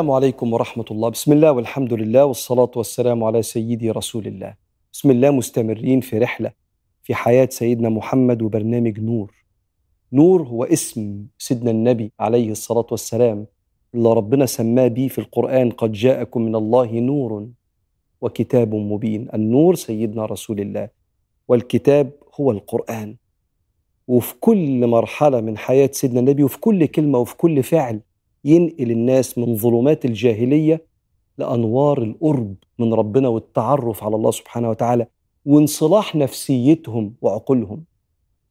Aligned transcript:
السلام 0.00 0.14
عليكم 0.14 0.52
ورحمة 0.52 0.84
الله. 0.90 1.08
بسم 1.08 1.32
الله 1.32 1.52
والحمد 1.52 1.92
لله 1.92 2.24
والصلاة 2.24 2.70
والسلام 2.76 3.24
على 3.24 3.42
سيدي 3.42 3.90
رسول 3.90 4.26
الله. 4.26 4.54
بسم 4.92 5.10
الله 5.10 5.30
مستمرين 5.30 6.00
في 6.00 6.18
رحلة 6.18 6.52
في 7.02 7.14
حياة 7.14 7.48
سيدنا 7.52 7.88
محمد 7.88 8.42
وبرنامج 8.42 9.00
نور. 9.00 9.34
نور 10.12 10.42
هو 10.42 10.64
اسم 10.64 11.26
سيدنا 11.38 11.70
النبي 11.70 12.12
عليه 12.20 12.50
الصلاة 12.50 12.86
والسلام. 12.90 13.46
اللي 13.94 14.12
ربنا 14.12 14.46
سماه 14.46 14.88
بيه 14.88 15.08
في 15.08 15.18
القرآن 15.18 15.70
قد 15.70 15.92
جاءكم 15.92 16.42
من 16.42 16.56
الله 16.56 16.92
نور 16.92 17.48
وكتاب 18.20 18.74
مبين. 18.74 19.28
النور 19.34 19.74
سيدنا 19.74 20.26
رسول 20.26 20.60
الله. 20.60 20.88
والكتاب 21.48 22.10
هو 22.40 22.50
القرآن. 22.50 23.16
وفي 24.08 24.34
كل 24.40 24.86
مرحلة 24.86 25.40
من 25.40 25.58
حياة 25.58 25.90
سيدنا 25.92 26.20
النبي 26.20 26.44
وفي 26.44 26.60
كل 26.60 26.86
كلمة 26.86 27.18
وفي 27.18 27.36
كل 27.36 27.62
فعل 27.62 28.00
ينقل 28.44 28.90
الناس 28.90 29.38
من 29.38 29.56
ظلمات 29.56 30.04
الجاهلية 30.04 30.84
لأنوار 31.38 32.02
القرب 32.02 32.54
من 32.78 32.94
ربنا 32.94 33.28
والتعرف 33.28 34.04
على 34.04 34.16
الله 34.16 34.30
سبحانه 34.30 34.70
وتعالى 34.70 35.06
وانصلاح 35.46 36.16
نفسيتهم 36.16 37.14
وعقولهم. 37.22 37.84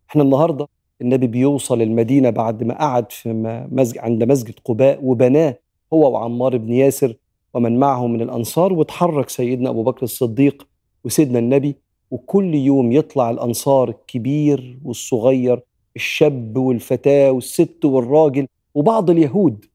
إحنا 0.10 0.24
النهارده 0.24 0.68
النبي 1.02 1.28
بيوصل 1.28 1.82
المدينة 1.82 2.30
بعد 2.30 2.64
ما 2.64 2.74
قعد 2.80 3.12
في 3.12 3.34
مسجد 3.72 3.98
عند 3.98 4.24
مسجد 4.24 4.54
قباء 4.66 5.00
وبناه 5.06 5.60
هو 5.94 6.12
وعمار 6.12 6.58
بن 6.58 6.74
ياسر 6.74 7.16
ومن 7.54 7.80
معه 7.80 8.08
من 8.08 8.22
الأنصار 8.22 8.74
وتحرك 8.74 9.30
سيدنا 9.30 9.70
أبو 9.70 9.84
بكر 9.84 10.04
الصديق 10.04 10.68
وسيدنا 11.04 11.40
النبي 11.40 11.76
وكل 12.12 12.56
يوم 12.56 12.92
يطلع 12.92 13.30
الأنصار 13.30 13.90
الكبير 13.90 14.80
والصغير 14.86 15.62
الشاب 15.96 16.58
والفتاة 16.58 17.32
والست 17.32 17.86
والراجل 17.86 18.48
وبعض 18.76 19.10
اليهود. 19.10 19.66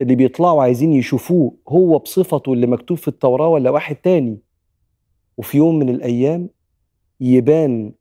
اللي 0.00 0.14
بيطلعوا 0.14 0.62
عايزين 0.62 0.92
يشوفوه 0.92 1.54
هو 1.68 1.98
بصفته 1.98 2.52
اللي 2.52 2.66
مكتوب 2.66 2.98
في 2.98 3.08
التوراة 3.08 3.48
ولا 3.48 3.70
واحد 3.70 3.96
تاني؟ 3.96 4.38
وفي 5.38 5.58
يوم 5.58 5.78
من 5.78 5.88
الأيام 5.88 6.48
يبان 7.20 7.92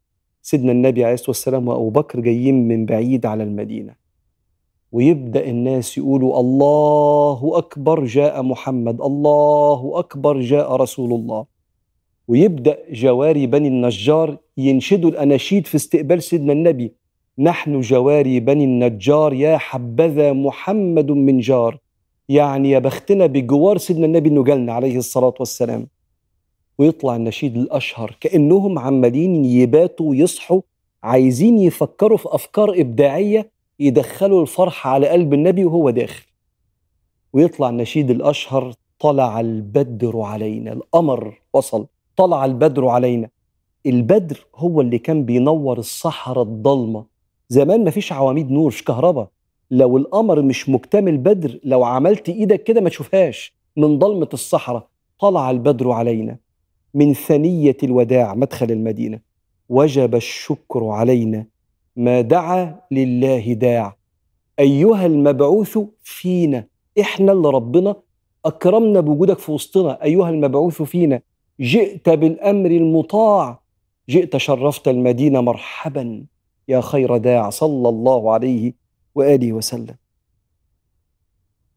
سيدنا 0.42 0.72
النبي 0.72 1.04
عليه 1.04 1.14
الصلاة 1.14 1.30
والسلام 1.30 1.68
وأبو 1.68 1.90
بكر 1.90 2.20
جايين 2.20 2.68
من 2.68 2.86
بعيد 2.86 3.26
على 3.26 3.44
المدينة. 3.44 3.96
ويبدأ 4.92 5.50
الناس 5.50 5.98
يقولوا 5.98 6.40
الله 6.40 7.52
أكبر 7.58 8.06
جاء 8.06 8.44
محمد 8.44 9.02
الله 9.02 9.92
أكبر 9.96 10.42
جاء 10.42 10.76
رسول 10.76 11.14
الله. 11.14 11.46
ويبدأ 12.28 12.78
جواري 12.92 13.48
بني 13.48 13.68
النجار 13.68 14.38
ينشدوا 14.58 15.10
الأناشيد 15.10 15.68
في 15.68 15.76
استقبال 15.76 16.24
سيدنا 16.24 16.54
النبي. 16.54 16.94
نحن 17.40 17.80
جواري 17.82 18.40
بني 18.40 18.64
النجار 18.64 19.34
يا 19.34 19.58
حبذا 19.58 20.34
محمد 20.34 21.12
من 21.12 21.40
جار. 21.40 21.80
يعني 22.30 22.70
يا 22.72 22.80
بختنا 22.80 23.26
بجوار 23.26 23.78
سيدنا 23.78 24.06
النبي 24.06 24.30
إنه 24.30 24.44
جالنا 24.44 24.74
عليه 24.74 24.98
الصلاة 24.98 25.34
والسلام. 25.40 25.88
ويطلع 26.78 27.16
النشيد 27.16 27.58
الأشهر 27.58 28.18
كأنهم 28.22 28.80
عمالين 28.80 29.46
يباتوا 29.46 30.10
ويصحوا 30.10 30.62
عايزين 31.04 31.58
يفكروا 31.58 32.18
في 32.18 32.26
أفكار 32.32 32.82
إبداعية 32.82 33.52
يدخلوا 33.80 34.42
الفرحة 34.42 34.90
على 34.90 35.08
قلب 35.08 35.34
النبي 35.34 35.66
وهو 35.66 35.90
داخل. 35.90 36.26
ويطلع 37.34 37.70
النشيد 37.70 38.10
الأشهر 38.10 38.74
طلع 39.00 39.40
البدر 39.40 40.22
علينا 40.22 40.74
القمر 40.74 41.42
وصل 41.54 41.86
طلع 42.16 42.46
البدر 42.46 42.88
علينا. 42.88 43.30
البدر 43.86 44.46
هو 44.56 44.82
اللي 44.82 44.98
كان 44.98 45.26
بينور 45.26 45.78
الصحراء 45.78 46.44
الضلمة. 46.44 47.06
زمان 47.50 47.84
مفيش 47.86 48.14
عواميد 48.14 48.52
نور 48.52 48.68
مش 48.68 48.84
كهرباء. 48.84 49.28
لو 49.72 49.98
القمر 49.98 50.42
مش 50.42 50.70
مكتمل 50.70 51.18
بدر 51.18 51.60
لو 51.64 51.84
عملت 51.84 52.30
إيدك 52.30 52.64
كده 52.64 52.82
ما 52.82 52.90
تشوفهاش. 52.90 53.54
من 53.78 54.00
ضلمة 54.00 54.30
الصحراء 54.34 54.88
طلع 55.20 55.52
البدر 55.52 55.92
علينا. 55.92 56.38
من 56.94 57.14
ثنية 57.14 57.78
الوداع 57.84 58.34
مدخل 58.36 58.72
المدينة. 58.72 59.20
وجب 59.70 60.16
الشكر 60.16 60.86
علينا 60.86 61.46
ما 61.96 62.22
دعا 62.22 62.80
لله 62.92 63.54
داع. 63.54 63.96
أيها 64.60 65.06
المبعوث 65.06 65.80
فينا 66.04 66.66
إحنا 67.00 67.32
اللي 67.32 67.50
ربنا 67.50 67.96
أكرمنا 68.46 69.00
بوجودك 69.00 69.40
في 69.40 69.52
وسطنا. 69.52 70.04
أيها 70.04 70.30
المبعوث 70.30 70.82
فينا 70.82 71.22
جئت 71.60 72.10
بالأمر 72.10 72.72
المطاع. 72.72 73.60
جئت 74.10 74.38
شرفت 74.38 74.88
المدينة 74.88 75.42
مرحبا. 75.42 76.26
يا 76.68 76.82
خير 76.82 77.18
داع 77.18 77.50
صلى 77.50 77.90
الله 77.90 78.32
عليه 78.32 78.74
وآله 79.20 79.54
وسلم. 79.54 79.96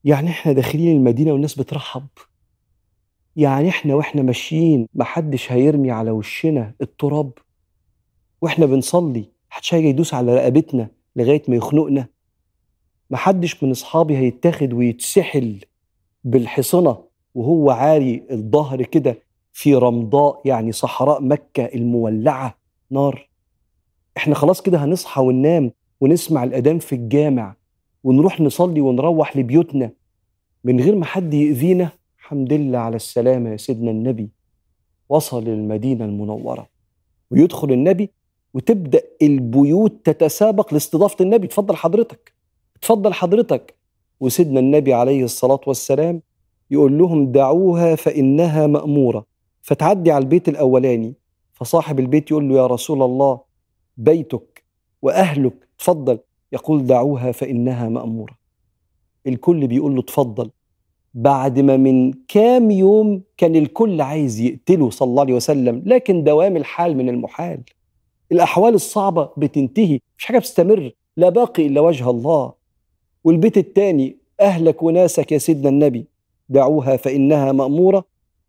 يعني 0.05 0.31
إحنا 0.31 0.53
داخلين 0.53 0.97
المدينة 0.97 1.33
والناس 1.33 1.55
بترحب. 1.55 2.07
يعني 3.37 3.69
إحنا 3.69 3.95
وإحنا 3.95 4.23
ماشيين 4.23 4.89
محدش 4.95 5.53
هيرمي 5.53 5.91
على 5.91 6.11
وشنا 6.11 6.75
التراب. 6.81 7.33
وإحنا 8.41 8.67
بنصلي 8.67 9.25
محدش 9.51 9.75
هيجي 9.75 9.89
يدوس 9.89 10.15
على 10.15 10.35
رقبتنا 10.35 10.89
لغاية 11.17 11.43
ما 11.49 11.57
يخنقنا. 11.57 12.07
محدش 13.11 13.65
من 13.65 13.71
أصحابي 13.71 14.17
هيتاخد 14.17 14.73
ويتسحل 14.73 15.65
بالحصنة 16.25 17.05
وهو 17.35 17.71
عاري 17.71 18.27
الظهر 18.31 18.83
كده 18.83 19.19
في 19.53 19.75
رمضاء 19.75 20.41
يعني 20.45 20.73
صحراء 20.73 21.23
مكة 21.23 21.65
المولعة 21.65 22.59
نار. 22.91 23.29
إحنا 24.17 24.35
خلاص 24.35 24.63
كده 24.63 24.85
هنصحى 24.85 25.23
وننام. 25.23 25.73
ونسمع 26.03 26.45
الأذان 26.45 26.79
في 26.79 26.95
الجامع 26.95 27.55
ونروح 28.05 28.41
نصلي 28.41 28.81
ونروح 28.81 29.37
لبيوتنا 29.37 29.91
من 30.65 30.81
غير 30.81 30.95
ما 30.97 31.05
حد 31.05 31.35
يأذينا 31.35 31.89
الحمد 32.19 32.53
لله 32.53 32.79
على 32.79 32.97
السلامة 32.97 33.51
يا 33.51 33.57
سيدنا 33.57 33.91
النبي. 33.91 34.31
وصل 35.09 35.49
المدينة 35.49 36.05
المنورة 36.05 36.69
ويدخل 37.31 37.73
النبي 37.73 38.11
وتبدأ 38.55 39.03
البيوت 39.23 39.93
تتسابق 40.05 40.75
لاستضافة 40.75 41.17
النبي. 41.25 41.47
اتفضل 41.47 41.77
حضرتك 41.77 42.33
اتفضل 42.77 43.13
حضرتك. 43.13 43.75
وسيدنا 44.21 44.61
النبي 44.61 44.95
عليه 44.95 45.25
الصلاة 45.25 45.61
والسلام 45.67 46.23
يقول 46.71 46.99
لهم 46.99 47.33
دعوها 47.33 47.95
فإنها 47.95 48.67
مأمورة. 48.67 49.27
فتعدي 49.63 50.11
على 50.13 50.23
البيت 50.23 50.49
الأولاني 50.49 51.15
فصاحب 51.53 51.99
البيت 52.01 52.31
يقول 52.31 52.49
له 52.49 52.57
يا 52.57 52.67
رسول 52.67 53.03
الله 53.03 53.41
بيتك 53.97 54.65
وأهلك 55.03 55.69
تفضل 55.83 56.19
يقول 56.53 56.87
دعوها 56.87 57.33
فإنها 57.33 57.89
مأمورة. 57.89 58.35
الكل 59.27 59.67
بيقول 59.67 59.97
له 59.97 60.03
تفضل 60.03 60.51
بعد 61.15 61.61
ما 61.61 61.77
من 61.77 62.13
كام 62.29 62.71
يوم 62.71 63.23
كان 63.37 63.57
الكل 63.57 64.01
عايز 64.01 64.41
يقتله 64.41 64.91
صلى 64.91 65.09
الله 65.09 65.23
عليه 65.23 65.35
وسلم 65.35 65.83
لكن 65.87 66.25
دوام 66.25 66.57
الحال 66.57 66.97
من 66.97 67.09
المحال. 67.09 67.61
الأحوال 68.33 68.75
الصعبة 68.75 69.31
بتنتهي 69.37 70.01
مش 70.19 70.25
حاجة 70.25 70.39
بتستمر 70.39 70.93
لا 71.17 71.29
باقي 71.29 71.67
إلا 71.67 71.81
وجه 71.81 72.11
الله. 72.11 72.53
والبيت 73.25 73.59
الثاني 73.59 74.17
أهلك 74.41 74.83
وناسك 74.83 75.33
يا 75.33 75.39
سيدنا 75.39 75.69
النبي. 75.69 76.07
دعوها 76.49 76.97
فإنها 76.97 77.53
مأمورة 77.53 78.05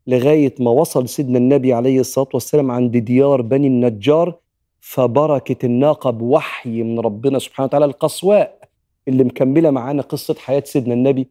لغاية 0.07 0.55
ما 0.59 0.71
وصل 0.71 1.09
سيدنا 1.09 1.37
النبي 1.37 1.73
عليه 1.73 1.99
الصلاة 1.99 2.27
والسلام 2.33 2.71
عند 2.71 2.97
ديار 2.97 3.41
بني 3.41 3.67
النجار 3.67 4.42
فبركت 4.85 5.63
الناقة 5.63 6.09
بوحي 6.09 6.83
من 6.83 6.99
ربنا 6.99 7.39
سبحانه 7.39 7.65
وتعالى 7.65 7.85
القصواء 7.85 8.59
اللي 9.07 9.23
مكملة 9.23 9.71
معانا 9.71 10.01
قصة 10.01 10.35
حياة 10.39 10.63
سيدنا 10.65 10.93
النبي 10.93 11.27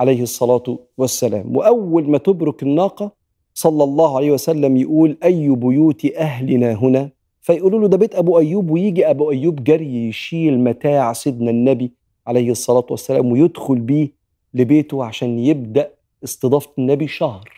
عليه 0.00 0.22
الصلاة 0.22 0.78
والسلام. 0.98 1.56
وأول 1.56 2.10
ما 2.10 2.18
تبرك 2.18 2.62
الناقة 2.62 3.12
صلى 3.54 3.84
الله 3.84 4.16
عليه 4.16 4.30
وسلم 4.30 4.76
يقول 4.76 5.16
أي 5.24 5.48
بيوت 5.48 6.04
أهلنا 6.16 6.72
هنا؟ 6.72 7.10
فيقولوا 7.40 7.80
له 7.80 7.88
ده 7.88 7.96
بيت 7.96 8.14
أبو 8.14 8.38
أيوب 8.38 8.70
ويجي 8.70 9.10
أبو 9.10 9.30
أيوب 9.30 9.64
جري 9.64 10.08
يشيل 10.08 10.60
متاع 10.60 11.12
سيدنا 11.12 11.50
النبي 11.50 11.92
عليه 12.26 12.50
الصلاة 12.50 12.86
والسلام 12.90 13.32
ويدخل 13.32 13.78
بيه 13.78 14.08
لبيته 14.54 15.04
عشان 15.04 15.38
يبدأ 15.38 15.90
استضافة 16.24 16.70
النبي 16.78 17.08
شهر 17.08 17.50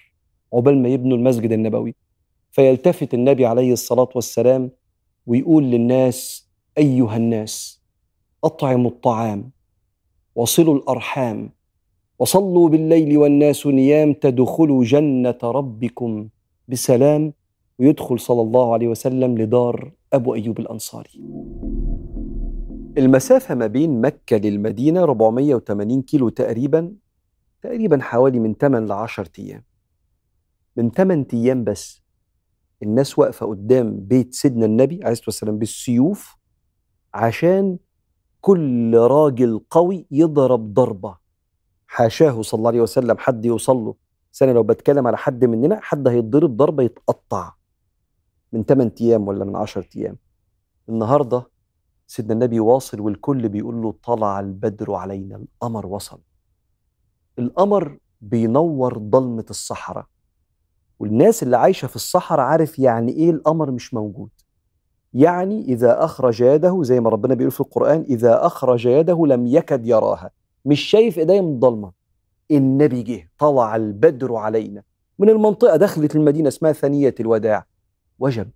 عقبال 0.53 0.83
ما 0.83 0.89
يبنوا 0.89 1.17
المسجد 1.17 1.53
النبوي. 1.53 1.95
فيلتفت 2.51 3.15
النبي 3.15 3.47
عليه 3.47 3.73
الصلاة 3.73 4.09
والسلام 4.15 4.71
ويقول 5.29 5.65
للناس 5.65 6.49
أيها 6.79 7.17
الناس 7.17 7.83
أطعموا 8.45 8.91
الطعام 8.91 9.51
وصلوا 10.35 10.75
الأرحام 10.75 11.51
وصلوا 12.19 12.69
بالليل 12.69 13.19
والناس 13.19 13.67
نيام 13.67 14.13
تدخلوا 14.13 14.85
جنة 14.85 15.39
ربكم 15.45 16.29
بسلام 16.69 17.33
ويدخل 17.79 18.21
صلى 18.21 18.43
الله 18.43 18.73
عليه 18.73 18.89
وسلم 18.89 19.39
لدار 19.39 19.93
أبو 20.13 20.35
أيوب 20.35 20.59
الأنصاري. 20.61 21.21
المسافة 22.99 23.55
ما 23.55 23.67
بين 23.67 24.01
مكة 24.01 24.37
للمدينة 24.37 25.03
480 25.03 26.03
كيلو 26.03 26.29
تقريبا 26.29 26.93
تقريبا 27.63 27.99
حوالي 28.03 28.39
من 28.39 28.55
8 28.55 28.87
ل 28.87 28.93
10 28.93 29.29
أيام. 29.39 29.63
من 30.77 30.91
8 30.91 31.27
أيام 31.35 31.65
بس 31.65 32.03
الناس 32.83 33.19
واقفة 33.19 33.47
قدام 33.47 33.97
بيت 34.01 34.35
سيدنا 34.35 34.67
النبي 34.67 34.95
عليه 34.95 35.13
الصلاة 35.13 35.27
والسلام 35.27 35.59
بالسيوف 35.59 36.37
عشان 37.15 37.79
كل 38.41 38.97
راجل 38.97 39.61
قوي 39.71 40.07
يضرب 40.11 40.75
ضربة. 40.75 41.19
حاشاه 41.87 42.43
صلى 42.43 42.59
الله 42.59 42.71
عليه 42.71 42.81
وسلم 42.81 43.19
حد 43.19 43.45
يوصل 43.45 43.77
له 43.77 43.95
سنة 44.33 44.53
لو 44.53 44.63
بتكلم 44.63 45.07
على 45.07 45.17
حد 45.17 45.45
مننا 45.45 45.81
حد 45.83 46.09
هيتضرب 46.09 46.57
ضربة 46.57 46.83
يتقطع. 46.83 47.55
من 48.53 48.65
8 48.65 48.95
أيام 49.01 49.29
ولا 49.29 49.45
من 49.45 49.57
10 49.57 49.87
أيام. 49.97 50.17
النهاردة 50.89 51.51
سيدنا 52.07 52.33
النبي 52.33 52.61
واصل 52.61 53.01
والكل 53.01 53.49
بيقول 53.49 53.83
له 53.83 53.95
طلع 54.03 54.41
البدر 54.41 54.95
علينا 54.95 55.37
القمر 55.37 55.87
وصل. 55.87 56.21
القمر 57.39 57.99
بينور 58.21 58.99
ضلمة 58.99 59.45
الصحراء. 59.51 60.07
والناس 60.99 61.43
اللي 61.43 61.57
عايشة 61.57 61.89
في 61.89 61.97
الصحراء 61.97 62.47
عارف 62.47 62.79
يعني 62.79 63.13
إيه 63.13 63.31
القمر 63.31 63.71
مش 63.71 63.95
موجود. 63.95 64.31
يعني 65.15 65.65
إذا 65.65 66.05
أخرج 66.05 66.41
يده 66.41 66.83
زي 66.83 67.01
ما 67.01 67.11
ربنا 67.11 67.35
بيقول 67.35 67.51
في 67.51 67.61
القرآن 67.61 68.07
إذا 68.09 68.47
أخرج 68.47 68.87
يده 68.87 69.27
لم 69.27 69.47
يكد 69.47 69.87
يراها. 69.87 70.31
مش 70.65 70.81
شايف 70.81 71.19
إيديه 71.19 71.41
من 71.41 71.49
الضلمة. 71.49 71.93
النبي 72.51 73.03
جه 73.03 73.31
طلع 73.39 73.77
البدر 73.77 74.37
علينا. 74.37 74.83
من 75.19 75.29
المنطقة 75.29 75.77
دخلت 75.77 76.17
المدينة 76.17 76.49
اسمها 76.49 76.73
ثانية 76.73 77.15
الوداع. 77.21 77.67
وجب. 78.19 78.51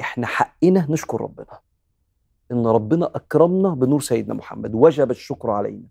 إحنا 0.00 0.26
حقنا 0.26 0.86
نشكر 0.90 1.20
ربنا. 1.20 1.58
إن 2.52 2.66
ربنا 2.66 3.06
أكرمنا 3.14 3.74
بنور 3.74 4.00
سيدنا 4.00 4.34
محمد. 4.34 4.74
وجب 4.74 5.10
الشكر 5.10 5.50
علينا. 5.50 5.88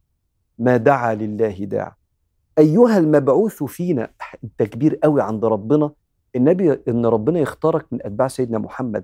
ما 0.60 0.78
دعا 0.78 1.14
لله 1.16 1.66
داع. 1.66 1.96
أيها 2.58 2.98
المبعوث 2.98 3.64
فينا 3.64 4.12
أنت 4.44 4.64
كبير 4.64 4.96
قوي 4.96 5.22
عند 5.22 5.46
ربنا. 5.46 5.92
النبي 6.36 6.80
إن 6.88 7.06
ربنا 7.06 7.40
يختارك 7.40 7.86
من 7.92 8.00
أتباع 8.02 8.28
سيدنا 8.28 8.58
محمد. 8.58 9.04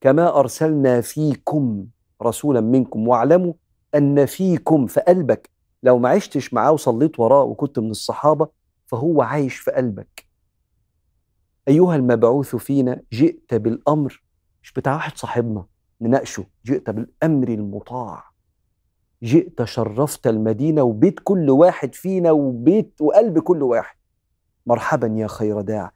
كما 0.00 0.38
أرسلنا 0.38 1.00
فيكم 1.00 1.86
رسولا 2.22 2.60
منكم 2.60 3.08
واعلموا 3.08 3.52
أن 3.94 4.26
فيكم 4.26 4.86
في 4.86 5.00
قلبك 5.00 5.50
لو 5.82 5.98
ما 5.98 6.08
عشتش 6.08 6.54
معاه 6.54 6.72
وصليت 6.72 7.20
وراه 7.20 7.42
وكنت 7.42 7.78
من 7.78 7.90
الصحابة 7.90 8.48
فهو 8.86 9.22
عايش 9.22 9.56
في 9.56 9.70
قلبك. 9.70 10.26
أيها 11.68 11.96
المبعوث 11.96 12.56
فينا 12.56 13.02
جئت 13.12 13.54
بالأمر. 13.54 14.22
مش 14.62 14.72
بتاع 14.72 14.94
واحد 14.94 15.16
صاحبنا 15.16 15.64
نناقشه. 16.00 16.44
جئت 16.64 16.90
بالأمر 16.90 17.48
المطاع. 17.48 18.24
جئت 19.22 19.64
شرفت 19.64 20.26
المدينة 20.26 20.82
وبيت 20.82 21.20
كل 21.24 21.50
واحد 21.50 21.94
فينا 21.94 22.30
وبيت 22.30 22.94
وقلب 23.00 23.38
كل 23.38 23.62
واحد. 23.62 23.95
مرحبا 24.66 25.06
يا 25.06 25.26
خير 25.26 25.60
داع. 25.60 25.92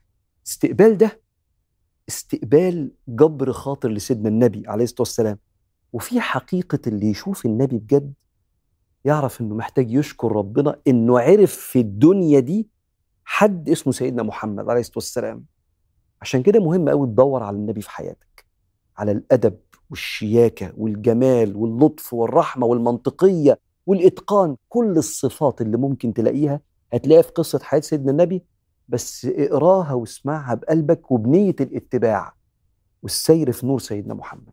استقبال 0.46 0.96
ده 0.99 1.20
استقبال 2.08 2.93
جبر 3.08 3.52
خاطر 3.52 3.88
لسيدنا 3.90 4.28
النبي 4.28 4.62
عليه 4.69 4.84
الصلاة 4.84 5.00
والسلام. 5.00 5.38
وفي 5.93 6.20
حقيقة 6.20 6.78
اللي 6.87 7.06
يشوف 7.11 7.46
النبي 7.46 7.78
بجد 7.78 8.12
يعرف 9.05 9.40
إنه 9.40 9.55
محتاج 9.55 9.93
يشكر 9.93 10.32
ربنا 10.32 10.81
إنه 10.87 11.20
عرف 11.20 11.52
في 11.56 11.81
الدنيا 11.81 12.40
دي 12.40 12.69
حد 13.25 13.69
اسمه 13.69 13.93
سيدنا 13.93 14.22
محمد 14.22 14.69
عليه 14.70 14.81
الصلاة 14.81 14.96
والسلام. 14.99 15.44
عشان 16.23 16.43
كده 16.43 16.61
مهم 16.61 16.88
قوي 16.88 17.06
تدور 17.06 17.43
على 17.43 17.56
النبي 17.56 17.81
في 17.81 17.90
حياتك 17.90 18.44
على 18.96 19.12
الأدب 19.12 19.58
والشياكة 19.90 20.73
والجمال 20.76 21.56
واللطف 21.56 22.14
والرحمة 22.14 22.66
والمنطقية 22.66 23.58
والإتقان. 23.87 24.56
كل 24.69 24.90
الصفات 24.99 25.61
اللي 25.61 25.76
ممكن 25.76 26.14
تلاقيها 26.14 26.61
هتلاقيها 26.93 27.23
في 27.23 27.31
قصة 27.32 27.58
حياة 27.62 27.81
سيدنا 27.81 28.11
النبي 28.11 28.43
بس 28.90 29.26
اقراها 29.38 29.92
واسمعها 29.92 30.54
بقلبك 30.54 31.10
وبنية 31.10 31.56
الاتباع 31.60 32.32
والسير 33.02 33.52
في 33.52 33.66
نور 33.66 33.78
سيدنا 33.78 34.14
محمد. 34.14 34.52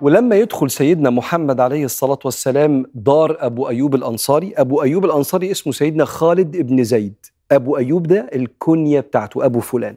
ولما 0.00 0.36
يدخل 0.36 0.70
سيدنا 0.70 1.10
محمد 1.10 1.60
عليه 1.60 1.84
الصلاة 1.84 2.18
والسلام 2.24 2.86
دار 2.94 3.36
أبو 3.40 3.68
أيوب 3.68 3.94
الأنصاري 3.94 4.54
أبو 4.56 4.82
أيوب 4.82 5.04
الأنصاري 5.04 5.50
اسمه 5.50 5.72
سيدنا 5.72 6.04
خالد 6.04 6.56
ابن 6.56 6.84
زيد 6.84 7.26
أبو 7.52 7.76
أيوب 7.76 8.06
ده 8.06 8.30
الكنية 8.34 9.00
بتاعته 9.00 9.44
أبو 9.44 9.60
فلان. 9.60 9.96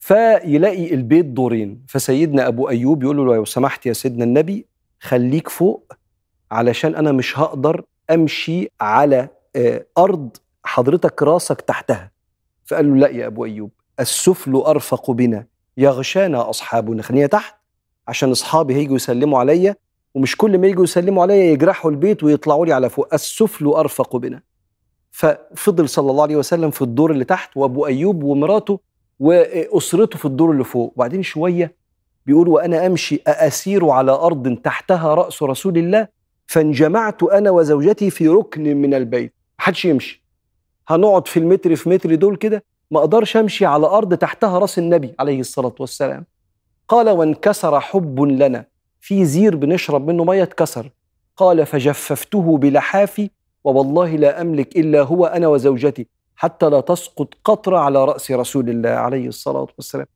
فيلاقي 0.00 0.94
البيت 0.94 1.26
دورين. 1.26 1.82
فسيدنا 1.88 2.48
أبو 2.48 2.68
أيوب 2.68 3.02
يقول 3.02 3.16
له 3.16 3.34
لو 3.34 3.44
سمحت 3.44 3.86
يا 3.86 3.92
سيدنا 3.92 4.24
النبي 4.24 4.66
خليك 5.00 5.48
فوق 5.48 5.92
علشان 6.50 6.94
أنا 6.94 7.12
مش 7.12 7.38
هقدر 7.38 7.84
أمشي 8.10 8.68
على 8.80 9.28
أرض 9.98 10.36
حضرتك 10.64 11.22
راسك 11.22 11.60
تحتها. 11.60 12.10
فقال 12.64 12.90
له 12.90 12.96
لا 12.96 13.08
يا 13.08 13.26
أبو 13.26 13.44
أيوب 13.44 13.70
السفل 14.00 14.56
أرفق 14.56 15.10
بنا. 15.10 15.46
يغشانا 15.76 16.50
أصحابنا. 16.50 17.02
خلينا 17.02 17.26
تحت 17.26 17.54
عشان 18.08 18.30
أصحابي 18.30 18.74
هيجوا 18.74 18.96
يسلموا 18.96 19.38
عليا 19.38 19.76
ومش 20.14 20.36
كل 20.36 20.58
ما 20.58 20.66
يجوا 20.66 20.84
يسلموا 20.84 21.22
عليا 21.22 21.44
يجرحوا 21.52 21.90
البيت 21.90 22.24
ويطلعوا 22.24 22.66
لي 22.66 22.72
على 22.72 22.90
فوق. 22.90 23.14
السفل 23.14 23.66
أرفق 23.66 24.16
بنا. 24.16 24.42
ففضل 25.10 25.88
صلى 25.88 26.10
الله 26.10 26.22
عليه 26.22 26.36
وسلم 26.36 26.70
في 26.70 26.82
الدور 26.82 27.10
اللي 27.10 27.24
تحت 27.24 27.56
وأبو 27.56 27.86
أيوب 27.86 28.22
ومراته 28.22 28.80
وأسرته 29.20 30.18
في 30.18 30.24
الدور 30.24 30.50
اللي 30.50 30.64
فوق. 30.64 30.92
وبعدين 30.96 31.22
شوية 31.22 31.74
بيقول 32.26 32.48
وأنا 32.48 32.86
أمشي 32.86 33.22
اسير 33.26 33.90
على 33.90 34.12
أرض 34.12 34.56
تحتها 34.56 35.14
رأس 35.14 35.42
رسول 35.42 35.78
الله 35.78 36.08
فانجمعت 36.46 37.22
أنا 37.22 37.50
وزوجتي 37.50 38.10
في 38.10 38.28
ركن 38.28 38.76
من 38.76 38.94
البيت. 38.94 39.34
محدش 39.58 39.84
يمشي. 39.84 40.24
هنقعد 40.88 41.28
في 41.28 41.36
المتر 41.38 41.76
في 41.76 41.88
متر 41.88 42.14
دول 42.14 42.36
كده؟ 42.36 42.64
ما 42.90 43.00
أقدرش 43.00 43.36
أمشي 43.36 43.66
على 43.66 43.86
أرض 43.86 44.14
تحتها 44.14 44.58
رأس 44.58 44.78
النبي 44.78 45.14
عليه 45.18 45.40
الصلاة 45.40 45.74
والسلام. 45.80 46.26
قال 46.88 47.08
وانكسر 47.10 47.80
حب 47.80 48.20
لنا. 48.20 48.64
في 49.00 49.24
زير 49.24 49.56
بنشرب 49.56 50.06
منه 50.10 50.24
مية 50.24 50.42
اتكسر. 50.42 50.90
قال 51.36 51.66
فجففته 51.66 52.58
بلحافي 52.58 53.30
ووالله 53.64 54.16
لا 54.16 54.40
أملك 54.40 54.76
إلا 54.76 55.02
هو 55.02 55.26
أنا 55.26 55.48
وزوجتي. 55.48 56.06
حتى 56.40 56.70
لا 56.70 56.80
تسقط 56.80 57.34
قطرة 57.44 57.78
على 57.78 58.04
رأس 58.04 58.30
رسول 58.30 58.70
الله 58.70 58.90
عليه 58.90 59.28
الصلاة 59.28 59.68
والسلام. 59.76 60.06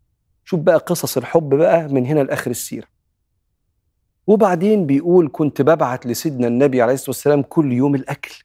شوف 0.45 0.61
بقى 0.61 0.77
قصص 0.77 1.17
الحب 1.17 1.55
بقى 1.55 1.89
من 1.89 2.07
هنا 2.07 2.21
لآخر 2.21 2.51
السيرة. 2.51 2.87
وبعدين 4.27 4.87
بيقول 4.87 5.31
كنت 5.33 5.63
ببعت 5.63 6.07
لسيدنا 6.07 6.47
النبي 6.47 6.83
عليه 6.83 6.95
الصلاة 6.95 7.11
والسلام 7.11 7.43
كل 7.43 7.73
يوم 7.73 7.95
الأكل. 7.95 8.45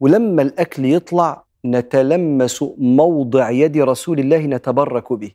ولما 0.00 0.42
الأكل 0.42 0.84
يطلع 0.84 1.44
نتلمس 1.64 2.64
موضع 2.78 3.50
يد 3.50 3.76
رسول 3.76 4.18
الله 4.18 4.38
نتبرك 4.38 5.12
به. 5.12 5.30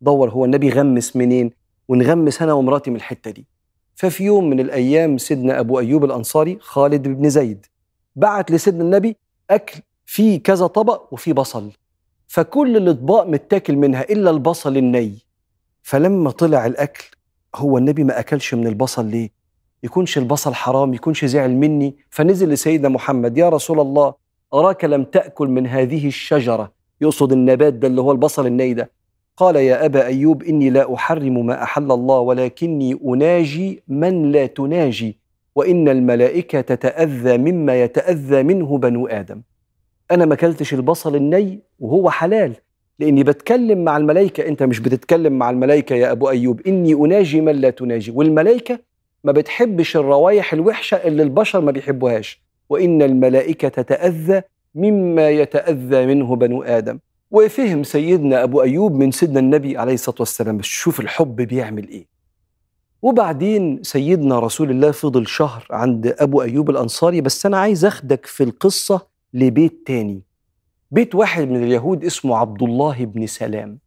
دور 0.00 0.30
هو 0.30 0.44
النبي 0.44 0.70
غمس 0.70 1.16
منين؟ 1.16 1.50
ونغمس 1.88 2.42
أنا 2.42 2.52
ومراتي 2.52 2.90
من 2.90 2.96
الحتة 2.96 3.30
دي. 3.30 3.46
ففي 3.94 4.24
يوم 4.24 4.50
من 4.50 4.60
الأيام 4.60 5.18
سيدنا 5.18 5.60
أبو 5.60 5.78
أيوب 5.78 6.04
الأنصاري 6.04 6.58
خالد 6.60 7.08
بن 7.08 7.28
زيد 7.30 7.66
بعت 8.16 8.50
لسيدنا 8.50 8.84
النبي 8.84 9.16
أكل 9.50 9.80
فيه 10.12 10.42
كذا 10.42 10.66
طبق 10.66 11.12
وفيه 11.12 11.32
بصل. 11.32 11.70
فكل 12.28 12.76
الاطباق 12.76 13.26
متاكل 13.26 13.76
منها 13.76 14.02
إلا 14.02 14.30
البصل 14.30 14.76
الني. 14.76 15.18
فلما 15.82 16.30
طلع 16.30 16.66
الأكل 16.66 17.04
هو 17.54 17.78
النبي 17.78 18.04
ما 18.04 18.20
أكلش 18.20 18.54
من 18.54 18.66
البصل 18.66 19.06
ليه؟ 19.06 19.30
يكونش 19.82 20.18
البصل 20.18 20.54
حرام 20.54 20.94
يكونش 20.94 21.24
زعل 21.24 21.50
مني. 21.50 21.96
فنزل 22.10 22.48
لسيدنا 22.48 22.88
محمد 22.88 23.38
يا 23.38 23.48
رسول 23.48 23.80
الله 23.80 24.14
أراك 24.54 24.84
لم 24.84 25.04
تأكل 25.04 25.48
من 25.48 25.66
هذه 25.66 26.06
الشجرة؟ 26.06 26.72
يقصد 27.00 27.32
النبات 27.32 27.74
ده 27.74 27.88
اللي 27.88 28.00
هو 28.00 28.12
البصل 28.12 28.46
الني 28.46 28.74
ده. 28.74 28.90
قال 29.36 29.56
يا 29.56 29.84
أبا 29.84 30.06
أيوب 30.06 30.42
إني 30.42 30.70
لا 30.70 30.94
أحرم 30.94 31.46
ما 31.46 31.62
أحل 31.62 31.92
الله 31.92 32.18
ولكني 32.18 32.98
أناجي 33.04 33.82
من 33.88 34.32
لا 34.32 34.46
تناجي 34.46 35.18
وإن 35.54 35.88
الملائكة 35.88 36.60
تتأذى 36.60 37.38
مما 37.38 37.82
يتأذى 37.82 38.42
منه 38.42 38.78
بنو 38.78 39.06
آدم. 39.06 39.42
أنا 40.10 40.24
ما 40.24 40.34
أكلتش 40.34 40.74
البصل 40.74 41.16
الني 41.16 41.60
وهو 41.80 42.10
حلال. 42.10 42.54
لأني 42.98 43.22
بتكلم 43.24 43.84
مع 43.84 43.96
الملائكة 43.96 44.48
أنت 44.48 44.62
مش 44.62 44.80
بتتكلم 44.80 45.32
مع 45.38 45.50
الملائكة 45.50 45.94
يا 45.96 46.12
أبو 46.12 46.30
أيوب. 46.30 46.60
إني 46.66 46.92
أناجي 46.94 47.40
من 47.40 47.52
لا 47.52 47.70
تناجي. 47.70 48.10
والملائكة 48.10 48.78
ما 49.24 49.32
بتحبش 49.32 49.96
الروايح 49.96 50.52
الوحشة 50.52 50.96
اللي 50.96 51.22
البشر 51.22 51.60
ما 51.60 51.70
بيحبوهاش. 51.70 52.42
وإن 52.68 53.02
الملائكة 53.02 53.68
تتأذى 53.68 54.42
مما 54.74 55.30
يتأذى 55.30 56.06
منه 56.06 56.36
بنو 56.36 56.62
آدم. 56.62 56.98
وفهم 57.30 57.82
سيدنا 57.84 58.42
أبو 58.42 58.62
أيوب 58.62 58.94
من 58.94 59.10
سيدنا 59.10 59.40
النبي 59.40 59.78
عليه 59.78 59.94
الصلاة 59.94 60.16
والسلام. 60.18 60.56
بس 60.56 60.64
شوف 60.64 61.00
الحب 61.00 61.36
بيعمل 61.36 61.88
إيه. 61.88 62.06
وبعدين 63.02 63.82
سيدنا 63.82 64.38
رسول 64.38 64.70
الله 64.70 64.90
فضل 64.90 65.26
شهر 65.26 65.66
عند 65.70 66.14
أبو 66.18 66.42
أيوب 66.42 66.70
الأنصاري. 66.70 67.20
بس 67.20 67.46
أنا 67.46 67.58
عايز 67.58 67.84
أخدك 67.84 68.26
في 68.26 68.44
القصة 68.44 69.11
لبيت 69.34 69.86
تاني. 69.86 70.22
بيت 70.90 71.14
واحد 71.14 71.48
من 71.48 71.62
اليهود 71.62 72.04
اسمه 72.04 72.36
عبد 72.36 72.62
الله 72.62 73.04
بن 73.04 73.26
سلام. 73.26 73.78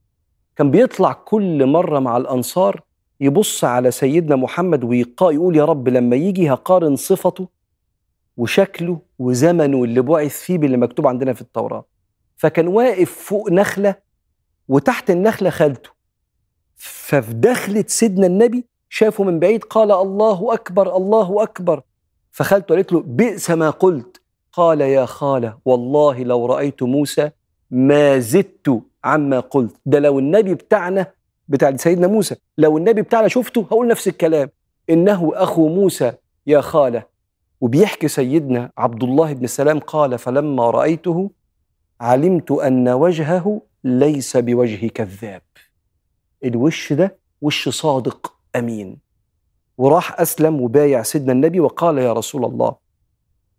كان 0.55 0.71
بيطلع 0.71 1.13
كل 1.13 1.65
مرة 1.65 1.99
مع 1.99 2.17
الأنصار 2.17 2.81
يبص 3.19 3.63
على 3.63 3.91
سيدنا 3.91 4.35
محمد 4.35 4.83
ويقول 4.83 5.55
يا 5.55 5.65
رب 5.65 5.89
لما 5.89 6.15
يجي 6.15 6.53
هقارن 6.53 6.95
صفته 6.95 7.47
وشكله 8.37 8.99
وزمنه 9.19 9.83
اللي 9.83 10.01
بعث 10.01 10.39
فيه 10.39 10.57
باللي 10.57 10.77
مكتوب 10.77 11.07
عندنا 11.07 11.33
في 11.33 11.41
التوراة. 11.41 11.85
فكان 12.35 12.67
واقف 12.67 13.11
فوق 13.11 13.51
نخلة 13.51 13.95
وتحت 14.67 15.09
النخلة 15.09 15.49
خالته. 15.49 15.89
ففي 16.75 17.33
دخلة 17.33 17.85
سيدنا 17.87 18.27
النبي 18.27 18.65
شافه 18.89 19.23
من 19.23 19.39
بعيد 19.39 19.63
قال 19.63 19.91
الله 19.91 20.53
أكبر 20.53 20.97
الله 20.97 21.43
أكبر. 21.43 21.81
فخالته 22.31 22.75
قالت 22.75 22.93
له 22.93 23.03
بئس 23.05 23.51
ما 23.51 23.69
قلت. 23.69 24.21
قال 24.55 24.81
يا 24.81 25.05
خالة 25.05 25.57
والله 25.65 26.23
لو 26.23 26.45
رأيت 26.45 26.83
موسى 26.83 27.29
ما 27.71 28.19
زدت 28.19 28.81
عما 29.03 29.39
قلت. 29.39 29.75
ده 29.85 29.99
لو 29.99 30.19
النبي 30.19 30.53
بتاعنا 30.53 31.11
بتاع 31.47 31.75
سيدنا 31.75 32.07
موسى 32.07 32.35
لو 32.57 32.77
النبي 32.77 33.01
بتاعنا 33.01 33.27
شفته 33.27 33.61
هقول 33.61 33.87
نفس 33.87 34.07
الكلام. 34.07 34.49
إنه 34.89 35.31
أخو 35.35 35.67
موسى 35.67 36.13
يا 36.47 36.61
خالة. 36.61 37.03
وبيحكي 37.61 38.07
سيدنا 38.07 38.71
عبد 38.77 39.03
الله 39.03 39.33
بن 39.33 39.47
سلام 39.47 39.79
قال 39.79 40.17
فلما 40.19 40.69
رأيته 40.69 41.31
علمت 42.01 42.51
أن 42.51 42.89
وجهه 42.89 43.61
ليس 43.83 44.37
بوجه 44.37 44.87
كذاب. 44.87 45.41
الوش 46.45 46.93
ده 46.93 47.17
وش 47.41 47.69
صادق 47.69 48.33
أمين. 48.55 48.97
وراح 49.77 50.19
أسلم 50.21 50.61
وبايع 50.61 51.03
سيدنا 51.03 51.31
النبي 51.31 51.59
وقال 51.59 51.97
يا 51.97 52.13
رسول 52.13 52.45
الله 52.45 52.84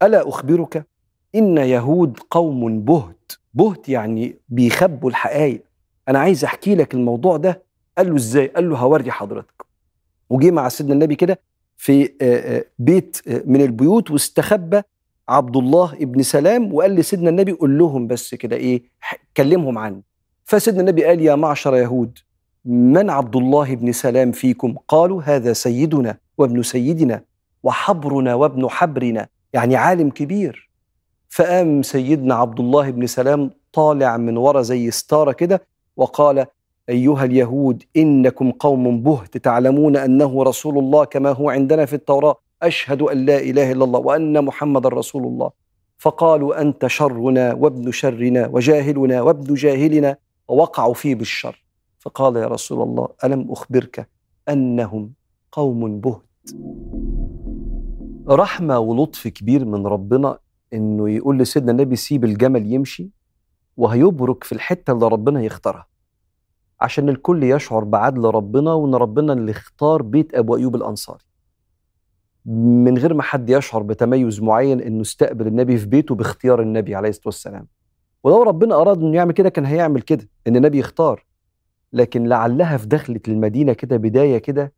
ألا 0.02 0.28
أخبرك 0.28 0.86
إن 1.34 1.58
يهود 1.58 2.18
قوم 2.30 2.80
بهت. 2.80 3.32
بهت 3.54 3.88
يعني 3.88 4.36
بيخبوا 4.48 5.10
الحقائق. 5.10 5.62
أنا 6.08 6.18
عايز 6.18 6.44
أحكي 6.44 6.74
لك 6.74 6.94
الموضوع 6.94 7.36
ده. 7.36 7.62
قال 7.98 8.10
له 8.10 8.16
إزاي؟ 8.16 8.46
قال 8.46 8.70
له 8.70 8.76
هوري 8.76 9.10
حضرتك. 9.10 9.66
وجي 10.30 10.50
مع 10.50 10.68
سيدنا 10.68 10.94
النبي 10.94 11.14
كده 11.14 11.40
في 11.76 12.10
بيت 12.78 13.16
من 13.46 13.60
البيوت 13.60 14.10
واستخبى 14.10 14.82
عبد 15.28 15.56
الله 15.56 15.92
ابن 15.92 16.22
سلام 16.22 16.74
وقال 16.74 16.94
لسيدنا 16.94 17.30
النبي 17.30 17.52
قول 17.52 17.78
لهم 17.78 18.06
بس 18.06 18.34
كده 18.34 18.56
إيه 18.56 18.82
كلمهم 19.36 19.78
عني 19.78 20.02
فسيدنا 20.44 20.80
النبي 20.80 21.04
قال 21.04 21.20
يا 21.20 21.34
معشر 21.34 21.76
يهود 21.76 22.18
من 22.64 23.10
عبد 23.10 23.36
الله 23.36 23.74
بن 23.74 23.92
سلام 23.92 24.32
فيكم؟ 24.32 24.74
قالوا 24.88 25.22
هذا 25.22 25.52
سيدنا 25.52 26.18
وابن 26.38 26.62
سيدنا 26.62 27.22
وحبرنا 27.62 28.34
وابن 28.34 28.68
حبرنا. 28.68 29.28
يعني 29.52 29.76
عالم 29.76 30.10
كبير. 30.10 30.70
فقام 31.28 31.82
سيدنا 31.82 32.34
عبد 32.34 32.60
الله 32.60 32.90
بن 32.90 33.06
سلام 33.06 33.50
طالع 33.72 34.16
من 34.16 34.36
ورا 34.36 34.62
زي 34.62 34.90
ستارة 34.90 35.32
كده 35.32 35.66
وقال 35.96 36.46
أيها 36.88 37.24
اليهود 37.24 37.82
إنكم 37.96 38.50
قوم 38.50 39.02
بهت 39.02 39.36
تعلمون 39.36 39.96
أنه 39.96 40.42
رسول 40.42 40.78
الله 40.78 41.04
كما 41.04 41.32
هو 41.32 41.50
عندنا 41.50 41.86
في 41.86 41.92
التوراة. 41.92 42.36
أشهد 42.62 43.02
أن 43.02 43.26
لا 43.26 43.38
إله 43.38 43.72
إلا 43.72 43.84
الله 43.84 44.00
وأن 44.00 44.44
محمد 44.44 44.86
رسول 44.86 45.24
الله. 45.24 45.50
فقالوا 45.98 46.60
أنت 46.60 46.86
شرنا 46.86 47.54
وابن 47.54 47.90
شرنا 47.90 48.46
وجاهلنا 48.46 49.22
وابن 49.22 49.54
جاهلنا 49.54 50.16
ووقعوا 50.48 50.94
فيه 50.94 51.14
بالشر. 51.14 51.64
فقال 51.98 52.36
يا 52.36 52.46
رسول 52.46 52.82
الله 52.82 53.08
ألم 53.24 53.52
أخبرك 53.52 54.08
أنهم 54.48 55.12
قوم 55.52 56.00
بهت؟ 56.00 56.22
رحمة 58.28 58.78
ولطف 58.78 59.28
كبير 59.28 59.64
من 59.64 59.87
ربنا 59.87 60.38
إنه 60.73 61.11
يقول 61.11 61.38
لسيدنا 61.38 61.71
النبي 61.73 61.97
سيب 61.97 62.25
الجمل 62.25 62.73
يمشي 62.73 63.11
وهيبرك 63.76 64.45
في 64.45 64.52
الحتة 64.52 64.92
اللي 64.92 65.09
ربنا 65.09 65.42
يختارها. 65.42 65.87
عشان 66.80 67.09
الكل 67.09 67.42
يشعر 67.42 67.85
بعدل 67.85 68.25
ربنا 68.25 68.73
وإن 68.73 68.95
ربنا 68.95 69.33
اللي 69.33 69.50
اختار 69.50 70.02
بيت 70.02 70.35
أبو 70.35 70.56
أيوب 70.56 70.76
الأنصاري. 70.76 71.25
من 72.85 72.99
غير 72.99 73.14
ما 73.14 73.23
حد 73.23 73.50
يشعر 73.50 73.83
بتميز 73.83 74.42
معين 74.42 74.80
إنه 74.80 75.00
استقبل 75.00 75.47
النبي 75.47 75.76
في 75.78 75.87
بيته 75.87 76.14
باختيار 76.14 76.62
النبي 76.62 76.95
عليه 76.95 77.09
الصلاة 77.09 77.26
والسلام. 77.26 77.68
ولو 78.25 78.42
ربنا 78.42 78.75
أراد 78.80 78.99
إنه 78.99 79.16
يعمل 79.16 79.33
كده 79.33 79.49
كان 79.49 79.64
هيعمل 79.64 80.02
كده 80.02 80.28
إن 80.47 80.56
النبي 80.56 80.78
يختار. 80.78 81.26
لكن 81.92 82.25
لعلها 82.26 82.76
في 82.76 82.87
دخلة 82.87 83.21
المدينة 83.28 83.73
كده 83.73 83.97
بداية 83.97 84.38
كده 84.38 84.73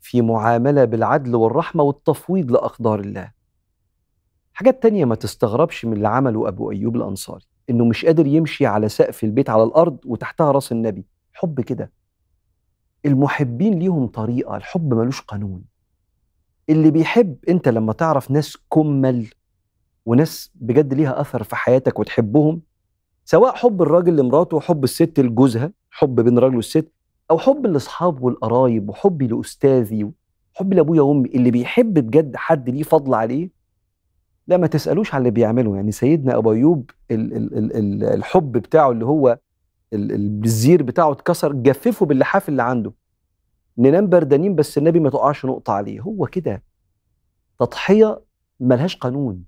في 0.00 0.22
معاملة 0.22 0.84
بالعدل 0.84 1.34
والرحمة 1.36 1.82
والتفويض 1.82 2.52
لأقدار 2.52 3.00
الله. 3.00 3.32
حاجات 4.52 4.82
تانية 4.82 5.04
ما 5.04 5.14
تستغربش 5.14 5.84
من 5.84 5.92
اللي 5.92 6.08
عمله 6.08 6.48
أبو 6.48 6.70
أيوب 6.70 6.96
الأنصاري 6.96 7.44
إنه 7.70 7.84
مش 7.84 8.04
قادر 8.04 8.26
يمشي 8.26 8.66
على 8.66 8.88
سقف 8.88 9.24
البيت 9.24 9.50
على 9.50 9.62
الأرض 9.62 9.98
وتحتها 10.04 10.52
رأس 10.52 10.72
النبي. 10.72 11.06
حب 11.32 11.60
كده. 11.60 11.92
المحبين 13.06 13.78
ليهم 13.78 14.06
طريقة 14.06 14.56
الحب 14.56 14.94
ملوش 14.94 15.20
قانون. 15.20 15.64
اللي 16.70 16.90
بيحب 16.90 17.36
أنت 17.48 17.68
لما 17.68 17.92
تعرف 17.92 18.30
ناس 18.30 18.56
كمل 18.74 19.26
وناس 20.06 20.50
بجد 20.54 20.94
ليها 20.94 21.20
أثر 21.20 21.42
في 21.42 21.56
حياتك 21.56 21.98
وتحبهم 21.98 22.62
سواء 23.24 23.54
حب 23.54 23.82
الراجل 23.82 24.16
لمراته 24.16 24.56
وحب 24.56 24.84
الست 24.84 25.20
لجوزها 25.20 25.72
حب 25.90 26.14
بين 26.20 26.38
الراجل 26.38 26.56
والست 26.56 26.92
أو 27.30 27.38
حب 27.38 27.66
لأصحاب 27.66 28.22
والقرايب 28.22 28.88
وحبي 28.88 29.26
لأستاذي 29.26 30.10
وحبي 30.54 30.76
لأبويا 30.76 31.02
وأمي 31.02 31.28
اللي 31.28 31.50
بيحب 31.50 31.94
بجد 31.94 32.36
حد 32.36 32.70
ليه 32.70 32.82
فضل 32.82 33.14
عليه؟ 33.14 33.50
لا 34.46 34.56
ما 34.56 34.66
تسألوش 34.66 35.14
على 35.14 35.20
اللي 35.20 35.30
بيعمله. 35.30 35.76
يعني 35.76 35.92
سيدنا 35.92 36.36
أبو 36.36 36.52
أيوب 36.52 36.90
ال 37.10 37.36
ال 37.36 37.76
ال 37.76 38.04
الحب 38.04 38.52
بتاعه 38.52 38.90
اللي 38.90 39.04
هو 39.04 39.38
الزير 39.92 40.82
بتاعه 40.82 41.12
اتكسر 41.12 41.52
جففه 41.52 42.06
باللحاف 42.06 42.48
اللي 42.48 42.62
عنده. 42.62 42.92
ننام 43.78 44.08
بردانين 44.08 44.54
بس 44.54 44.78
النبي 44.78 45.00
ما 45.00 45.10
تقعش 45.10 45.44
نقطة 45.46 45.72
عليه. 45.72 46.00
هو 46.00 46.26
كده. 46.26 46.62
تضحية 47.58 48.20
ملهاش 48.60 48.96
قانون. 48.96 49.44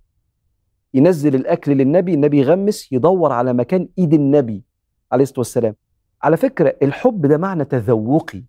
ينزل 0.94 1.34
الأكل 1.34 1.72
للنبي 1.72 2.14
النبي 2.14 2.38
يغمس 2.38 2.92
يدور 2.92 3.32
على 3.32 3.52
مكان 3.52 3.88
إيد 3.98 4.14
النبي 4.14 4.64
عليه 5.12 5.22
الصلاة 5.22 5.38
والسلام. 5.38 5.74
على 6.22 6.36
فكرة 6.36 6.76
الحب 6.82 7.26
ده 7.26 7.38
معنى 7.38 7.64
تذوقي. 7.64 8.42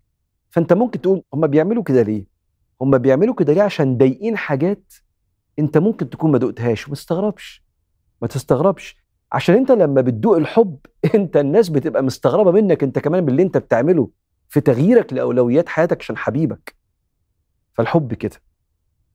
فأنت 0.50 0.72
ممكن 0.72 1.00
تقول 1.00 1.22
هم 1.34 1.46
بيعملوا 1.46 1.82
كده 1.82 2.02
ليه؟ 2.02 2.26
هم 2.80 2.98
بيعملوا 2.98 3.34
كده 3.34 3.52
ليه؟ 3.52 3.62
عشان 3.62 3.98
ضايقين 3.98 4.36
حاجات 4.36 4.92
أنت 5.58 5.78
ممكن 5.78 6.10
تكون 6.10 6.30
ما 6.32 6.38
دقتهاش 6.38 6.86
وما 6.86 6.94
تستغربش. 6.94 7.64
ما 8.22 8.28
تستغربش. 8.28 8.96
عشان 9.32 9.54
أنت 9.54 9.72
لما 9.72 10.00
بتدوق 10.00 10.36
الحب 10.36 10.78
أنت 11.14 11.36
الناس 11.36 11.68
بتبقى 11.68 12.02
مستغربة 12.02 12.50
منك 12.50 12.82
أنت 12.82 12.98
كمان 12.98 13.24
باللي 13.24 13.42
أنت 13.42 13.58
بتعمله 13.58 14.10
في 14.48 14.60
تغييرك 14.60 15.12
لأولويات 15.12 15.68
حياتك 15.68 16.00
عشان 16.00 16.16
حبيبك. 16.16 16.74
فالحب 17.72 18.14
كده. 18.14 18.36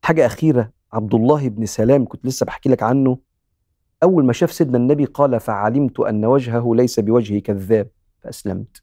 حاجة 0.04 0.26
أخيرة. 0.26 0.72
عبد 0.94 1.14
الله 1.14 1.50
بن 1.50 1.66
سلام 1.66 2.06
كنت 2.06 2.26
لسه 2.26 2.46
بحكي 2.46 2.70
لك 2.70 2.84
عنه. 2.84 3.18
أول 4.04 4.26
ما 4.26 4.34
شاف 4.34 4.52
سيدنا 4.52 4.78
النبي 4.78 5.06
قال 5.06 5.40
فعلمت 5.40 6.00
أن 6.00 6.26
وجهه 6.26 6.76
ليس 6.76 7.00
بوجه 7.00 7.40
كذاب. 7.40 7.90
فأسلمت. 8.22 8.82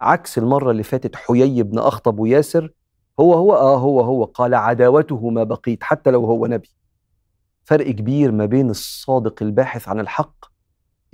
عكس 0.00 0.38
المرة 0.38 0.70
اللي 0.70 0.82
فاتت 0.82 1.16
حيي 1.16 1.62
بن 1.62 1.78
أخطب 1.78 2.18
وياسر 2.18 2.72
هو 3.20 3.34
هو 3.34 3.54
آه 3.54 3.76
هو 3.78 4.00
هو 4.00 4.24
قال 4.24 4.54
عداوته 4.54 5.30
ما 5.30 5.44
بقيت 5.44 5.84
حتى 5.84 6.10
لو 6.10 6.24
هو 6.24 6.46
نبي. 6.46 6.68
فرق 7.64 7.90
كبير 7.90 8.32
ما 8.32 8.46
بين 8.46 8.70
الصادق 8.70 9.42
الباحث 9.42 9.88
عن 9.88 10.00
الحق 10.00 10.44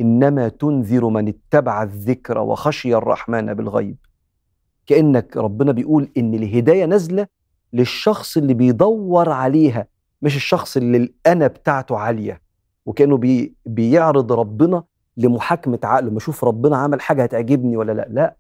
إنما 0.01 0.49
تنذر 0.49 1.09
من 1.09 1.29
اتبع 1.29 1.83
الذكر 1.83 2.39
وخشي 2.39 2.95
الرحمن 2.95 3.55
بالغيب. 3.55 3.97
كأنك 4.87 5.37
ربنا 5.37 5.73
بيقول 5.73 6.11
إن 6.17 6.35
الهداية 6.35 6.85
نازلة 6.85 7.27
للشخص 7.73 8.37
اللي 8.37 8.55
بيدور 8.55 9.31
عليها 9.31 9.87
مش 10.23 10.37
الشخص 10.37 10.77
اللي 10.77 10.97
الأنا 10.97 11.47
بتاعته 11.47 11.99
عالية. 11.99 12.43
وكأنه 12.87 13.17
بي 13.17 13.55
بيعرض 13.67 14.33
ربنا 14.33 14.85
لمحاكمة 15.17 15.79
عقله 15.85 16.11
ما 16.11 16.19
أشوف 16.19 16.45
ربنا 16.45 16.77
عمل 16.77 17.01
حاجة 17.01 17.23
هتعجبني 17.23 17.77
ولا 17.77 17.93
لا. 17.93 18.07
لا 18.11 18.37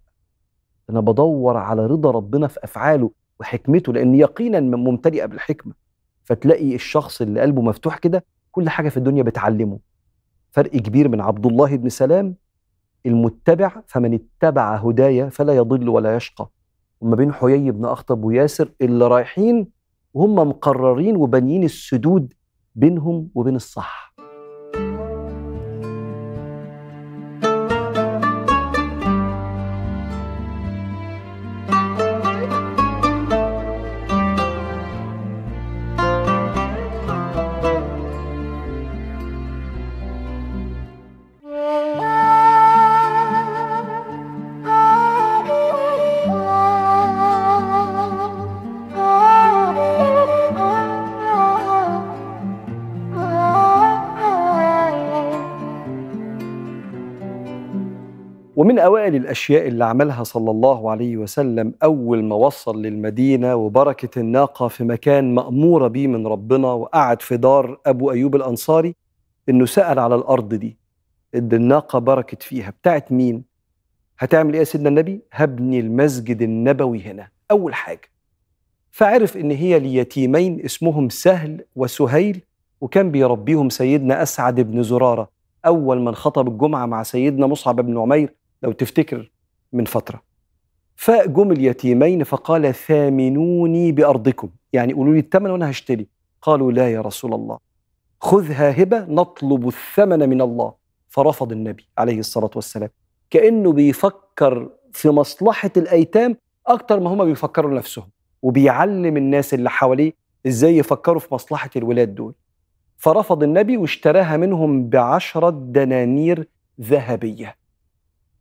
أنا 0.90 1.00
بدور 1.00 1.56
على 1.56 1.86
رضا 1.86 2.10
ربنا 2.10 2.46
في 2.46 2.64
أفعاله 2.64 3.10
وحكمته 3.40 3.92
لأن 3.92 4.14
يقينا 4.14 4.60
ممتلئة 4.60 5.26
بالحكمة. 5.26 5.72
فتلاقي 6.24 6.74
الشخص 6.74 7.20
اللي 7.22 7.40
قلبه 7.40 7.62
مفتوح 7.62 7.98
كده 7.98 8.24
كل 8.52 8.68
حاجة 8.68 8.88
في 8.88 8.96
الدنيا 8.96 9.22
بتعلمه. 9.22 9.78
فرق 10.50 10.70
كبير 10.70 11.08
من 11.08 11.20
عبد 11.20 11.46
الله 11.46 11.76
بن 11.76 11.88
سلام 11.88 12.34
المتبع 13.06 13.82
فمن 13.86 14.14
اتبع 14.14 14.76
هدايا 14.76 15.28
فلا 15.28 15.56
يضل 15.56 15.88
ولا 15.88 16.16
يشقى. 16.16 16.50
وما 17.00 17.16
بين 17.16 17.32
حيي 17.32 17.70
بن 17.70 17.84
أخطب 17.84 18.24
وياسر 18.24 18.72
اللي 18.80 19.06
رايحين 19.08 19.68
وهم 20.14 20.34
مقررين 20.34 21.16
وبانيين 21.16 21.64
السدود 21.64 22.32
بينهم 22.74 23.30
وبين 23.34 23.56
الصح. 23.56 24.05
ومن 58.66 58.78
أوائل 58.78 59.16
الأشياء 59.16 59.68
اللي 59.68 59.84
عملها 59.84 60.24
صلى 60.24 60.50
الله 60.50 60.90
عليه 60.90 61.16
وسلم 61.16 61.74
أول 61.82 62.24
ما 62.24 62.34
وصل 62.36 62.82
للمدينة 62.82 63.54
وبركة 63.54 64.20
الناقة 64.20 64.68
في 64.68 64.84
مكان 64.84 65.34
مأمورة 65.34 65.88
بيه 65.88 66.06
من 66.06 66.26
ربنا 66.26 66.72
وقعد 66.72 67.22
في 67.22 67.36
دار 67.36 67.80
أبو 67.86 68.10
أيوب 68.10 68.36
الأنصاري 68.36 68.94
إنه 69.48 69.66
سأل 69.66 69.98
على 69.98 70.14
الأرض 70.14 70.54
دي 70.54 70.76
إن 71.34 71.48
الناقة 71.52 71.98
بركت 71.98 72.42
فيها 72.42 72.70
بتاعت 72.70 73.12
مين؟ 73.12 73.44
هتعمل 74.18 74.52
إيه 74.52 74.58
يا 74.60 74.64
سيدنا 74.64 74.88
النبي؟ 74.88 75.20
هبني 75.32 75.80
المسجد 75.80 76.42
النبوي 76.42 77.02
هنا 77.02 77.28
أول 77.50 77.74
حاجة 77.74 78.10
فعرف 78.90 79.36
إن 79.36 79.50
هي 79.50 79.78
ليتيمين 79.78 80.64
اسمهم 80.64 81.08
سهل 81.08 81.64
وسهيل 81.76 82.40
وكان 82.80 83.10
بيربيهم 83.10 83.68
سيدنا 83.68 84.22
أسعد 84.22 84.60
بن 84.60 84.82
زرارة 84.82 85.28
أول 85.66 86.00
من 86.00 86.14
خطب 86.14 86.48
الجمعة 86.48 86.86
مع 86.86 87.02
سيدنا 87.02 87.46
مصعب 87.46 87.76
بن 87.80 87.98
عمير 87.98 88.34
لو 88.66 88.72
تفتكر 88.72 89.30
من 89.72 89.84
فترة. 89.84 90.22
فجم 90.96 91.52
اليتيمين 91.52 92.24
فقال 92.24 92.74
ثامنوني 92.74 93.92
بأرضكم. 93.92 94.48
يعني 94.72 94.92
قولوا 94.92 95.14
لي 95.14 95.18
الثمن 95.18 95.50
وأنا 95.50 95.70
هشتري. 95.70 96.06
قالوا 96.42 96.72
لا 96.72 96.90
يا 96.90 97.00
رسول 97.00 97.34
الله. 97.34 97.58
خذها 98.20 98.82
هبة 98.82 99.04
نطلب 99.04 99.68
الثمن 99.68 100.28
من 100.28 100.40
الله. 100.40 100.74
فرفض 101.08 101.52
النبي 101.52 101.88
عليه 101.98 102.18
الصلاة 102.18 102.50
والسلام. 102.54 102.90
كأنه 103.30 103.72
بيفكر 103.72 104.70
في 104.92 105.08
مصلحة 105.08 105.70
الأيتام 105.76 106.36
أكتر 106.66 107.00
ما 107.00 107.10
هما 107.10 107.24
بيفكروا 107.24 107.74
نفسهم 107.74 108.08
وبيعلم 108.42 109.16
الناس 109.16 109.54
اللي 109.54 109.70
حواليه 109.70 110.12
إزاي 110.46 110.76
يفكروا 110.76 111.20
في 111.20 111.34
مصلحة 111.34 111.70
الولاد 111.76 112.14
دول. 112.14 112.34
فرفض 112.96 113.42
النبي 113.42 113.76
واشتراها 113.76 114.36
منهم 114.36 114.88
بعشرة 114.88 115.50
دنانير 115.50 116.48
ذهبية. 116.80 117.65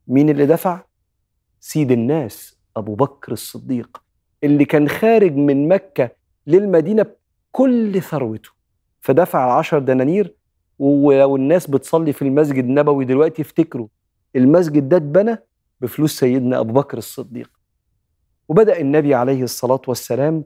مين 0.07 0.29
اللي 0.29 0.45
دفع؟ 0.45 0.81
سيد 1.59 1.91
الناس 1.91 2.57
أبو 2.77 2.95
بكر 2.95 3.31
الصديق 3.31 4.01
اللي 4.43 4.65
كان 4.65 4.87
خارج 4.89 5.35
من 5.35 5.67
مكة 5.67 6.09
للمدينة 6.47 7.05
بكل 7.53 8.01
ثروته. 8.01 8.49
فدفع 9.01 9.57
عشر 9.57 9.79
دنانير 9.79 10.35
ولو 10.79 11.35
الناس 11.35 11.69
بتصلي 11.69 12.13
في 12.13 12.21
المسجد 12.21 12.63
النبوي 12.63 13.05
دلوقتي 13.05 13.41
افتكروا 13.41 13.87
المسجد 14.35 14.89
ده 14.89 14.97
اتبنى 14.97 15.37
بفلوس 15.81 16.19
سيدنا 16.19 16.59
أبو 16.59 16.73
بكر 16.73 16.97
الصديق. 16.97 17.49
وبدأ 18.49 18.79
النبي 18.79 19.15
عليه 19.15 19.43
الصلاة 19.43 19.81
والسلام 19.87 20.43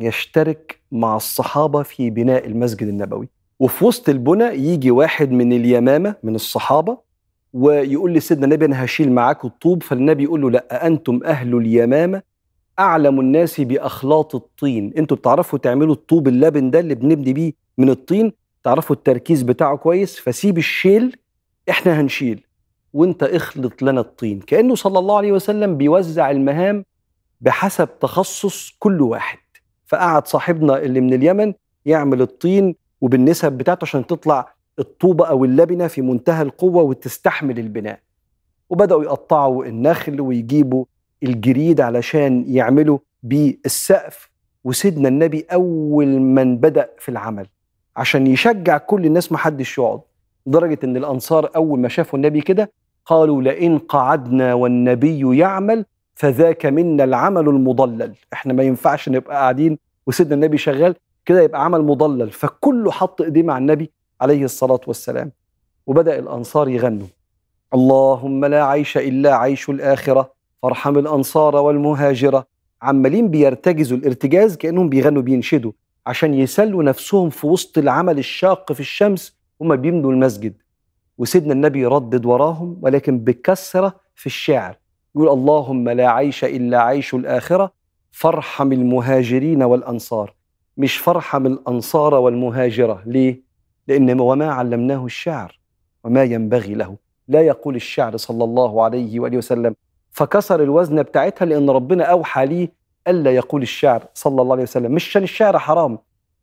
يشترك 0.00 0.80
مع 0.92 1.16
الصحابة 1.16 1.82
في 1.82 2.10
بناء 2.10 2.46
المسجد 2.46 2.88
النبوي. 2.88 3.28
وفي 3.60 3.84
وسط 3.84 4.08
البنى 4.08 4.44
يجي 4.44 4.90
واحد 4.90 5.30
من 5.30 5.52
اليمامة 5.52 6.14
من 6.22 6.34
الصحابة 6.34 6.98
ويقول 7.52 8.12
لسيدنا 8.14 8.44
النبي 8.44 8.64
أنا 8.64 8.84
هشيل 8.84 9.12
معاكم 9.12 9.48
الطوب. 9.48 9.82
فالنبي 9.82 10.22
يقول 10.22 10.42
له 10.42 10.50
لا 10.50 10.86
أنتم 10.86 11.20
أهل 11.24 11.54
اليمامة 11.56 12.22
أعلم 12.78 13.20
الناس 13.20 13.60
بأخلاط 13.60 14.34
الطين. 14.34 14.92
أنتوا 14.98 15.16
بتعرفوا 15.16 15.58
تعملوا 15.58 15.94
الطوب 15.94 16.28
اللبن 16.28 16.70
ده 16.70 16.80
اللي 16.80 16.94
بنبني 16.94 17.32
بيه 17.32 17.52
من 17.78 17.88
الطين؟ 17.90 18.32
تعرفوا 18.64 18.96
التركيز 18.96 19.42
بتاعه 19.42 19.76
كويس؟ 19.76 20.20
فسيب 20.20 20.58
الشيل 20.58 21.16
إحنا 21.70 22.00
هنشيل. 22.00 22.44
وأنت 22.92 23.22
اخلط 23.22 23.82
لنا 23.82 24.00
الطين. 24.00 24.40
كأنه 24.40 24.74
صلى 24.74 24.98
الله 24.98 25.16
عليه 25.16 25.32
وسلم 25.32 25.76
بيوزع 25.76 26.30
المهام 26.30 26.84
بحسب 27.40 27.88
تخصص 28.00 28.70
كل 28.78 29.00
واحد. 29.02 29.38
فقعد 29.86 30.26
صاحبنا 30.26 30.78
اللي 30.78 31.00
من 31.00 31.14
اليمن 31.14 31.52
يعمل 31.86 32.22
الطين 32.22 32.74
وبالنسب 33.00 33.52
بتاعته 33.52 33.84
عشان 33.84 34.06
تطلع 34.06 34.54
الطوبة 34.78 35.26
أو 35.26 35.44
اللبنة 35.44 35.86
في 35.86 36.02
منتهى 36.02 36.42
القوة 36.42 36.82
وتستحمل 36.82 37.58
البناء. 37.58 37.98
وبدأوا 38.70 39.04
يقطعوا 39.04 39.64
النخل 39.64 40.20
ويجيبوا 40.20 40.84
الجريد 41.22 41.80
علشان 41.80 42.44
يعملوا 42.48 42.98
بيه 43.22 43.56
السقف 43.66 44.30
وسيدنا 44.64 45.08
النبي 45.08 45.46
أول 45.52 46.06
من 46.20 46.56
بدأ 46.56 46.88
في 46.98 47.08
العمل 47.08 47.46
عشان 47.96 48.26
يشجع 48.26 48.78
كل 48.78 49.06
الناس 49.06 49.32
محدش 49.32 49.78
يقعد. 49.78 50.00
لدرجة 50.46 50.78
إن 50.84 50.96
الأنصار 50.96 51.50
أول 51.56 51.80
ما 51.80 51.88
شافوا 51.88 52.18
النبي 52.18 52.40
كده 52.40 52.72
قالوا 53.06 53.42
لئن 53.42 53.78
قعدنا 53.78 54.54
والنبي 54.54 55.38
يعمل 55.38 55.84
فذاك 56.14 56.66
منا 56.66 57.04
العمل 57.04 57.48
المضلل. 57.48 58.14
إحنا 58.32 58.52
ما 58.52 58.62
ينفعش 58.62 59.08
نبقى 59.08 59.34
قاعدين 59.36 59.78
وسيدنا 60.06 60.34
النبي 60.34 60.58
شغال 60.58 60.94
كده 61.24 61.42
يبقى 61.42 61.64
عمل 61.64 61.82
مضلل. 61.82 62.30
فكله 62.30 62.90
حط 62.90 63.20
إيديه 63.22 63.42
مع 63.42 63.58
النبي 63.58 63.90
عليه 64.22 64.44
الصلاة 64.44 64.80
والسلام. 64.86 65.32
وبدأ 65.86 66.18
الأنصار 66.18 66.68
يغنوا. 66.68 67.06
اللهم 67.74 68.44
لا 68.44 68.64
عيش 68.64 68.96
إلا 68.96 69.34
عيش 69.36 69.70
الآخرة 69.70 70.32
فارحم 70.62 70.98
الأنصار 70.98 71.56
والمهاجرة. 71.56 72.46
عمالين 72.82 73.28
بيرتجزوا 73.28 73.96
الارتجاز 73.98 74.56
كأنهم 74.56 74.88
بيغنوا 74.88 75.22
بينشدوا 75.22 75.72
عشان 76.06 76.34
يسلوا 76.34 76.82
نفسهم 76.82 77.30
في 77.30 77.46
وسط 77.46 77.78
العمل 77.78 78.18
الشاق 78.18 78.72
في 78.72 78.80
الشمس. 78.80 79.36
هما 79.60 79.74
بيمنوا 79.74 80.12
المسجد. 80.12 80.54
وسيدنا 81.18 81.52
النبي 81.52 81.80
يردد 81.80 82.26
وراهم 82.26 82.78
ولكن 82.82 83.18
بكثرة 83.18 83.94
في 84.14 84.26
الشعر 84.26 84.76
يقول 85.14 85.28
اللهم 85.28 85.88
لا 85.88 86.10
عيش 86.10 86.44
إلا 86.44 86.82
عيش 86.82 87.14
الآخرة 87.14 87.72
فارحم 88.10 88.72
المهاجرين 88.72 89.62
والأنصار. 89.62 90.34
مش 90.76 90.96
فارحم 90.96 91.46
الأنصار 91.46 92.14
والمهاجرة. 92.14 93.02
ليه؟ 93.06 93.51
لأن 93.88 94.20
وما 94.20 94.52
علمناه 94.52 95.04
الشعر 95.04 95.58
وما 96.04 96.24
ينبغي 96.24 96.74
له. 96.74 96.96
لا 97.28 97.40
يقول 97.40 97.76
الشعر 97.76 98.16
صلى 98.16 98.44
الله 98.44 98.82
عليه 98.84 99.20
وآله 99.20 99.36
وسلم 99.36 99.74
فكسر 100.10 100.62
الوزن 100.62 101.02
بتاعتها 101.02 101.46
لأن 101.46 101.70
ربنا 101.70 102.04
أوحى 102.04 102.46
ليه 102.46 102.72
ألا 103.08 103.30
يقول 103.30 103.62
الشعر 103.62 104.04
صلى 104.14 104.42
الله 104.42 104.52
عليه 104.52 104.62
وسلم. 104.62 104.92
مش 104.92 105.08
عشان 105.08 105.22
الشعر 105.22 105.58
حرام 105.58 105.98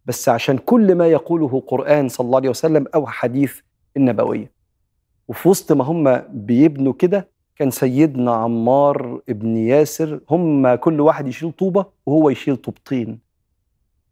بس 0.05 0.29
عشان 0.29 0.57
كل 0.57 0.95
ما 0.95 1.07
يقوله 1.07 1.63
قرآن 1.67 2.09
صلى 2.09 2.25
الله 2.25 2.37
عليه 2.37 2.49
وسلم 2.49 2.85
أو 2.95 3.07
حديث 3.07 3.59
النبوية. 3.97 4.51
وفي 5.27 5.49
وسط 5.49 5.71
ما 5.71 5.83
هم 5.83 6.21
بيبنوا 6.29 6.93
كده 6.93 7.27
كان 7.55 7.71
سيدنا 7.71 8.33
عمار 8.33 9.21
ابن 9.29 9.57
ياسر 9.57 10.19
هم 10.29 10.75
كل 10.75 11.01
واحد 11.01 11.27
يشيل 11.27 11.51
طوبة 11.51 11.85
وهو 12.05 12.29
يشيل 12.29 12.57
طوبتين. 12.57 13.19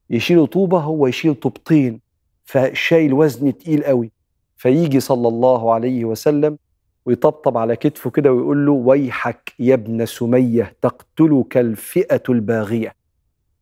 يشيل 0.10 0.48
طوبة 0.48 0.80
هو 0.80 1.08
يشيل 1.08 1.36
طوبتين. 1.36 2.07
فشايل 2.48 3.14
وزن 3.14 3.58
تقيل 3.58 3.84
قوي. 3.84 4.12
فيجي 4.58 5.00
صلى 5.00 5.28
الله 5.28 5.74
عليه 5.74 6.06
وسلم 6.06 6.58
ويطبطب 7.06 7.58
على 7.58 7.76
كتفه 7.76 8.10
كده 8.10 8.32
ويقول 8.34 8.66
له 8.66 8.72
ويحك 8.72 9.54
يا 9.60 9.74
ابن 9.74 10.06
سمية 10.06 10.76
تقتلك 10.82 11.58
الفئة 11.58 12.24
الباغية. 12.30 12.94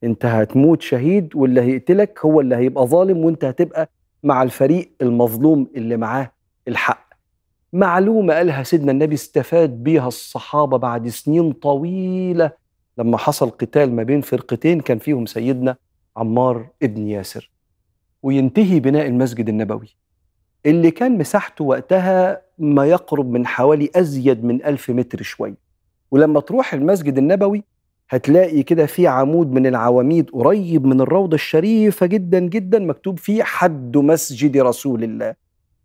انت 0.03 0.25
هتموت 0.25 0.81
شهيد 0.81 1.35
واللي 1.35 1.61
هيقتلك 1.61 2.19
هو 2.25 2.41
اللي 2.41 2.55
هيبقى 2.55 2.87
ظالم 2.87 3.17
وانت 3.17 3.45
هتبقى 3.45 3.89
مع 4.23 4.43
الفريق 4.43 4.91
المظلوم 5.01 5.67
اللي 5.75 5.97
معاه 5.97 6.31
الحق. 6.67 7.05
معلومة 7.73 8.33
قالها 8.33 8.63
سيدنا 8.63 8.91
النبي 8.91 9.15
استفاد 9.15 9.83
بيها 9.83 10.07
الصحابة 10.07 10.77
بعد 10.77 11.07
سنين 11.07 11.51
طويلة 11.51 12.51
لما 12.97 13.17
حصل 13.17 13.49
قتال 13.49 13.95
ما 13.95 14.03
بين 14.03 14.21
فرقتين 14.21 14.79
كان 14.79 14.99
فيهم 14.99 15.25
سيدنا 15.25 15.75
عمار 16.17 16.67
ابن 16.83 17.07
ياسر. 17.07 17.54
وينتهي 18.25 18.79
بناء 18.79 19.07
المسجد 19.07 19.49
النبوي. 19.49 19.95
اللي 20.65 20.91
كان 20.91 21.17
مساحته 21.17 21.65
وقتها 21.65 22.41
ما 22.59 22.85
يقرب 22.85 23.31
من 23.31 23.47
حوالي 23.47 23.89
أزيد 23.95 24.43
من 24.43 24.65
ألف 24.65 24.89
متر 24.89 25.21
شوي. 25.21 25.53
ولما 26.11 26.39
تروح 26.39 26.73
المسجد 26.73 27.17
النبوي 27.17 27.63
هتلاقي 28.09 28.63
كده 28.63 28.85
في 28.85 29.07
عمود 29.07 29.51
من 29.51 29.67
العواميد 29.67 30.29
قريب 30.29 30.85
من 30.85 31.01
الروضة 31.01 31.35
الشريفة 31.35 32.05
جدا 32.05 32.39
جدا 32.39 32.79
مكتوب 32.79 33.19
فيه 33.19 33.43
حد 33.43 33.97
مسجد 33.97 34.57
رسول 34.57 35.03
الله. 35.03 35.35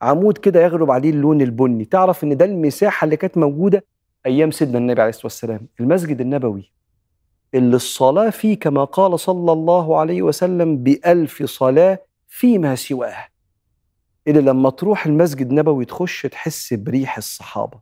عمود 0.03 0.39
كده 0.39 0.63
يغلب 0.63 0.91
عليه 0.91 1.11
اللون 1.11 1.41
البني. 1.41 1.85
تعرف 1.85 2.25
إن 2.25 2.37
ده 2.37 2.45
المساحة 2.45 3.05
اللي 3.05 3.17
كانت 3.17 3.39
موجودة 3.39 3.85
أيام 4.27 4.51
سيدنا 4.51 4.79
النبي 4.79 5.01
عليه 5.01 5.09
الصلاة 5.11 5.27
والسلام. 5.27 5.61
المسجد 5.81 6.21
النبوي 6.21 6.73
اللي 7.55 7.77
الصلاة 7.77 8.31
فيه 8.31 8.59
كما 8.59 8.85
قال 8.85 9.21
صلى 9.21 9.53
الله 9.53 9.99
عليه 9.99 10.23
وسلم 10.23 10.77
بألف 10.77 11.43
صلاة 11.43 12.10
فيما 12.31 12.75
سواه 12.75 13.27
اللي 14.27 14.41
لما 14.41 14.71
تروح 14.71 15.07
المسجد 15.07 15.49
النبوي 15.49 15.85
تخش 15.85 16.23
تحس 16.23 16.75
بريح 16.75 17.17
الصحابة 17.17 17.81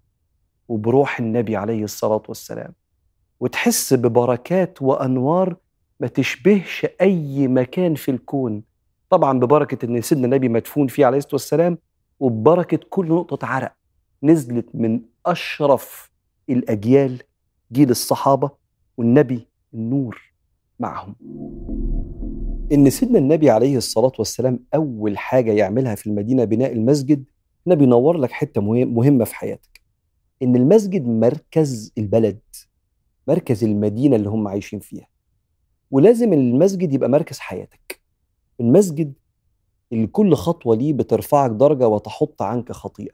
وبروح 0.69 1.19
النبي 1.21 1.57
عليه 1.57 1.85
الصلاة 1.85 2.23
والسلام 2.29 2.75
وتحس 3.41 3.95
ببركات 3.95 4.83
وأنوار 4.83 5.57
ما 6.01 6.07
تشبهش 6.07 6.87
أي 7.01 7.49
مكان 7.49 7.95
في 7.95 8.11
الكون. 8.11 8.63
طبعا 9.11 9.39
ببركة 9.41 9.87
أن 9.87 10.01
سيدنا 10.03 10.25
النبي 10.25 10.49
مدفون 10.49 10.87
فيه 10.87 11.07
عليه 11.07 11.19
الصلاة 11.19 11.35
والسلام 11.35 11.79
وببركة 12.21 12.81
كل 12.91 13.09
نقطة 13.09 13.47
عرق 13.47 13.73
نزلت 14.23 14.67
من 14.75 15.01
أشرف 15.27 16.11
الأجيال 16.51 17.23
جيل 17.73 17.91
الصحابة 17.91 18.51
والنبي 18.97 19.49
النور 19.75 20.33
معهم. 20.81 21.15
إن 22.73 22.91
سيدنا 22.91 23.19
النبي 23.19 23.51
عليه 23.51 23.77
الصلاة 23.77 24.13
والسلام 24.19 24.61
أول 24.75 25.19
حاجة 25.19 25.53
يعملها 25.53 25.95
في 25.95 26.07
المدينة 26.07 26.45
بناء 26.45 26.73
المسجد 26.73 27.25
النبي 27.67 27.85
ينور 27.85 28.17
لك 28.19 28.31
حتة 28.33 28.61
مهمة 28.85 29.25
في 29.25 29.35
حياتك. 29.35 29.81
إن 30.43 30.57
المسجد 30.57 31.07
مركز 31.07 31.93
البلد 31.99 32.41
مركز 33.29 33.65
المدينة 33.65 34.17
اللي 34.17 34.29
هم 34.29 34.49
عايشين 34.49 34.81
فيها. 34.81 35.09
ولازم 35.91 36.33
المسجد 36.33 36.93
يبقى 36.93 37.09
مركز 37.09 37.39
حياتك. 37.39 38.01
المسجد 38.61 39.13
اللي 39.93 40.07
كل 40.07 40.35
خطوة 40.35 40.77
ليه 40.77 40.93
بترفعك 40.93 41.51
درجة 41.51 41.89
وتحط 41.89 42.43
عنك 42.43 42.73
خطيئة. 42.73 43.13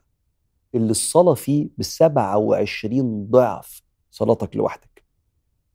اللي 0.75 0.91
الصلاة 0.91 1.33
فيه 1.33 1.67
ب 1.77 1.83
27 1.83 3.27
ضعف 3.29 3.81
صلاتك 4.11 4.55
لوحدك. 4.55 5.03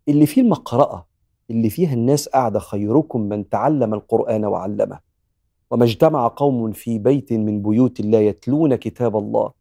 اللي 0.09 0.27
فيه 0.27 0.41
المقرأة 0.43 1.10
اللي 1.51 1.71
فيها 1.71 1.95
الناس 1.95 2.29
قاعدة 2.29 2.59
خيركم 2.59 3.21
من 3.21 3.49
تعلم 3.49 3.95
القرآن 3.95 4.45
وعلمه. 4.45 4.99
وما 5.71 5.85
اجتمع 5.85 6.29
قوم 6.29 6.73
في 6.73 6.99
بيت 6.99 7.33
من 7.33 7.63
بيوت 7.63 8.01
الله 8.01 8.19
يتلون 8.19 8.75
كتاب 8.75 9.17
الله 9.17 9.53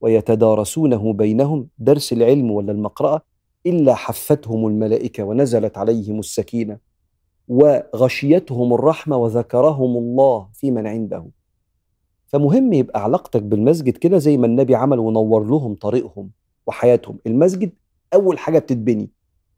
ويتدارسونه 0.00 1.12
بينهم 1.12 1.68
درس 1.78 2.12
العلم 2.12 2.50
ولا 2.50 2.72
المقرأة 2.72 3.22
إلا 3.66 3.94
حفتهم 3.94 4.66
الملائكة 4.66 5.22
ونزلت 5.24 5.78
عليهم 5.78 6.18
السكينة 6.18 6.78
وغشيتهم 7.48 8.74
الرحمة 8.74 9.16
وذكرهم 9.16 9.96
الله 9.96 10.48
في 10.54 10.70
من 10.70 10.86
عنده. 10.86 11.26
فمهم 12.26 12.72
يبقى 12.72 13.02
علاقتك 13.02 13.42
بالمسجد 13.42 13.96
كده 13.96 14.18
زي 14.18 14.36
ما 14.36 14.46
النبي 14.46 14.74
عمل 14.74 14.98
ونور 14.98 15.44
لهم 15.44 15.74
طريقهم 15.74 16.30
وحياتهم. 16.66 17.18
المسجد 17.26 17.72
أول 18.14 18.38
حاجة 18.38 18.58
بتتبني 18.58 19.10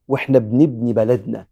وإحنا 0.08 0.38
بنبني 0.38 0.92
بلدنا. 0.92 1.46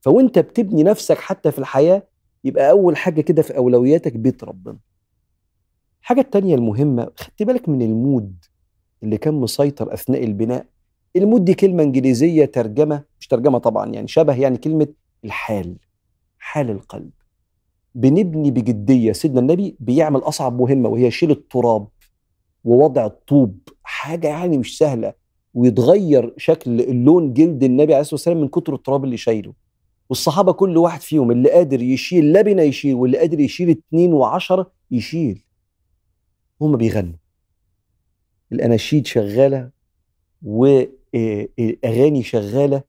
فوإنت 0.00 0.38
بتبني 0.38 0.82
نفسك 0.82 1.18
حتى 1.18 1.50
في 1.52 1.58
الحياة 1.58 2.02
يبقى 2.44 2.70
أول 2.70 2.96
حاجة 2.96 3.20
كده 3.20 3.42
في 3.42 3.56
أولوياتك 3.56 4.12
بيت 4.16 4.44
ربنا. 4.44 4.78
الحاجة 6.02 6.20
التانية 6.20 6.54
المهمة 6.54 7.10
خدت 7.16 7.42
بالك 7.42 7.68
من 7.68 7.82
ال 7.82 7.94
mood 7.94 8.44
اللي 9.02 9.18
كان 9.18 9.34
مسيطر 9.34 9.94
أثناء 9.94 10.24
البناء؟ 10.24 10.66
ال 11.16 11.22
mood 11.22 11.44
دي 11.44 11.54
كلمة 11.54 11.82
إنجليزية 11.82 12.44
ترجمة 12.44 13.04
مش 13.20 13.26
ترجمة 13.28 13.58
طبعا 13.58 13.86
يعني 13.92 14.08
شبه 14.08 14.34
يعني 14.40 14.56
كلمة 14.58 14.88
الحال 15.24 15.76
حال 16.38 16.70
القلب. 16.70 17.10
بنبني 17.94 18.50
بجدية 18.50 19.12
سيدنا 19.12 19.40
النبي 19.40 19.76
بيعمل 19.80 20.20
أصعب 20.20 20.60
مهمة 20.60 20.88
وهي 20.88 21.10
شيل 21.10 21.30
التراب 21.30 21.88
ووضع 22.64 23.06
الطوب. 23.06 23.58
حاجة 23.82 24.28
يعني 24.28 24.58
مش 24.58 24.78
سهلة 24.78 25.12
ويتغير 25.54 26.34
شكل 26.36 26.80
اللون 26.80 27.32
جلد 27.32 27.64
النبي 27.64 27.92
عليه 27.94 28.00
الصلاة 28.00 28.14
والسلام 28.14 28.40
من 28.40 28.48
كتر 28.48 28.74
التراب 28.74 29.04
اللي 29.04 29.16
شايله. 29.16 29.52
والصحابة 30.08 30.52
كل 30.52 30.76
واحد 30.76 31.00
فيهم 31.00 31.30
اللي 31.30 31.50
قادر 31.50 31.82
يشيل 31.82 32.32
لبنة 32.32 32.62
يشيل 32.62 32.94
واللي 32.94 33.18
قادر 33.18 33.40
يشيل 33.40 33.70
اتنين 33.70 34.12
وعشرة 34.12 34.72
يشيل. 34.90 35.44
هم 36.60 36.76
بيغنوا. 36.76 37.16
الأناشيد 38.52 39.06
شغالة 39.06 39.70
وأغاني 40.42 42.22
شغالة 42.22 42.82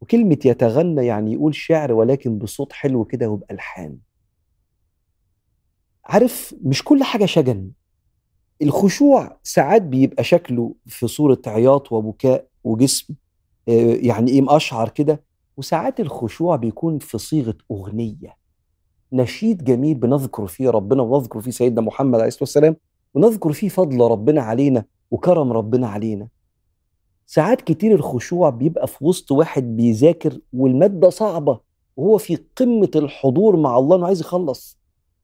وكلمة 0.00 0.38
يتغنى 0.44 1.06
يعني 1.06 1.32
يقول 1.32 1.54
شعر 1.54 1.92
ولكن 1.92 2.38
بصوت 2.38 2.72
حلو 2.72 3.04
كده 3.04 3.28
وبألحان. 3.28 3.98
عارف 6.04 6.54
مش 6.62 6.84
كل 6.84 7.02
حاجة 7.04 7.26
شجن. 7.26 7.70
الخشوع 8.62 9.38
ساعات 9.42 9.82
بيبقى 9.82 10.24
شكله 10.24 10.74
في 10.86 11.06
صورة 11.08 11.42
عياط 11.46 11.92
وبكاء 11.92 12.46
وجسم 12.64 13.14
يعني 13.66 14.30
إيه 14.30 14.40
مقشعر 14.42 14.88
كده 14.88 15.22
وساعات 15.56 16.00
الخشوع 16.00 16.56
بيكون 16.56 16.98
في 16.98 17.18
صيغة 17.18 17.54
أغنية. 17.70 18.36
نشيد 19.12 19.64
جميل 19.64 19.94
بنذكر 19.94 20.46
فيه 20.46 20.70
ربنا 20.70 21.02
ونذكر 21.02 21.40
فيه 21.40 21.50
سيدنا 21.50 21.80
محمد 21.80 22.14
عليه 22.14 22.26
الصلاة 22.28 22.42
والسلام 22.42 22.76
ونذكر 23.14 23.52
فيه 23.52 23.68
فضل 23.68 24.00
ربنا 24.00 24.42
علينا 24.42 24.84
وكرم 25.10 25.52
ربنا 25.52 25.88
علينا. 25.88 26.28
ساعات 27.26 27.60
كتير 27.60 27.94
الخشوع 27.94 28.50
بيبقى 28.50 28.86
في 28.86 29.04
وسط 29.04 29.32
واحد 29.32 29.76
بيذاكر 29.76 30.38
والمادة 30.52 31.10
صعبة 31.10 31.60
وهو 31.96 32.18
في 32.18 32.38
قمة 32.56 32.90
الحضور 32.96 33.56
مع 33.56 33.78
الله 33.78 33.96
إنه 33.96 34.06
عايز 34.06 34.20
يخلص 34.20 34.78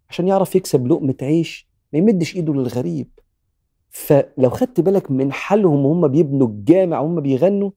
عشان 0.09 0.29
يعرف 0.29 0.57
يكسب 0.57 0.87
لقمة 0.87 1.15
عيش 1.23 1.69
ما 1.93 1.99
يمدش 1.99 2.37
إيده 2.37 2.53
للغريب. 2.55 3.09
فلو 3.91 4.51
خدت 4.51 4.81
بالك 4.81 5.11
من 5.11 5.33
حالهم 5.33 5.87
وهم 5.87 6.09
بيبنوا 6.09 6.47
الجامع 6.49 7.01
وهم 7.01 7.21
بيغنوا 7.21 7.71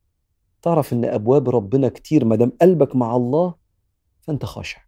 تعرف 0.62 0.94
إن 0.94 1.06
أبواب 1.06 1.50
ربنا 1.50 1.90
كتير 1.90 2.26
ما 2.26 2.36
دام 2.36 2.52
قلبك 2.62 2.96
مع 2.96 3.16
الله 3.16 3.54
فأنت 4.22 4.46
خاشع. 4.46 4.82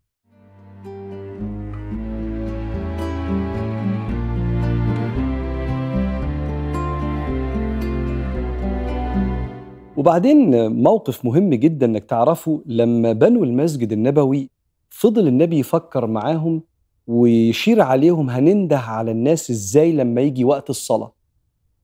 وبعدين 9.97 10.71
موقف 10.83 11.25
مهم 11.25 11.49
جدا 11.53 11.85
إنك 11.85 12.03
تعرفه 12.03 12.63
لما 12.65 13.13
بنوا 13.13 13.45
المسجد 13.45 13.91
النبوي 13.91 14.49
فضل 14.89 15.27
النبي 15.27 15.59
يفكر 15.59 16.07
معاهم 16.07 16.63
ويشير 17.07 17.81
عليهم 17.81 18.29
هننده 18.29 18.77
على 18.77 19.11
الناس 19.11 19.51
إزاي 19.51 19.91
لما 19.91 20.21
يجي 20.21 20.45
وقت 20.45 20.69
الصلاة. 20.69 21.13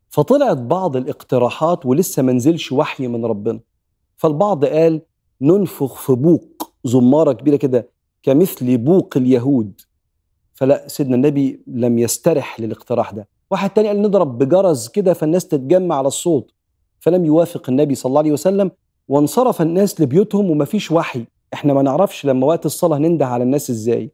فطلعت 0.10 0.58
بعض 0.58 0.96
الإقتراحات 0.96 1.86
ولسه 1.86 2.24
منزلش 2.24 2.72
وحي 2.72 3.08
من 3.08 3.26
ربنا. 3.26 3.60
فالبعض 4.20 4.66
قال 4.66 5.02
ننفخ 5.42 5.96
في 5.96 6.14
بوق 6.14 6.72
زمارة 6.84 7.32
كبيرة 7.34 7.56
كده 7.56 7.90
كمثل 8.24 8.78
بوق 8.78 9.18
اليهود. 9.18 9.82
فلا 10.54 10.88
سيدنا 10.88 11.16
النبي 11.16 11.64
لم 11.68 12.00
يسترح 12.00 12.60
للاقتراح 12.60 13.12
ده. 13.12 13.28
واحد 13.52 13.70
تاني 13.70 13.88
قال 13.88 14.02
نضرب 14.02 14.38
بجرس 14.38 14.88
كده 14.88 15.14
فالناس 15.14 15.48
تتجمع 15.48 15.96
على 15.96 16.08
الصوت. 16.08 16.52
فلم 17.00 17.26
يوافق 17.26 17.70
النبي 17.70 17.96
صلى 17.96 18.10
الله 18.10 18.20
عليه 18.20 18.32
وسلم 18.32 18.72
وانصرف 19.08 19.62
الناس 19.62 20.02
لبيوتهم 20.02 20.52
ومفيش 20.52 20.92
وحي. 20.92 21.26
إحنا 21.54 21.74
ما 21.74 21.82
نعرفش 21.82 22.26
لما 22.26 22.48
وقت 22.48 22.66
الصلاة 22.66 22.98
ننده 22.98 23.26
على 23.26 23.44
الناس 23.44 23.70
إزاي. 23.70 24.12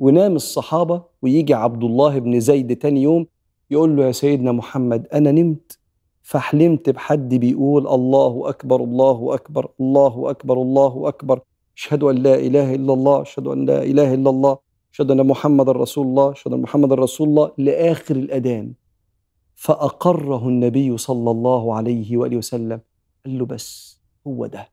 ونام 0.00 0.36
الصحابة 0.36 1.02
ويجي 1.22 1.54
عبد 1.54 1.84
الله 1.84 2.18
بن 2.18 2.40
زيد 2.40 2.76
تاني 2.76 3.02
يوم 3.02 3.26
يقول 3.70 3.96
له 3.96 4.06
يا 4.06 4.12
سيدنا 4.12 4.52
محمد 4.52 5.06
أنا 5.12 5.32
نمت. 5.32 5.78
فحلمت 6.30 6.90
بحد 6.90 7.34
بيقول 7.34 7.86
الله 7.86 8.48
أكبر 8.48 8.80
الله 8.84 9.34
أكبر 9.34 9.68
الله 9.80 10.30
أكبر 10.30 10.62
الله 10.62 11.08
أكبر. 11.08 11.40
أشهد 11.76 12.02
أن 12.02 12.16
لا 12.16 12.34
إله 12.34 12.74
إلا 12.74 12.92
الله 12.92 13.22
أشهد 13.22 13.46
أن 13.46 13.66
لا 13.66 13.82
إله 13.82 14.14
إلا 14.14 14.30
الله 14.30 14.58
أشهد 14.92 15.10
أن 15.10 15.26
محمد 15.26 15.70
رسول 15.70 16.06
الله 16.06 16.32
أشهد 16.32 16.52
أن 16.52 16.60
محمد 16.60 16.92
رسول 16.92 17.28
الله 17.28 17.50
لآخر 17.58 18.16
الأذان. 18.16 18.72
فأقره 19.54 20.48
النبي 20.48 20.96
صلى 20.98 21.30
الله 21.30 21.74
عليه 21.74 22.16
وآله 22.16 22.36
وسلم 22.36 22.80
قال 23.26 23.38
له 23.38 23.46
بس 23.46 24.00
هو 24.26 24.46
ده. 24.46 24.68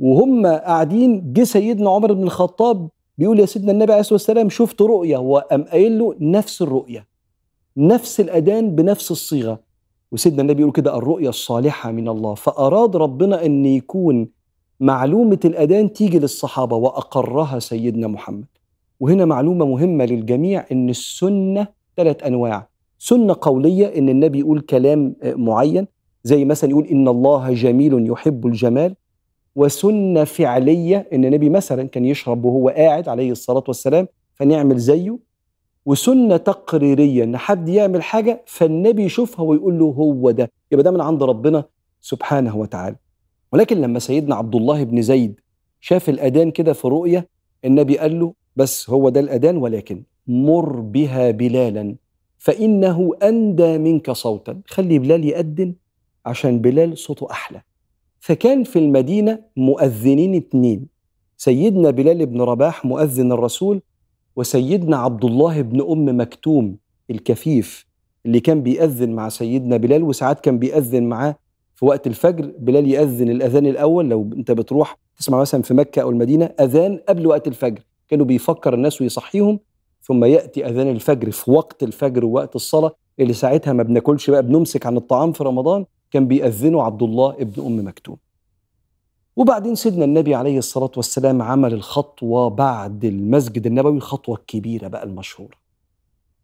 وهم 0.00 0.46
قاعدين 0.46 1.32
جه 1.32 1.44
سيدنا 1.44 1.90
عمر 1.90 2.12
بن 2.12 2.22
الخطاب 2.22 2.88
بيقول 3.18 3.40
يا 3.40 3.46
سيدنا 3.46 3.72
النبي 3.72 3.92
عليه 3.92 4.00
الصلاة 4.00 4.14
والسلام 4.14 4.48
شفت 4.48 4.82
رؤيا 4.82 5.18
وقام 5.18 5.62
قايل 5.64 5.98
له 5.98 6.14
نفس 6.20 6.62
الرؤيا 6.62 7.06
نفس 7.76 8.20
الأذان 8.20 8.74
بنفس 8.74 9.10
الصيغة. 9.10 9.69
وسيدنا 10.12 10.42
النبي 10.42 10.60
يقول 10.60 10.72
كده 10.72 10.98
الرؤيا 10.98 11.28
الصالحة 11.28 11.92
من 11.92 12.08
الله. 12.08 12.34
فأراد 12.34 12.96
ربنا 12.96 13.46
أن 13.46 13.66
يكون 13.66 14.28
معلومة 14.80 15.38
الأذان 15.44 15.92
تيجي 15.92 16.18
للصحابة 16.18 16.76
وأقرها 16.76 17.58
سيدنا 17.58 18.06
محمد. 18.06 18.44
وهنا 19.00 19.24
معلومة 19.24 19.66
مهمة 19.66 20.04
للجميع 20.04 20.64
إن 20.72 20.88
السنة 20.88 21.66
ثلاث 21.96 22.24
أنواع. 22.24 22.68
سنة 22.98 23.36
قولية 23.40 23.86
إن 23.98 24.08
النبي 24.08 24.38
يقول 24.38 24.60
كلام 24.60 25.14
معين 25.24 25.86
زي 26.24 26.44
مثلا 26.44 26.70
يقول 26.70 26.86
إن 26.86 27.08
الله 27.08 27.52
جميل 27.52 28.10
يحب 28.10 28.46
الجمال. 28.46 28.94
وسنة 29.56 30.24
فعلية 30.24 31.08
إن 31.12 31.24
النبي 31.24 31.48
مثلا 31.48 31.88
كان 31.88 32.04
يشرب 32.04 32.44
وهو 32.44 32.68
قاعد 32.68 33.08
عليه 33.08 33.30
الصلاة 33.30 33.64
والسلام 33.68 34.08
فنعمل 34.34 34.78
زيه. 34.78 35.18
وسنة 35.94 36.36
تقريرية 36.36 37.24
إن 37.24 37.36
حد 37.36 37.68
يعمل 37.68 38.02
حاجة 38.02 38.42
فالنبي 38.46 39.04
يشوفها 39.04 39.44
ويقول 39.44 39.78
له 39.78 39.84
هو 39.84 40.30
ده. 40.30 40.50
يبقى 40.72 40.84
ده 40.84 40.90
من 40.90 41.00
عند 41.00 41.22
ربنا 41.22 41.64
سبحانه 42.00 42.56
وتعالى. 42.56 42.96
ولكن 43.52 43.80
لما 43.80 43.98
سيدنا 43.98 44.34
عبد 44.34 44.54
الله 44.54 44.84
بن 44.84 45.02
زيد 45.02 45.40
شاف 45.80 46.08
الأذان 46.08 46.50
كده 46.50 46.72
في 46.72 46.88
رؤية 46.88 47.28
النبي 47.64 47.98
قال 47.98 48.20
له 48.20 48.34
بس 48.56 48.90
هو 48.90 49.08
ده 49.08 49.20
الأذان 49.20 49.56
ولكن 49.56 50.02
مر 50.26 50.80
بها 50.80 51.30
بلالا 51.30 51.96
فإنه 52.38 53.10
أندى 53.22 53.78
منك 53.78 54.10
صوتا. 54.10 54.60
خلي 54.66 54.98
بلال 54.98 55.24
يأذن 55.24 55.74
عشان 56.26 56.58
بلال 56.60 56.98
صوته 56.98 57.30
أحلى. 57.30 57.62
فكان 58.20 58.64
في 58.64 58.78
المدينة 58.78 59.38
مؤذنين 59.56 60.34
اتنين 60.34 60.86
سيدنا 61.36 61.90
بلال 61.90 62.26
بن 62.26 62.40
رباح 62.40 62.84
مؤذن 62.84 63.32
الرسول 63.32 63.82
وسيدنا 64.36 64.96
عبد 64.96 65.24
الله 65.24 65.60
بن 65.62 65.80
أم 65.80 66.20
مكتوم 66.20 66.76
الكفيف 67.10 67.86
اللي 68.26 68.40
كان 68.40 68.62
بيأذن 68.62 69.12
مع 69.12 69.28
سيدنا 69.28 69.76
بلال 69.76 70.02
وساعات 70.02 70.40
كان 70.40 70.58
بيأذن 70.58 71.02
معاه 71.02 71.36
في 71.74 71.84
وقت 71.84 72.06
الفجر. 72.06 72.52
بلال 72.58 72.88
يأذن 72.88 73.30
الأذان 73.30 73.66
الأول 73.66 74.08
لو 74.08 74.30
أنت 74.36 74.50
بتروح 74.50 74.98
تسمع 75.16 75.40
مثلا 75.40 75.62
في 75.62 75.74
مكة 75.74 76.02
أو 76.02 76.10
المدينة 76.10 76.44
أذان 76.44 77.00
قبل 77.08 77.26
وقت 77.26 77.48
الفجر. 77.48 77.82
كانوا 78.08 78.26
بيفكر 78.26 78.74
الناس 78.74 79.00
ويصحيهم 79.00 79.58
ثم 80.02 80.24
يأتي 80.24 80.66
أذان 80.66 80.88
الفجر 80.88 81.30
في 81.30 81.50
وقت 81.50 81.82
الفجر 81.82 82.24
ووقت 82.24 82.56
الصلاة 82.56 82.92
اللي 83.20 83.32
ساعتها 83.32 83.72
ما 83.72 83.82
بناكلش 83.82 84.30
بقى 84.30 84.42
بنمسك 84.42 84.86
عن 84.86 84.96
الطعام 84.96 85.32
في 85.32 85.44
رمضان 85.44 85.84
كان 86.10 86.28
بيأذنه 86.28 86.82
عبد 86.82 87.02
الله 87.02 87.30
ابن 87.30 87.66
أم 87.66 87.86
مكتوم. 87.86 88.16
وبعدين 89.40 89.74
سيدنا 89.74 90.04
النبي 90.04 90.34
عليه 90.34 90.58
الصلاة 90.58 90.90
والسلام 90.96 91.42
عمل 91.42 91.72
الخطوة 91.74 92.48
بعد 92.48 93.04
المسجد 93.04 93.66
النبوي 93.66 93.96
الخطوة 93.96 94.36
الكبيرة 94.36 94.88
بقى 94.88 95.04
المشهورة 95.04 95.56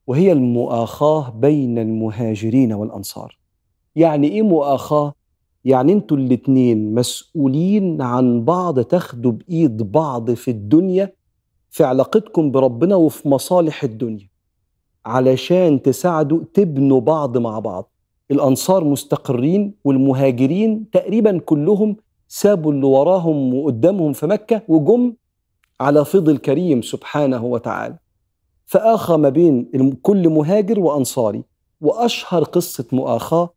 وهي 0.06 0.32
المؤاخاة 0.32 1.30
بين 1.30 1.78
المهاجرين 1.78 2.72
والأنصار 2.72 3.38
يعني 3.96 4.28
إيه 4.28 4.42
مؤاخاة؟ 4.42 5.12
يعني 5.64 5.92
أنتوا 5.92 6.16
الاتنين 6.16 6.94
مسؤولين 6.94 8.02
عن 8.02 8.44
بعض 8.44 8.80
تاخدوا 8.80 9.32
بإيد 9.32 9.92
بعض 9.92 10.30
في 10.30 10.50
الدنيا 10.50 11.12
في 11.70 11.84
علاقتكم 11.84 12.50
بربنا 12.50 12.94
وفي 12.96 13.28
مصالح 13.28 13.84
الدنيا 13.84 14.28
علشان 15.06 15.82
تساعدوا 15.82 16.40
تبنوا 16.54 17.00
بعض 17.00 17.38
مع 17.38 17.58
بعض 17.58 17.90
الأنصار 18.30 18.84
مستقرين 18.84 19.74
والمهاجرين 19.84 20.90
تقريبا 20.90 21.38
كلهم 21.38 21.96
سابوا 22.28 22.72
اللي 22.72 22.86
وراهم 22.86 23.54
وقدامهم 23.54 24.12
في 24.12 24.26
مكة 24.26 24.62
وجم 24.68 25.14
على 25.80 26.04
فضل 26.04 26.32
الكريم 26.32 26.82
سبحانه 26.82 27.44
وتعالى. 27.44 27.98
فآخى 28.66 29.16
ما 29.16 29.28
بين 29.28 29.70
كل 30.02 30.28
مهاجر 30.28 30.80
وأنصاري 30.80 31.42
وأشهر 31.80 32.44
قصة 32.44 32.84
مؤاخاة 32.92 33.50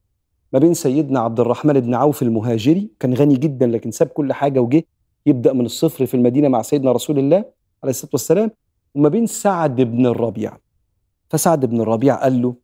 ما 0.53 0.59
بين 0.59 0.73
سيدنا 0.73 1.19
عبد 1.19 1.39
الرحمن 1.39 1.79
بن 1.79 1.93
عوف 1.95 2.21
المهاجري 2.21 2.89
كان 2.99 3.13
غني 3.13 3.35
جدا 3.35 3.67
لكن 3.67 3.91
ساب 3.91 4.07
كل 4.07 4.33
حاجة 4.33 4.59
وجه 4.59 4.83
يبدأ 5.25 5.53
من 5.53 5.65
الصفر 5.65 6.05
في 6.05 6.13
المدينة 6.13 6.47
مع 6.47 6.61
سيدنا 6.61 6.91
رسول 6.91 7.19
الله 7.19 7.37
عليه 7.83 7.89
الصلاة 7.89 8.11
والسلام 8.13 8.51
وما 8.95 9.09
بين 9.09 9.25
سعد 9.25 9.81
بن 9.81 10.05
الربيع. 10.05 10.57
فسعد 11.29 11.65
بن 11.65 11.81
الربيع 11.81 12.15
قال 12.23 12.41
له 12.41 12.55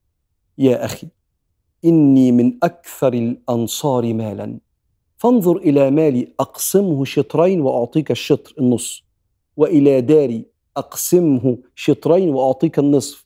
يا 0.57 0.85
أخي 0.85 1.07
إني 1.85 2.31
من 2.31 2.57
أكثر 2.63 3.13
الأنصار 3.13 4.13
مالا. 4.13 4.59
فانظر 5.25 5.57
إلى 5.57 5.91
مالي 5.91 6.27
أقسمه 6.39 7.05
شطرين 7.05 7.61
وأعطيك 7.61 8.11
الشطر 8.11 8.53
النص 8.59 9.03
وإلى 9.57 10.01
داري 10.01 10.45
أقسمه 10.77 11.57
شطرين 11.75 12.29
وأعطيك 12.29 12.79
النصف. 12.79 13.25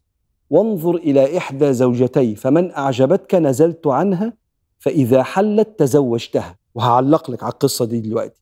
وانظر 0.49 0.95
إلى 0.95 1.37
إحدى 1.37 1.73
زوجتي 1.73 2.35
فمن 2.35 2.71
أعجبتك 2.71 3.35
نزلت 3.35 3.87
عنها 3.87 4.33
فإذا 4.77 5.23
حلت 5.23 5.79
تزوجتها. 5.79 6.55
وهعلق 6.75 7.31
لك 7.31 7.43
على 7.43 7.53
القصة 7.53 7.85
دي 7.85 7.99
دلوقتي. 7.99 8.41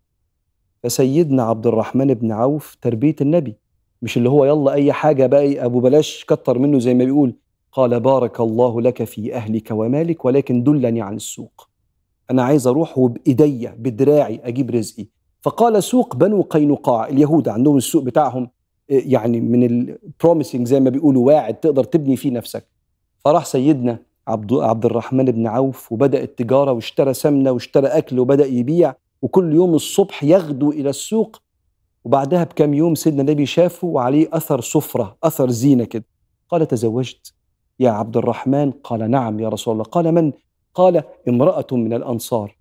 فسيدنا 0.84 1.44
عبد 1.44 1.68
الرحمن 1.68 2.14
بن 2.14 2.32
عوف 2.32 2.78
تربية 2.82 3.16
النبي. 3.22 3.56
مش 4.02 4.18
اللي 4.18 4.30
هو 4.30 4.46
يلا 4.46 4.74
أي 4.74 4.94
حاجة 4.94 5.26
بقى 5.26 5.66
أبو 5.66 5.80
بلاش 5.80 6.26
كتر 6.26 6.60
منه 6.60 6.80
زي 6.80 6.94
ما 6.94 7.06
بيقول. 7.06 7.36
قال 7.72 8.00
بارك 8.00 8.40
الله 8.40 8.82
لك 8.82 9.04
في 9.04 9.36
أهلك 9.36 9.68
ومالك 9.72 10.26
ولكن 10.26 10.64
دلني 10.64 11.02
عن 11.02 11.16
السوق. 11.16 11.67
أنا 12.32 12.44
عايز 12.44 12.68
أروح 12.68 12.98
وبإيديا 12.98 13.76
بدراعي 13.80 14.42
أجيب 14.44 14.72
رزقي. 14.72 15.06
فقال 15.42 15.84
سوق 15.84 16.16
بنو 16.16 16.42
قينقاع 16.42 17.08
اليهود 17.08 17.48
عندهم 17.48 17.78
السوق 17.78 18.04
بتاعهم 18.04 18.50
يعني 18.90 19.40
من 19.40 19.64
البروميسنج 19.64 20.68
زي 20.68 20.80
ما 20.80 20.90
بيقولوا 20.90 21.28
واعد 21.28 21.54
تقدر 21.54 21.84
تبني 21.84 22.16
فيه 22.16 22.32
نفسك. 22.32 22.68
فراح 23.20 23.46
سيدنا 23.46 24.00
عبد 24.28 24.54
عبد 24.54 24.86
الرحمن 24.86 25.26
بن 25.26 25.48
عوف 25.48 25.92
وبدأ 25.92 26.24
التجارة 26.24 26.72
واشترى 26.72 27.14
سمنة 27.14 27.52
واشترى 27.52 27.88
أكل 27.88 28.20
وبدأ 28.20 28.46
يبيع 28.46 28.96
وكل 29.22 29.54
يوم 29.54 29.76
الصبح 29.76 30.24
يغدو 30.24 30.72
إلى 30.72 30.90
السوق. 30.90 31.42
وبعدها 32.06 32.44
بكم 32.44 32.74
يوم 32.74 32.96
سيدنا 32.96 33.22
النبي 33.22 33.46
شافه 33.46 33.88
وعليه 33.88 34.30
أثر 34.34 34.62
سفرة 34.62 35.18
أثر 35.24 35.50
زينة 35.50 35.84
كده. 35.84 36.06
قال 36.50 36.68
تزوجت؟ 36.68 37.34
يا 37.80 37.90
عبد 37.90 38.18
الرحمن 38.18 38.72
قال 38.72 39.12
نعم 39.12 39.40
يا 39.40 39.50
رسول 39.50 39.74
الله. 39.74 39.84
قال 39.84 40.12
من؟ 40.12 40.32
قال 40.78 41.04
امرأة 41.28 41.68
من 41.72 41.94
الأنصار. 41.94 42.58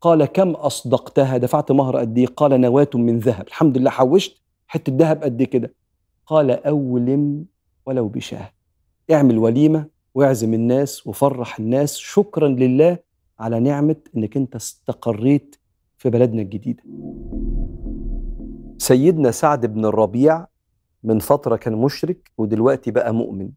قال 0.00 0.24
كم 0.24 0.50
أصدقتها؟ 0.50 1.36
دفعت 1.36 1.72
مهر 1.72 1.96
قد 1.96 2.18
إيه؟ 2.18 2.26
قال 2.26 2.60
نواة 2.60 2.90
من 2.94 3.18
ذهب. 3.18 3.46
الحمد 3.46 3.78
لله 3.78 3.90
حوشت. 3.90 4.42
حتة 4.66 4.92
ذهب 4.96 5.22
قد 5.22 5.42
كده؟ 5.42 5.74
قال 6.26 6.50
أولم 6.66 7.44
ولو 7.86 8.08
بشاه. 8.08 8.50
اعمل 9.10 9.38
وليمة 9.38 9.86
واعزم 10.14 10.54
الناس 10.54 11.06
وفرح 11.06 11.58
الناس. 11.58 11.96
شكرا 11.96 12.48
لله 12.48 12.98
على 13.38 13.60
نعمة 13.60 13.96
إنك 14.16 14.36
أنت 14.36 14.56
استقريت 14.56 15.56
في 15.98 16.10
بلدنا 16.10 16.42
الجديدة. 16.42 16.82
سيدنا 18.78 19.30
سعد 19.30 19.66
بن 19.66 19.84
الربيع 19.84 20.46
من 21.04 21.18
فترة 21.18 21.56
كان 21.56 21.76
مشرك 21.76 22.30
ودلوقتي 22.38 22.90
بقى 22.90 23.14
مؤمن. 23.14 23.50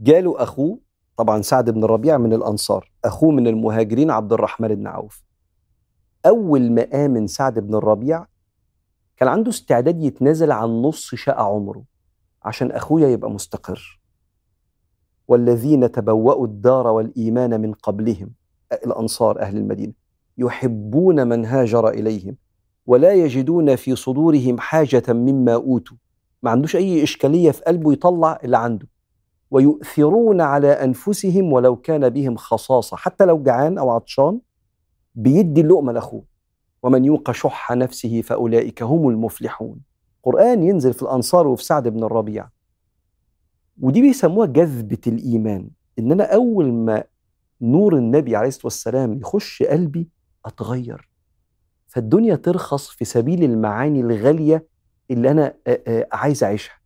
جاله 0.00 0.42
أخوه 0.42 0.78
طبعا 1.16 1.42
سعد 1.42 1.70
بن 1.70 1.84
الربيع 1.84 2.18
من 2.18 2.32
الأنصار 2.32 2.90
أخوه 3.04 3.30
من 3.30 3.46
المهاجرين 3.46 4.10
عبد 4.10 4.32
الرحمن 4.32 4.68
بن 4.74 4.86
عوف. 4.86 5.24
أول 6.26 6.72
ما 6.72 7.06
آمن 7.06 7.26
سعد 7.26 7.58
بن 7.58 7.74
الربيع 7.74 8.26
كان 9.16 9.28
عنده 9.28 9.50
استعداد 9.50 10.02
يتنازل 10.02 10.52
عن 10.52 10.68
نص 10.68 11.14
شقة 11.14 11.42
عمره 11.42 11.84
عشان 12.42 12.70
أخويا 12.70 13.08
يبقى 13.08 13.30
مستقر. 13.30 14.00
والذين 15.28 15.92
تبوأوا 15.92 16.46
الدار 16.46 16.86
والإيمان 16.86 17.60
من 17.60 17.72
قبلهم 17.72 18.30
الأنصار 18.72 19.40
أهل 19.40 19.56
المدينة 19.56 19.92
يحبون 20.38 21.26
من 21.28 21.44
هاجر 21.44 21.88
إليهم 21.88 22.36
ولا 22.86 23.12
يجدون 23.12 23.76
في 23.76 23.96
صدورهم 23.96 24.58
حاجة 24.58 25.02
مما 25.08 25.54
أوتوا. 25.54 25.96
ما 26.42 26.50
عندوش 26.50 26.76
أي 26.76 27.02
إشكالية 27.02 27.50
في 27.50 27.62
قلبه 27.62 27.92
يطلع 27.92 28.38
اللي 28.44 28.58
عنده. 28.58 28.86
ويؤثرون 29.54 30.40
على 30.40 30.68
أنفسهم 30.68 31.52
ولو 31.52 31.76
كان 31.76 32.08
بهم 32.08 32.36
خصاصة. 32.36 32.96
حتى 32.96 33.24
لو 33.24 33.42
جعان 33.42 33.78
أو 33.78 33.90
عطشان 33.90 34.40
بيدي 35.14 35.60
اللقمة 35.60 35.92
لأخوه. 35.92 36.24
ومن 36.82 37.04
يوق 37.04 37.30
شح 37.30 37.72
نفسه 37.72 38.22
فأولئك 38.22 38.82
هم 38.82 39.08
المفلحون. 39.08 39.80
قرآن 40.22 40.62
ينزل 40.62 40.92
في 40.92 41.02
الأنصار 41.02 41.46
وفي 41.46 41.64
سعد 41.64 41.88
بن 41.88 42.04
الربيع. 42.04 42.48
ودي 43.80 44.00
بيسموها 44.00 44.46
جذبة 44.46 44.98
الإيمان. 45.06 45.70
إن 45.98 46.12
أنا 46.12 46.34
أول 46.34 46.72
ما 46.72 47.04
نور 47.60 47.96
النبي 47.96 48.36
عليه 48.36 48.48
الصلاة 48.48 48.66
والسلام 48.66 49.18
يخش 49.20 49.62
قلبي 49.62 50.08
أتغير. 50.46 51.08
فالدنيا 51.86 52.36
ترخص 52.36 52.88
في 52.88 53.04
سبيل 53.04 53.44
المعاني 53.44 54.00
الغالية 54.00 54.66
اللي 55.10 55.30
أنا 55.30 55.54
عايز 56.12 56.44
أعيشها. 56.44 56.83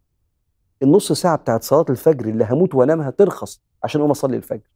النص 0.83 1.12
ساعة 1.12 1.37
بتاعت 1.37 1.62
صلاة 1.62 1.85
الفجر 1.91 2.29
اللي 2.29 2.47
هموت 2.51 2.75
وانامها 2.75 3.11
ترخص 3.11 3.62
عشان 3.85 4.01
أقوم 4.01 4.11
أصلي 4.11 4.37
الفجر. 4.37 4.71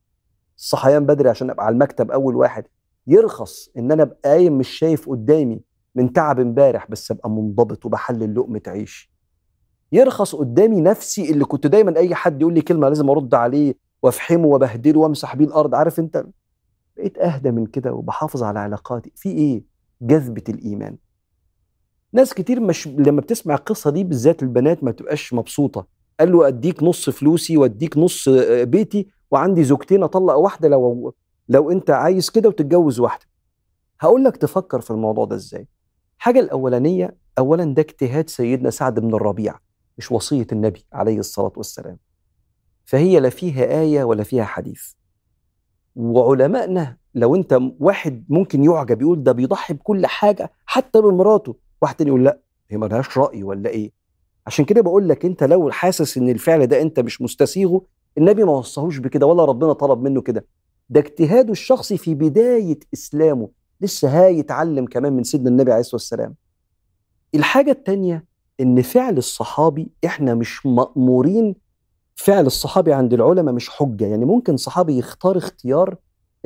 الصحيان 0.56 1.06
بدري 1.06 1.28
عشان 1.28 1.50
أبقى 1.50 1.66
على 1.66 1.72
المكتب 1.72 2.10
أول 2.10 2.36
واحد. 2.36 2.64
يرخص 3.06 3.68
إن 3.76 3.92
أنا 3.92 4.02
أبقى 4.02 4.18
قايم 4.24 4.58
مش 4.58 4.68
شايف 4.68 5.08
قدامي 5.08 5.60
من 5.94 6.12
تعب 6.12 6.40
امبارح 6.40 6.90
بس 6.90 7.10
أبقى 7.10 7.30
منضبط 7.30 7.86
وبحلل 7.86 8.34
لقمة 8.34 8.60
عيشي 8.66 9.12
يرخص 9.92 10.34
قدامي 10.34 10.80
نفسي 10.80 11.30
اللي 11.30 11.44
كنت 11.44 11.66
دايما 11.66 11.96
أي 11.96 12.14
حد 12.14 12.40
يقول 12.40 12.54
لي 12.54 12.60
كلمة 12.60 12.88
لازم 12.88 13.10
أرد 13.10 13.34
عليه 13.34 13.74
وأفحمه 14.02 14.46
وأبهدله 14.46 15.00
وأمسح 15.00 15.36
بيه 15.36 15.44
الأرض. 15.44 15.74
عارف 15.74 15.98
أنت؟ 15.98 16.24
بقيت 16.96 17.18
أهدى 17.18 17.50
من 17.50 17.66
كده 17.66 17.92
وبحافظ 17.92 18.42
على 18.42 18.58
علاقاتي. 18.58 19.12
في 19.16 19.28
إيه؟ 19.28 19.64
جذبة 20.02 20.42
الإيمان. 20.48 20.96
ناس 22.12 22.34
كتير 22.34 22.60
مش 22.60 22.88
لما 22.88 23.20
بتسمع 23.20 23.54
القصة 23.54 23.90
دي 23.90 24.04
بالذات 24.04 24.42
البنات 24.42 24.84
ما 24.84 24.90
تبقاش 24.92 25.32
مبسوطة. 25.34 25.86
قال 26.22 26.32
له 26.32 26.48
أديك 26.48 26.82
نص 26.82 27.10
فلوسي 27.10 27.56
وأديك 27.56 27.98
نص 27.98 28.28
بيتي 28.62 29.06
وعندي 29.30 29.64
زوجتين 29.64 30.02
أطلق 30.02 30.34
واحدة 30.34 30.68
لو 30.68 31.14
لو 31.48 31.70
أنت 31.70 31.90
عايز 31.90 32.30
كده 32.30 32.48
وتتجوز 32.48 33.00
واحدة. 33.00 33.26
هقول 34.00 34.24
لك 34.24 34.36
تفكر 34.36 34.80
في 34.80 34.90
الموضوع 34.90 35.24
ده 35.24 35.36
إزاي. 35.36 35.68
حاجة 36.18 36.40
الأولانية 36.40 37.16
اولا 37.38 37.64
ده 37.74 37.82
اجتهاد 37.82 38.30
سيدنا 38.30 38.70
سعد 38.70 39.00
بن 39.00 39.14
الربيع 39.14 39.58
مش 39.98 40.12
وصية 40.12 40.46
النبي 40.52 40.84
عليه 40.92 41.18
الصلاة 41.18 41.52
والسلام. 41.56 41.98
فهي 42.84 43.20
لا 43.20 43.28
فيها 43.30 43.80
آية 43.80 44.04
ولا 44.04 44.22
فيها 44.22 44.44
حديث. 44.44 44.92
وعلمائنا 45.96 46.96
لو 47.14 47.34
أنت 47.34 47.58
واحد 47.80 48.24
ممكن 48.28 48.64
يعجب 48.64 49.02
يقول 49.02 49.22
ده 49.22 49.32
بيضحي 49.32 49.74
بكل 49.74 50.06
حاجة 50.06 50.52
حتى 50.66 51.00
بمراته 51.00 51.56
واحد 51.82 51.94
تاني 51.94 52.08
يقول 52.08 52.24
لا 52.24 52.38
هي 52.70 52.76
ملهاش 52.78 53.18
رأي 53.18 53.42
ولا 53.42 53.70
إيه؟ 53.70 53.92
عشان 54.46 54.64
كده 54.64 54.80
بقول 54.80 55.08
لك 55.08 55.24
انت 55.24 55.44
لو 55.44 55.70
حاسس 55.70 56.18
إن 56.18 56.28
الفعل 56.28 56.66
ده 56.66 56.82
انت 56.82 57.00
مش 57.00 57.22
مستسيغه 57.22 57.82
النبي 58.18 58.44
ما 58.44 58.52
وصاهوش 58.52 58.98
بكده 58.98 59.26
ولا 59.26 59.44
ربنا 59.44 59.72
طلب 59.72 60.02
منه 60.02 60.20
كده. 60.20 60.46
ده 60.90 61.00
اجتهاده 61.00 61.52
الشخصي 61.52 61.98
في 61.98 62.14
بداية 62.14 62.78
إسلامه. 62.94 63.48
لسه 63.80 64.24
هيتعلم 64.24 64.86
كمان 64.86 65.12
من 65.12 65.24
سيدنا 65.24 65.48
النبي 65.50 65.70
عليه 65.72 65.80
الصلاة 65.80 65.94
والسلام. 65.94 66.34
الحاجة 67.34 67.70
التانية 67.70 68.24
إن 68.60 68.82
فعل 68.82 69.18
الصحابي 69.18 69.88
إحنا 70.04 70.34
مش 70.34 70.66
مأمورين 70.66 71.54
فعل 72.14 72.46
الصحابي 72.46 72.92
عند 72.92 73.12
العلماء 73.14 73.54
مش 73.54 73.68
حجة. 73.70 74.06
يعني 74.06 74.24
ممكن 74.24 74.56
صحابي 74.56 74.98
يختار 74.98 75.36
اختيار 75.38 75.96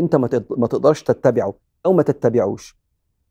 أنت 0.00 0.16
ما 0.16 0.66
تقدرش 0.66 1.02
تتبعه 1.02 1.54
أو 1.86 1.92
ما 1.92 2.02
تتبعوش. 2.02 2.76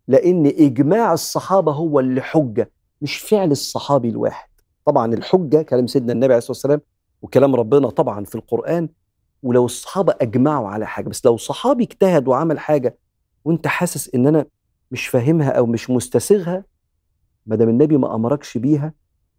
لأن 0.08 0.46
إجماع 0.46 1.14
الصحابة 1.14 1.72
هو 1.72 2.00
اللي 2.00 2.22
حجة 2.22 2.72
مش 3.02 3.18
فعل 3.18 3.52
الصحابي 3.52 4.10
الواحد. 4.10 4.50
طبعا 4.86 5.14
الحجة 5.14 5.62
كلام 5.62 5.88
سيدنا 5.88 6.14
النبي 6.14 6.26
عليه 6.34 6.38
الصلاة 6.38 6.52
والسلام 6.52 6.82
وكلام 7.22 7.56
ربنا 7.56 7.90
طبعا 7.90 8.26
في 8.26 8.36
القرآن 8.36 8.90
ولو 9.44 9.66
الصحابة 9.66 10.16
أجمعوا 10.22 10.68
على 10.68 10.88
حاجة 10.88 11.10
بس 11.10 11.26
لو 11.26 11.38
صحابي 11.38 11.84
اجتهد 11.84 12.28
وعمل 12.28 12.60
حاجة 12.60 12.98
وأنت 13.46 13.68
حاسس 13.68 14.16
إن 14.16 14.28
أنا 14.28 14.46
مش 14.92 15.08
فاهمها 15.08 15.50
أو 15.50 15.66
مش 15.66 15.90
مستسيغها 15.90 16.64
ما 17.46 17.56
دام 17.56 17.70
النبي 17.70 17.98
ما 17.98 18.16
أمركش 18.16 18.58
بيها 18.58 18.94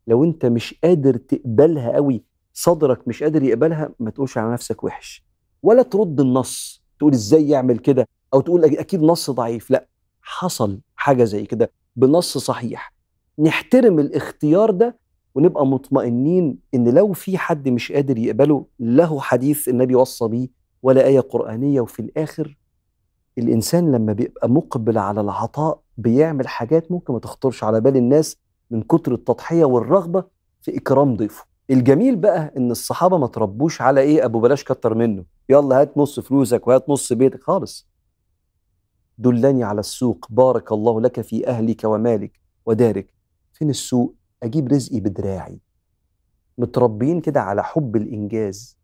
لو 0.06 0.24
أنت 0.24 0.46
مش 0.46 0.74
قادر 0.84 1.16
تقبلها 1.16 1.92
قوي 1.92 2.24
صدرك 2.52 3.08
مش 3.08 3.22
قادر 3.22 3.42
يقبلها 3.42 3.90
ما 4.00 4.10
تقولش 4.10 4.38
على 4.38 4.52
نفسك 4.52 4.84
وحش. 4.84 5.24
ولا 5.62 5.82
ترد 5.82 6.20
النص 6.20 6.82
تقول 6.98 7.12
إزاي 7.12 7.48
يعمل 7.48 7.78
كده؟ 7.78 8.08
أو 8.34 8.40
تقول 8.40 8.64
أكيد 8.64 9.02
نص 9.02 9.30
ضعيف 9.30 9.70
لأ 9.70 9.86
حصل 10.22 10.80
حاجة 10.96 11.24
زي 11.24 11.46
كده 11.46 11.70
بنص 11.96 12.38
صحيح. 12.38 12.92
نحترم 13.38 13.98
الاختيار 13.98 14.70
ده 14.70 14.96
ونبقى 15.36 15.66
مطمئنين 15.66 16.58
إن 16.74 16.88
لو 16.88 17.12
في 17.12 17.38
حد 17.38 17.68
مش 17.68 17.92
قادر 17.92 18.18
يقبله 18.18 18.66
له 18.80 19.20
حديث 19.20 19.68
النبي 19.68 19.94
وصى 19.94 20.28
بيه 20.28 20.48
ولا 20.82 21.06
آية 21.06 21.20
قرآنية 21.20 21.80
وفي 21.80 22.00
الآخر 22.00 22.58
الإنسان 23.38 23.92
لما 23.92 24.12
بيبقى 24.12 24.48
مقبل 24.50 24.98
على 24.98 25.20
العطاء 25.20 25.80
بيعمل 25.98 26.48
حاجات 26.48 26.92
ممكن 26.92 27.12
ما 27.12 27.18
تخطرش 27.18 27.64
على 27.64 27.80
بال 27.80 27.96
الناس 27.96 28.36
من 28.70 28.82
كتر 28.82 29.14
التضحية 29.14 29.64
والرغبة 29.64 30.24
في 30.62 30.76
إكرام 30.78 31.16
ضيفه. 31.16 31.44
الجميل 31.70 32.16
بقى 32.16 32.52
إن 32.56 32.70
الصحابة 32.70 33.18
ما 33.18 33.26
تربوش 33.26 33.82
على 33.82 34.00
إيه؟ 34.00 34.24
أبو 34.24 34.40
بلاش 34.40 34.64
كتر 34.64 34.94
منه. 34.94 35.24
يلا 35.48 35.80
هات 35.80 35.98
نص 35.98 36.20
فلوسك 36.20 36.66
وهات 36.66 36.88
نص 36.88 37.12
بيتك 37.12 37.42
خالص. 37.42 37.88
دلني 39.18 39.64
على 39.64 39.80
السوق 39.80 40.26
بارك 40.30 40.72
الله 40.72 41.00
لك 41.00 41.20
في 41.20 41.46
أهلك 41.48 41.84
ومالك 41.84 42.40
ودارك. 42.66 43.14
فين 43.52 43.70
السوق؟ 43.70 44.14
أجيب 44.42 44.68
رزقي 44.68 45.00
بدراعي. 45.00 45.60
متربيين 46.58 47.20
كده 47.20 47.40
على 47.40 47.64
حب 47.64 47.96
الإنجاز 47.96 48.78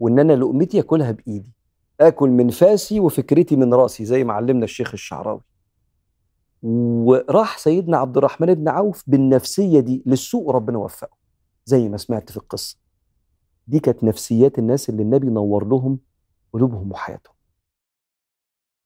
وإن 0.00 0.18
أنا 0.18 0.32
لقمتي 0.32 0.80
أكلها 0.80 1.10
بإيدي. 1.10 1.52
آكل 2.00 2.28
من 2.30 2.50
فاسي 2.50 3.00
وفكرتي 3.00 3.56
من 3.56 3.74
رأسي 3.74 4.04
زي 4.04 4.24
ما 4.24 4.32
علمنا 4.32 4.64
الشيخ 4.64 4.92
الشعراوي. 4.92 5.40
وراح 6.62 7.58
سيدنا 7.58 7.96
عبد 7.96 8.16
الرحمن 8.16 8.54
بن 8.54 8.68
عوف 8.68 9.04
بالنفسية 9.06 9.80
دي 9.80 10.02
للسوق 10.06 10.50
ربنا 10.50 10.78
وفقه 10.78 11.16
زي 11.64 11.88
ما 11.88 11.96
سمعت 11.96 12.30
في 12.30 12.36
القصة. 12.36 12.78
دي 13.66 13.80
كانت 13.80 14.04
نفسيات 14.04 14.58
الناس 14.58 14.90
اللي 14.90 15.02
النبي 15.02 15.26
نور 15.26 15.64
لهم 15.68 15.98
قلوبهم 16.52 16.92
وحياتهم. 16.92 17.34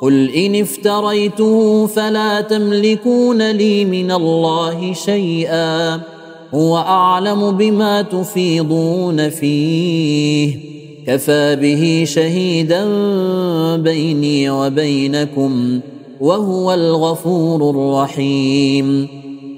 قل 0.00 0.30
ان 0.30 0.60
افتريته 0.60 1.86
فلا 1.86 2.40
تملكون 2.40 3.50
لي 3.50 3.84
من 3.84 4.10
الله 4.10 4.92
شيئا 4.92 6.00
هو 6.54 6.76
اعلم 6.78 7.50
بما 7.50 8.02
تفيضون 8.02 9.28
فيه 9.28 10.56
كفى 11.06 11.56
به 11.56 12.04
شهيدا 12.06 12.84
بيني 13.76 14.50
وبينكم 14.50 15.80
وهو 16.20 16.74
الغفور 16.74 17.70
الرحيم 17.70 19.08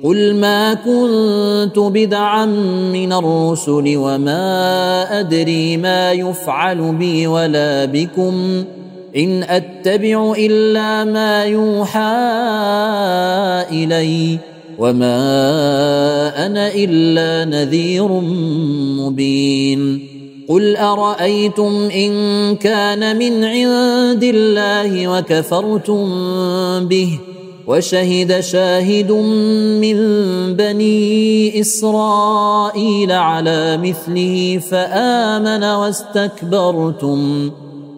قل 0.04 0.34
ما 0.34 0.74
كنت 0.74 1.78
بدعا 1.78 2.46
من 2.92 3.12
الرسل 3.12 3.96
وما 3.96 5.20
ادري 5.20 5.76
ما 5.76 6.12
يفعل 6.12 6.94
بي 6.94 7.26
ولا 7.26 7.84
بكم 7.84 8.64
إن 9.16 9.42
أتبع 9.42 10.34
إلا 10.38 11.04
ما 11.04 11.44
يوحى 11.44 12.00
إلي 13.70 14.38
وما 14.78 15.16
أنا 16.46 16.74
إلا 16.74 17.44
نذير 17.44 18.08
مبين. 18.98 20.10
قل 20.50 20.76
أرأيتم 20.76 21.88
إن 21.94 22.12
كان 22.56 23.18
من 23.18 23.44
عند 23.44 24.24
الله 24.24 25.08
وكفرتم 25.08 26.04
به 26.86 27.18
وشهد 27.66 28.40
شاهد 28.40 29.12
من 29.80 29.96
بني 30.54 31.60
إسرائيل 31.60 33.12
على 33.12 33.76
مثله 33.76 34.60
فآمن 34.70 35.64
واستكبرتم 35.64 37.50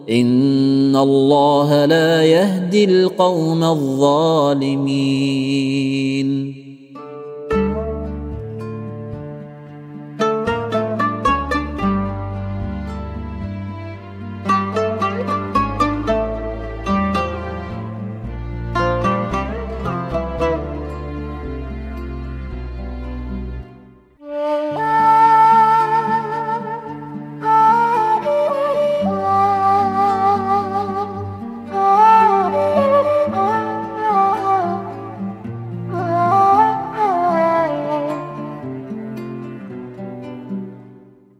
ان 0.09 0.95
الله 0.95 1.85
لا 1.85 2.23
يهدي 2.23 2.85
القوم 2.85 3.63
الظالمين 3.63 5.03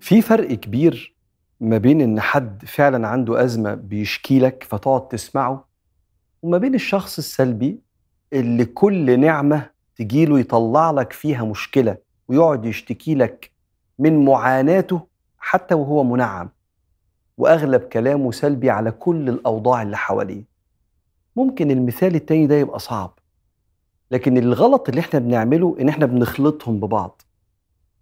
في 0.03 0.21
فرق 0.21 0.53
كبير 0.53 1.15
ما 1.59 1.77
بين 1.77 2.01
إن 2.01 2.19
حد 2.19 2.65
فعلا 2.65 3.07
عنده 3.07 3.43
أزمة 3.43 3.73
بيشكي 3.73 4.39
لك 4.39 4.63
فتقعد 4.63 5.07
تسمعه 5.07 5.67
وما 6.41 6.57
بين 6.57 6.75
الشخص 6.75 7.17
السلبي 7.17 7.79
اللي 8.33 8.65
كل 8.65 9.19
نعمة 9.19 9.69
تجيله 9.95 10.39
يطلع 10.39 10.91
لك 10.91 11.13
فيها 11.13 11.43
مشكلة 11.45 11.97
ويقعد 12.27 12.65
يشتكي 12.65 13.15
لك 13.15 13.51
من 13.99 14.25
معاناته 14.25 15.07
حتى 15.37 15.75
وهو 15.75 16.03
منعم. 16.03 16.49
وأغلب 17.37 17.81
كلامه 17.81 18.31
سلبي 18.31 18.69
على 18.69 18.91
كل 18.91 19.29
الأوضاع 19.29 19.81
اللي 19.81 19.97
حواليه. 19.97 20.43
ممكن 21.35 21.71
المثال 21.71 22.15
التاني 22.15 22.47
ده 22.47 22.55
يبقى 22.55 22.79
صعب 22.79 23.19
لكن 24.11 24.37
الغلط 24.37 24.89
اللي 24.89 25.01
إحنا 25.01 25.19
بنعمله 25.19 25.75
إن 25.79 25.89
إحنا 25.89 26.05
بنخلطهم 26.05 26.79
ببعض. 26.79 27.21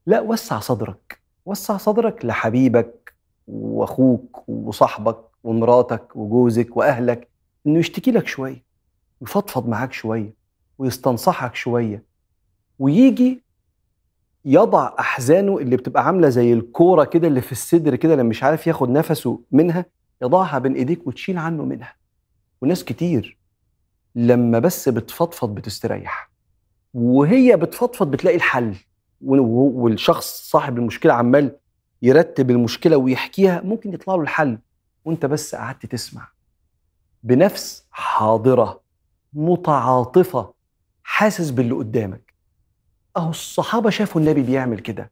لا 0.06 0.20
وسع 0.22 0.60
صدرك. 0.60 1.21
وسع 1.46 1.78
صدرك 1.78 2.26
لحبيبك 2.26 3.14
واخوك 3.48 4.50
وصاحبك 4.50 5.18
ومراتك 5.44 6.16
وجوزك 6.16 6.78
وأهلك 6.78 7.30
إنه 7.68 7.80
يشتكي 7.80 8.12
لك 8.12 8.28
شوية 8.28 8.64
ويفضفض 9.22 9.68
معاك 9.70 9.94
شوية 9.94 10.34
ويستنصحك 10.78 11.56
شوية 11.56 12.04
ويجي 12.80 13.44
يضع 14.46 14.96
أحزانه 15.00 15.58
اللي 15.58 15.78
بتبقى 15.78 16.06
عاملة 16.06 16.30
زي 16.30 16.54
الكورة 16.54 17.04
كده 17.04 17.28
اللي 17.28 17.42
في 17.42 17.52
الصدر 17.52 17.96
كده 17.96 18.14
لما 18.16 18.24
مش 18.30 18.44
عارف 18.44 18.68
ياخد 18.68 18.90
نفسه 18.90 19.42
منها 19.52 19.86
يضعها 20.22 20.60
بين 20.60 20.74
إيديك 20.76 21.08
وتشيل 21.08 21.38
عنه 21.38 21.64
منها. 21.66 21.94
وناس 22.62 22.84
كتير 22.84 23.38
لما 24.16 24.60
بس 24.60 24.90
بتفضفض 24.90 25.56
بتستريح 25.56 26.32
وهي 26.94 27.56
بتفضفض 27.58 28.12
بتلاقي 28.12 28.38
الحل. 28.38 28.76
والشخص 29.24 30.50
صاحب 30.50 30.78
المشكلة 30.78 31.14
عمال 31.14 31.56
يرتب 32.02 32.52
المشكلة 32.52 32.98
ويحكيها 32.98 33.62
ممكن 33.62 33.94
يطلع 33.94 34.16
له 34.16 34.22
الحل. 34.22 34.58
وانت 35.06 35.26
بس 35.26 35.56
قعدت 35.56 35.86
تسمع. 35.86 36.28
بنفس 37.24 37.86
حاضرة 37.92 38.82
متعاطفة 39.34 40.54
حاسس 41.04 41.50
باللي 41.50 41.74
قدامك. 41.74 42.34
أهو 43.18 43.30
الصحابة 43.30 43.90
شافوا 43.90 44.22
النبي 44.22 44.42
بيعمل 44.42 44.80
كده. 44.80 45.12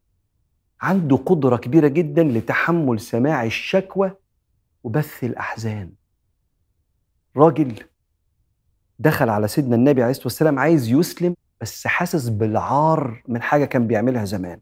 عنده 0.81 1.15
قدرة 1.17 1.57
كبيرة 1.57 1.87
جدا 1.87 2.23
لتحمل 2.23 2.99
سماع 2.99 3.43
الشكوى 3.43 4.11
وبث 4.83 5.23
الأحزان. 5.23 5.91
راجل 7.37 7.83
دخل 8.99 9.29
على 9.29 9.47
سيدنا 9.47 9.75
النبي 9.75 10.01
عليه 10.01 10.11
الصلاة 10.11 10.25
والسلام 10.25 10.59
عايز 10.59 10.89
يسلم 10.89 11.35
بس 11.61 11.87
حاسس 11.87 12.29
بالعار 12.29 13.23
من 13.27 13.41
حاجة 13.41 13.65
كان 13.65 13.87
بيعملها 13.87 14.25
زمان. 14.25 14.59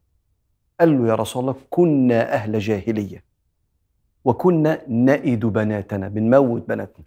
قال 0.80 0.98
له 1.02 1.08
يا 1.10 1.16
رسول 1.16 1.42
الله 1.42 1.56
كنا 1.70 2.34
أهل 2.34 2.60
جاهلية 2.60 3.24
وكنا 4.26 4.82
نئد 4.88 5.46
بناتنا 5.46 6.08
بنموت 6.08 6.68
بناتنا. 6.68 7.06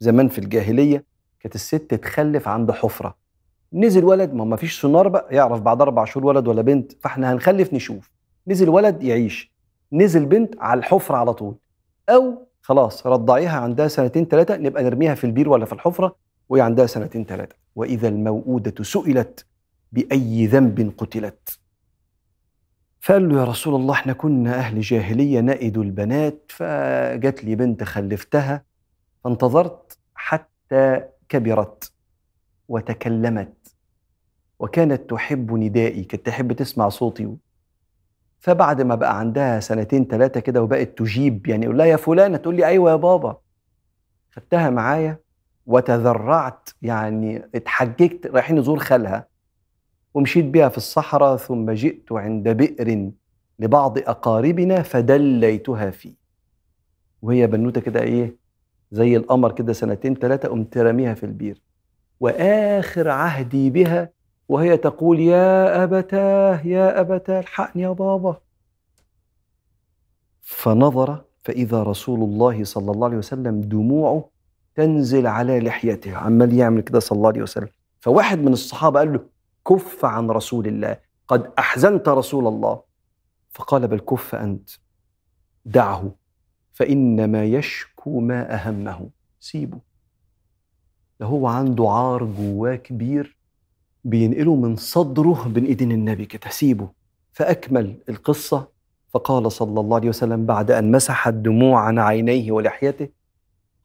زمان 0.00 0.28
في 0.28 0.38
الجاهلية 0.38 1.04
كانت 1.40 1.54
الست 1.54 1.94
تخلف 1.94 2.48
عند 2.48 2.70
حفرة. 2.70 3.16
نزل 3.72 4.04
ولد 4.04 4.32
ما 4.34 4.56
فيش 4.56 4.80
سونار 4.80 5.08
بقى 5.08 5.34
يعرف 5.36 5.60
بعد 5.60 5.80
أربع 5.82 6.04
شهور 6.04 6.26
ولد 6.26 6.48
ولا 6.48 6.62
بنت 6.62 6.92
فإحنا 6.92 7.32
هنخلف 7.32 7.74
نشوف. 7.74 8.10
نزل 8.46 8.68
ولد 8.68 9.02
يعيش. 9.02 9.52
نزل 9.92 10.26
بنت 10.26 10.54
على 10.60 10.78
الحفرة 10.78 11.16
على 11.16 11.34
طول. 11.34 11.54
أو 12.08 12.46
خلاص 12.62 13.06
رضعيها 13.06 13.60
عندها 13.60 13.88
سنتين 13.88 14.24
ثلاثة 14.24 14.56
نبقى 14.56 14.82
نرميها 14.82 15.14
في 15.14 15.24
البير 15.24 15.48
ولا 15.48 15.64
في 15.64 15.72
الحفرة 15.72 16.16
وهي 16.48 16.60
عندها 16.60 16.86
سنتين 16.86 17.24
ثلاثة 17.24 17.56
وإذا 17.78 18.08
الموءودة 18.08 18.84
سئلت 18.84 19.46
بأي 19.92 20.46
ذنب 20.46 20.94
قتلت. 20.98 21.58
فقال 23.00 23.28
له 23.28 23.38
يا 23.40 23.44
رسول 23.44 23.74
الله 23.74 23.94
إحنا 23.94 24.12
كنا 24.12 24.54
أهل 24.54 24.80
جاهلية 24.80 25.40
نئد 25.40 25.78
البنات 25.78 26.44
فجت 26.48 27.44
لي 27.44 27.54
بنت 27.54 27.82
خلفتها 27.84 28.64
فانتظرت 29.24 29.98
حتى 30.14 31.04
كبرت 31.28 31.92
وتكلمت 32.68 33.74
وكانت 34.58 35.10
تحب 35.10 35.52
ندائي 35.52 36.04
كانت 36.04 36.26
تحب 36.26 36.52
تسمع 36.52 36.88
صوتي. 36.88 37.36
فبعد 38.38 38.82
ما 38.82 38.94
بقى 38.94 39.18
عندها 39.18 39.60
سنتين 39.60 40.04
ثلاثة 40.04 40.40
كده 40.40 40.62
وبقت 40.62 40.98
تجيب 40.98 41.46
يعني 41.46 41.64
يقول 41.64 41.78
لها 41.78 41.86
يا 41.86 41.96
فلانة 41.96 42.36
تقول 42.36 42.56
لي 42.56 42.66
أيوة 42.66 42.90
يا 42.90 42.96
بابا. 42.96 43.36
خدتها 44.32 44.70
معايا 44.70 45.18
وتذرعت 45.68 46.68
يعني 46.82 47.48
اتحججت 47.54 48.26
رايحين 48.26 48.58
نزور 48.58 48.78
خالها 48.78 49.28
ومشيت 50.14 50.44
بها 50.44 50.68
في 50.68 50.76
الصحراء 50.76 51.36
ثم 51.36 51.70
جئت 51.70 52.12
عند 52.12 52.48
بئر 52.48 53.10
لبعض 53.58 53.98
أقاربنا 53.98 54.82
فدليتها 54.82 55.90
فيه. 55.90 56.14
وهي 57.22 57.46
بنوتة 57.46 57.80
كده 57.80 58.02
إيه 58.02 58.36
زي 58.90 59.16
القمر 59.16 59.52
كده 59.52 59.72
سنتين 59.72 60.14
ثلاثة 60.14 60.48
قمت 60.48 60.78
راميها 60.78 61.14
في 61.14 61.26
البير. 61.26 61.62
وآخر 62.20 63.08
عهدي 63.08 63.70
بها 63.70 64.10
وهي 64.48 64.76
تقول 64.76 65.20
يا 65.20 65.84
أبتاه 65.84 66.66
يا 66.66 67.00
أبتاه 67.00 67.40
الحقني 67.40 67.82
يا 67.82 67.92
بابا. 67.92 68.36
فنظر 70.40 71.24
فإذا 71.42 71.82
رسول 71.82 72.20
الله 72.22 72.64
صلى 72.64 72.90
الله 72.92 73.06
عليه 73.06 73.16
وسلم 73.16 73.60
دموعه 73.60 74.37
تنزل 74.78 75.26
على 75.26 75.60
لحيته 75.60 76.16
عمال 76.16 76.54
يعمل 76.54 76.80
كده 76.80 77.00
صلى 77.00 77.16
الله 77.16 77.28
عليه 77.28 77.42
وسلم. 77.42 77.68
فواحد 78.00 78.38
من 78.38 78.52
الصحابة 78.52 78.98
قال 78.98 79.12
له 79.12 79.20
كف 79.68 80.04
عن 80.04 80.30
رسول 80.30 80.66
الله. 80.66 80.96
قد 81.28 81.52
أحزنت 81.58 82.08
رسول 82.08 82.46
الله. 82.46 82.82
فقال 83.50 83.88
بل 83.88 83.98
كف 83.98 84.34
أنت. 84.34 84.70
دعه. 85.64 86.14
فإنما 86.72 87.44
يشكو 87.44 88.20
ما 88.20 88.54
أهمه. 88.54 89.10
سيبه. 89.40 89.78
ده 91.20 91.26
هو 91.26 91.46
عنده 91.46 91.90
عار 91.90 92.24
جواه 92.24 92.76
كبير 92.76 93.38
بينقله 94.04 94.54
من 94.54 94.76
صدره 94.76 95.48
بين 95.48 95.64
إيدين 95.64 95.92
النبي 95.92 96.26
كده. 96.26 96.50
سيبه. 96.50 96.88
فأكمل 97.32 97.94
القصة. 98.08 98.68
فقال 99.08 99.52
صلى 99.52 99.80
الله 99.80 99.96
عليه 99.96 100.08
وسلم 100.08 100.46
بعد 100.46 100.70
أن 100.70 100.90
مسح 100.90 101.28
الدموع 101.28 101.80
عن 101.80 101.98
عينيه 101.98 102.52
ولحيته 102.52 103.17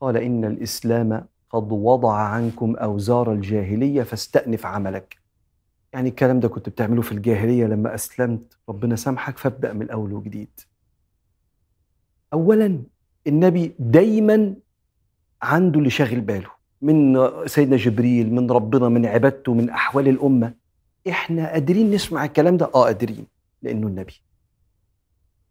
قال 0.03 0.17
إن 0.17 0.45
الإسلام 0.45 1.25
قد 1.49 1.71
وضع 1.71 2.13
عنكم 2.13 2.75
أوزار 2.75 3.31
الجاهلية 3.31 4.03
فاستأنف 4.03 4.65
عملك. 4.65 5.17
يعني 5.93 6.09
الكلام 6.09 6.39
ده 6.39 6.47
كنت 6.47 6.69
بتعمله 6.69 7.01
في 7.01 7.11
الجاهلية 7.11 7.65
لما 7.65 7.95
أسلمت. 7.95 8.57
ربنا 8.69 8.95
سامحك 8.95 9.37
فابدأ 9.37 9.73
من 9.73 9.81
الأول 9.81 10.13
وجديد. 10.13 10.59
اولا 12.33 12.83
النبي 13.27 13.75
دايما 13.79 14.55
عنده 15.41 15.79
اللي 15.79 15.89
شاغل 15.89 16.21
باله. 16.21 16.49
من 16.81 17.29
سيدنا 17.47 17.77
جبريل 17.77 18.33
من 18.33 18.51
ربنا 18.51 18.89
من 18.89 19.05
عبادته 19.05 19.53
من 19.53 19.69
أحوال 19.69 20.07
الأمة. 20.07 20.53
إحنا 21.09 21.51
قادرين 21.51 21.91
نسمع 21.91 22.25
الكلام 22.25 22.57
ده؟ 22.57 22.65
آه 22.65 22.83
قادرين. 22.83 23.25
لأنه 23.61 23.87
النبي. 23.87 24.21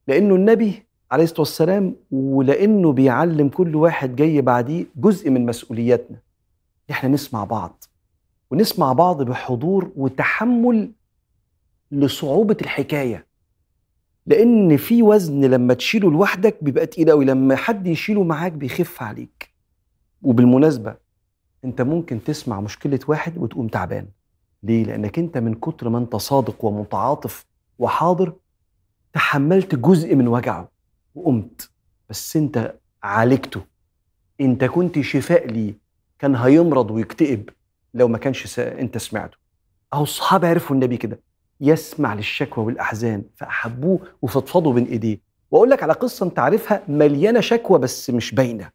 لأنه 0.08 0.34
النبي 0.34 0.86
عليه 1.12 1.24
الصلاة 1.24 1.40
والسلام 1.40 1.96
ولأنه 2.10 2.92
بيعلم 2.92 3.48
كل 3.48 3.76
واحد 3.76 4.16
جاي 4.16 4.40
بعديه 4.40 4.84
جزء 4.96 5.30
من 5.30 5.46
مسؤولياتنا. 5.46 6.16
إحنا 6.90 7.08
نسمع 7.08 7.44
بعض 7.44 7.84
ونسمع 8.50 8.92
بعض 8.92 9.22
بحضور 9.22 9.92
وتحمل 9.96 10.90
لصعوبة 11.90 12.56
الحكاية. 12.60 13.26
لأن 14.26 14.76
في 14.76 15.02
وزن 15.02 15.44
لما 15.44 15.74
تشيله 15.74 16.10
لوحدك 16.10 16.64
بيبقى 16.64 16.86
تقيل 16.86 17.10
قوي 17.10 17.24
لما 17.24 17.56
حد 17.56 17.86
يشيله 17.86 18.22
معاك 18.22 18.52
بيخف 18.52 19.02
عليك. 19.02 19.50
وبالمناسبة 20.22 20.96
أنت 21.64 21.82
ممكن 21.82 22.24
تسمع 22.24 22.60
مشكلة 22.60 23.00
واحد 23.08 23.38
وتقوم 23.38 23.68
تعبان. 23.68 24.06
ليه؟ 24.62 24.84
لأنك 24.84 25.18
أنت 25.18 25.38
من 25.38 25.54
كتر 25.54 25.88
ما 25.88 25.98
أنت 25.98 26.16
صادق 26.16 26.64
ومتعاطف 26.64 27.46
وحاضر 27.78 28.32
تحملت 29.12 29.74
جزء 29.74 30.14
من 30.14 30.28
وجعه. 30.28 30.71
وقمت. 31.14 31.70
بس 32.10 32.36
انت 32.36 32.74
عالجته. 33.02 33.60
انت 34.40 34.64
كنت 34.64 35.00
شفاء 35.00 35.46
ليه. 35.46 35.74
كان 36.18 36.36
هيمرض 36.36 36.90
ويكتئب 36.90 37.50
لو 37.94 38.08
ما 38.08 38.18
كانش. 38.18 38.58
انت 38.58 38.98
سمعته. 38.98 39.36
اهو 39.92 40.02
الصحابة 40.02 40.48
عرفوا 40.48 40.76
النبي 40.76 40.96
كده. 40.96 41.20
يسمع 41.60 42.14
للشكوى 42.14 42.64
والأحزان 42.64 43.24
فأحبوه 43.36 44.00
وفضفضوا 44.22 44.72
بين 44.72 44.84
إيديه. 44.84 45.20
وأقول 45.50 45.70
لك 45.70 45.82
على 45.82 45.92
قصة 45.92 46.26
أنت 46.26 46.38
عارفها 46.38 46.82
مليانة 46.88 47.40
شكوى 47.40 47.78
بس 47.78 48.10
مش 48.10 48.34
باينة. 48.34 48.70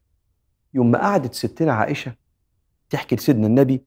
يوم 0.74 0.92
ما 0.92 1.00
قعدت 1.00 1.34
ستنا 1.34 1.74
عائشة 1.74 2.14
تحكي 2.90 3.16
لسيدنا 3.16 3.48
النبي 3.48 3.84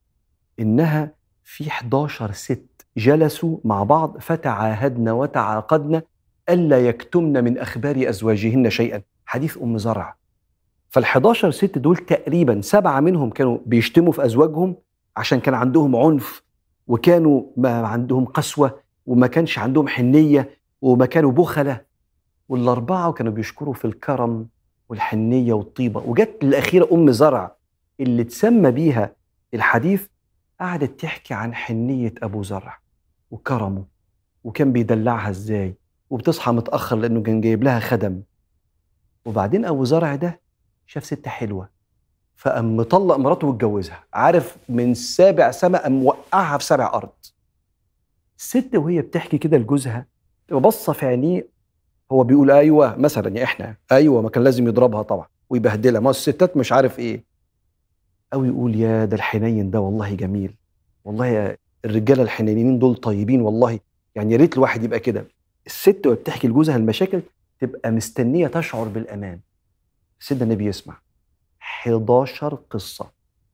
إنها 0.61 1.14
في 1.44 1.68
11 1.68 2.32
ست 2.32 2.86
جلسوا 2.96 3.59
مع 3.64 3.82
بعض 3.82 4.18
فتعاهدن 4.18 5.09
وتعاقدن 5.09 6.03
ألا 6.51 6.88
يكتمن 6.88 7.44
من 7.44 7.59
أخبار 7.59 8.09
أزواجهن 8.09 8.70
شيئا. 8.70 9.03
حديث 9.26 9.59
أم 9.62 9.78
زرع. 9.78 10.16
فال11 10.98 11.48
ست 11.48 11.78
دول 11.78 11.96
تقريبا 11.96 12.61
سبعة 12.61 13.01
منهم 13.01 13.30
كانوا 13.30 13.59
بيشتموا 13.66 14.12
في 14.12 14.24
أزواجهم 14.24 14.76
عشان 15.16 15.40
كان 15.40 15.55
عندهم 15.55 15.96
عنف 15.96 16.42
وكانوا 16.86 17.42
ما 17.57 17.86
عندهم 17.86 18.24
قسوة 18.24 18.80
وما 19.07 19.26
كانش 19.26 19.59
عندهم 19.59 19.88
حنية 19.88 20.51
وما 20.82 21.07
كانوا 21.07 21.32
بخلة. 21.32 21.80
والأربعة 22.48 23.12
كانوا 23.12 23.32
بيشكروا 23.32 23.74
في 23.74 23.84
الكرم 23.84 24.48
والحنية 24.88 25.53
والطيبة. 25.53 26.01
وجت 26.07 26.38
الأخيرة 26.42 26.88
أم 26.92 27.11
زرع 27.11 27.57
اللي 28.01 28.24
تسمى 28.24 28.70
بيها 28.70 29.12
الحديث 29.55 30.07
قعدت 30.61 31.01
تحكي 31.01 31.34
عن 31.34 31.55
حنية 31.55 32.14
أبو 32.22 32.42
زرع 32.42 32.78
وكرمه 33.30 33.84
وكان 34.44 34.72
بيدلعها 34.72 35.30
إزاي؟ 35.30 35.74
وبتصحى 36.11 36.53
متأخر 36.53 36.97
لأنه 36.97 37.23
كان 37.23 37.41
جايب 37.41 37.63
لها 37.63 37.81
خدم. 37.81 38.23
وبعدين 39.25 39.65
أبو 39.65 39.85
زرع 39.85 40.15
ده 40.15 40.41
شاف 40.87 41.05
ست 41.05 41.29
حلوة 41.29 41.69
فقام 42.37 42.77
مطلق 42.77 43.17
مراته 43.17 43.47
واتجوزها. 43.47 44.05
عارف 44.15 44.57
من 44.69 44.95
سابع 44.95 45.51
سما 45.51 45.83
قام 45.83 45.93
موقعها 45.93 46.59
في 46.59 46.65
سابع 46.65 46.87
أرض. 46.95 47.11
الست 48.39 48.75
وهي 48.75 49.03
بتحكي 49.03 49.39
كده 49.39 49.57
لجوزها 49.59 50.07
باصه 50.51 50.93
في 50.93 51.07
عينيه 51.07 51.49
هو 52.13 52.25
بيقول 52.25 52.51
أيوه 52.51 52.97
مثلا 52.97 53.39
يا 53.39 53.45
إحنا 53.45 53.77
أيوه 53.93 54.23
ما 54.23 54.29
كان 54.31 54.45
لازم 54.45 54.69
يضربها 54.69 55.03
طبعا 55.03 55.27
ويبهدلها. 55.51 56.01
ما 56.01 56.11
الستات 56.11 56.57
مش 56.57 56.73
عارف 56.73 56.99
إيه. 56.99 57.25
أو 58.35 58.45
يقول 58.45 58.77
يا 58.77 59.05
ده 59.05 59.17
الحنين 59.17 59.71
ده 59.71 59.81
والله 59.81 60.15
جميل. 60.15 60.55
والله 61.05 61.27
يا 61.27 61.57
الرجالة 61.85 62.23
الحنينين 62.23 62.79
دول 62.79 62.97
طيبين 62.97 63.41
والله. 63.41 63.79
يعني 64.15 64.33
يا 64.33 64.39
ريت 64.39 64.55
الواحد 64.55 64.83
يبقى 64.85 65.01
كده. 65.01 65.25
الست 65.71 66.07
وهي 66.07 66.16
بتحكي 66.16 66.49
لجوزها 66.49 66.77
المشاكل 66.77 67.23
تبقى 67.61 67.91
مستنية 67.91 68.47
تشعر 68.47 68.89
بالأمان. 68.89 69.41
سيدنا 70.21 70.45
النبي 70.45 70.66
يسمع. 70.66 70.99
11 71.62 72.55
قصة. 72.71 73.11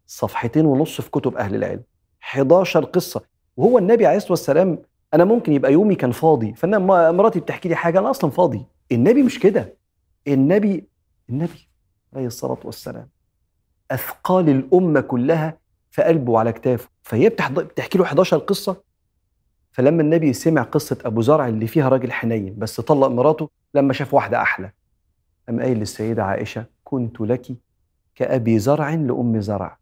صفحتين 0.07 0.67
ونص 0.67 1.01
في 1.01 1.11
كتب 1.11 1.37
أهل 1.37 1.55
العلم. 1.55 1.83
11 2.23 2.85
قصة. 2.85 3.23
وهو 3.57 3.79
النبي 3.79 4.07
عليه 4.07 4.17
الصلاة 4.17 4.33
والسلام 4.33 4.79
أنا 5.15 5.25
ممكن 5.25 5.53
يبقى 5.53 5.73
يومي 5.73 5.95
كان 5.95 6.13
فاضي 6.13 6.55
فأنا 6.55 6.79
مراتي 7.13 7.41
بتحكي 7.41 7.69
لي 7.69 7.75
حاجة 7.75 7.99
أنا 7.99 8.11
أصلا 8.11 8.31
فاضي. 8.31 8.65
النبي 8.93 9.23
مش 9.23 9.39
كده. 9.39 9.75
النبي 10.29 10.85
النبي 11.31 11.69
عليه 12.15 12.27
الصلاة 12.27 12.59
والسلام 12.65 13.09
أثقال 13.91 14.49
الأمة 14.49 15.01
كلها 15.01 15.59
في 15.91 16.03
قلبه 16.03 16.33
وعلى 16.33 16.53
كتافه. 16.53 16.89
فهي 17.03 17.29
بتحكي 17.29 17.99
له 17.99 18.05
11 18.05 18.39
قصة 18.39 18.83
فلما 19.77 20.03
النبي 20.03 20.33
سمع 20.33 20.63
قصة 20.63 20.99
أبو 21.05 21.21
زرع 21.23 21.49
اللي 21.49 21.67
فيها 21.67 21.89
راجل 21.89 22.13
حنين 22.13 22.59
بس 22.59 22.81
طلق 22.81 23.07
مراته 23.07 23.51
لما 23.75 23.93
شاف 23.93 24.15
واحدة 24.15 24.43
أحلى. 24.43 24.73
قام 25.49 25.61
قايل 25.61 25.79
للسيدة 25.79 26.25
عائشة 26.25 26.67
كنت 26.85 27.21
لك 27.21 27.47
كأبي 28.15 28.59
زرع 28.59 28.95
لأم 28.95 29.41
زرع 29.41 29.79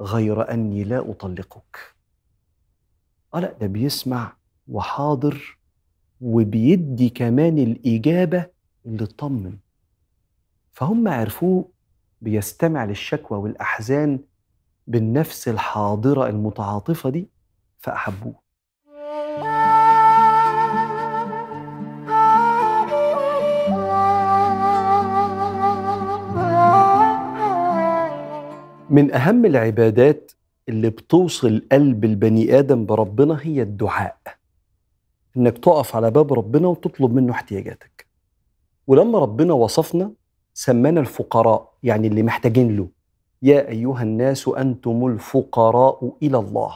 غير 0.00 0.50
أني 0.50 0.84
لا 0.84 1.10
أطلقك. 1.10 1.78
آه 3.34 3.40
لا 3.40 3.52
ده 3.60 3.66
بيسمع 3.66 4.32
وحاضر 4.68 5.58
وبيدي 6.20 7.08
كمان 7.08 7.58
الإجابة 7.58 8.46
اللي 8.86 9.06
تطمن. 9.06 9.56
فهم 10.72 11.08
عرفوه 11.08 11.68
بيستمع 12.20 12.84
للشكوى 12.84 13.38
والأحزان 13.38 14.18
بالنفس 14.86 15.48
الحاضرة 15.48 16.26
المتعاطفة 16.28 17.10
دي 17.10 17.28
فأحبوه. 17.78 18.41
من 28.92 29.14
أهم 29.14 29.44
العبادات 29.44 30.32
اللي 30.68 30.90
بتوصل 30.90 31.62
قلب 31.72 32.04
البني 32.04 32.58
آدم 32.58 32.86
بربنا 32.86 33.38
هي 33.42 33.62
الدعاء. 33.62 34.16
إنك 35.36 35.58
تقف 35.58 35.96
على 35.96 36.10
باب 36.10 36.32
ربنا 36.32 36.68
وتطلب 36.68 37.14
منه 37.14 37.32
احتياجاتك. 37.32 38.06
ولما 38.86 39.18
ربنا 39.18 39.52
وصفنا 39.52 40.12
سمانا 40.54 41.00
الفقراء 41.00 41.72
يعني 41.82 42.06
اللي 42.06 42.22
محتاجين 42.22 42.76
له. 42.76 42.88
يا 43.42 43.68
أيها 43.68 44.02
الناس 44.02 44.48
أنتم 44.48 45.06
الفقراء 45.06 46.16
إلى 46.22 46.38
الله. 46.38 46.74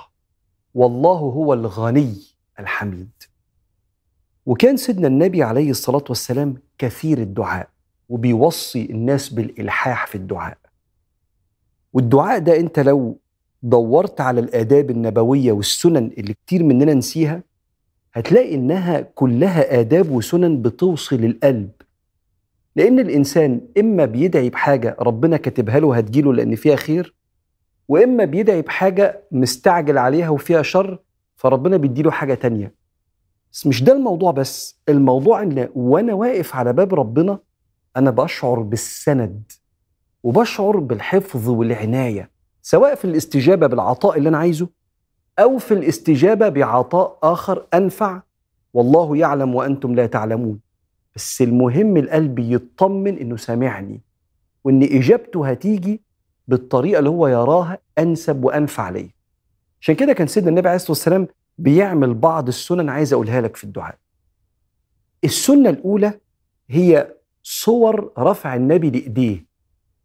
والله 0.74 1.18
هو 1.18 1.54
الغني 1.54 2.14
الحميد. 2.60 3.10
وكان 4.46 4.76
سيدنا 4.76 5.06
النبي 5.06 5.42
عليه 5.42 5.70
الصلاة 5.70 6.04
والسلام 6.08 6.54
كثير 6.78 7.18
الدعاء 7.18 7.68
وبيوصي 8.08 8.84
الناس 8.90 9.28
بالإلحاح 9.28 10.06
في 10.06 10.14
الدعاء. 10.14 10.58
والدعاء 12.00 12.38
ده 12.38 12.56
انت 12.60 12.78
لو 12.78 13.18
دورت 13.62 14.20
على 14.20 14.40
الآداب 14.40 14.90
النبوية 14.90 15.52
والسنن 15.52 16.10
اللي 16.18 16.34
كتير 16.34 16.62
مننا 16.62 16.94
نسيها 16.94 17.42
هتلاقي 18.14 18.54
إنها 18.54 19.00
كلها 19.00 19.80
آداب 19.80 20.10
وسنن 20.10 20.62
بتوصل 20.62 21.24
القلب 21.24 21.70
لأن 22.76 22.98
الإنسان 22.98 23.60
إما 23.78 24.04
بيدعي 24.04 24.50
بحاجة 24.50 24.96
ربنا 25.00 25.36
كاتبها 25.36 25.80
له 25.80 25.96
هتجيله 25.96 26.32
لأن 26.34 26.54
فيها 26.54 26.76
خير 26.76 27.14
وإما 27.88 28.24
بيدعي 28.24 28.62
بحاجة 28.62 29.22
مستعجل 29.32 29.98
عليها 29.98 30.28
وفيها 30.28 30.62
شر 30.62 30.98
فربنا 31.36 31.76
بيديله 31.76 32.10
حاجة 32.10 32.34
تانية. 32.34 32.74
بس 33.52 33.66
مش 33.66 33.82
ده 33.84 33.92
الموضوع 33.92 34.30
بس 34.30 34.80
الموضوع 34.88 35.42
إن 35.42 35.68
وأنا 35.74 36.14
واقف 36.14 36.56
على 36.56 36.72
باب 36.72 36.94
ربنا 36.94 37.38
أنا 37.96 38.10
بشعر 38.10 38.60
بالسند. 38.60 39.52
وبشعر 40.22 40.76
بالحفظ 40.78 41.48
والعناية 41.48 42.30
سواء 42.62 42.94
في 42.94 43.04
الاستجابة 43.04 43.66
بالعطاء 43.66 44.18
اللي 44.18 44.28
أنا 44.28 44.38
عايزه 44.38 44.68
أو 45.38 45.58
في 45.58 45.74
الاستجابة 45.74 46.48
بعطاء 46.48 47.18
آخر 47.22 47.66
أنفع 47.74 48.22
والله 48.74 49.16
يعلم 49.16 49.54
وأنتم 49.54 49.94
لا 49.94 50.06
تعلمون. 50.06 50.60
بس 51.16 51.42
المهم 51.42 51.96
القلب 51.96 52.38
يطمن 52.38 53.18
إنه 53.18 53.36
سامعني 53.36 54.00
وإن 54.64 54.82
إجابته 54.82 55.48
هتيجي 55.50 56.00
بالطريقة 56.48 56.98
اللي 56.98 57.10
هو 57.10 57.26
يراها 57.28 57.78
أنسب 57.98 58.44
وأنفع 58.44 58.88
ليه 58.88 59.10
عشان 59.80 59.94
كده 59.94 60.12
كان 60.12 60.26
سيدنا 60.26 60.50
النبي 60.50 60.68
عليه 60.68 60.76
الصلاة 60.76 60.90
والسلام 60.90 61.28
بيعمل 61.58 62.14
بعض 62.14 62.48
السنن 62.48 62.88
عايز 62.88 63.12
أقولها 63.12 63.40
لك 63.40 63.56
في 63.56 63.64
الدعاء. 63.64 63.98
السنة 65.24 65.70
الأولى 65.70 66.20
هي 66.68 67.14
صور 67.42 68.12
رفع 68.18 68.54
النبي 68.56 68.90
لإيديه. 68.90 69.46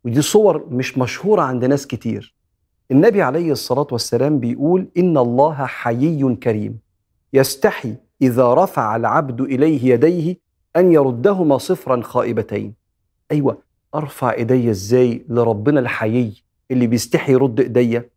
ودي 0.06 0.22
صور 0.22 0.66
مش 0.70 0.98
مشهورة 0.98 1.42
عند 1.42 1.66
ناس 1.66 1.88
كتير. 1.88 2.36
النبي 2.92 3.22
عليه 3.22 3.52
الصلاة 3.52 3.88
والسلام 3.92 4.40
بيقول 4.40 4.88
إن 4.98 5.18
الله 5.18 5.66
حيي 5.66 6.36
كريم. 6.36 6.80
يستحي 7.34 7.96
إذا 8.22 8.54
رفع 8.54 8.96
العبد 8.96 9.42
إليه 9.42 9.94
يديه 9.94 10.38
أن 10.76 10.92
يردهما 10.92 11.58
صفرا 11.58 12.02
خائبتين. 12.02 12.74
أيوة 13.32 13.58
أرفع 13.96 14.34
إيدي 14.34 14.70
إزاي 14.70 15.26
لربنا 15.30 15.80
الحيي 15.80 16.44
اللي 16.72 16.88
بيستحي 16.88 17.32
يرد 17.34 17.60
إيديا؟ 17.60 18.10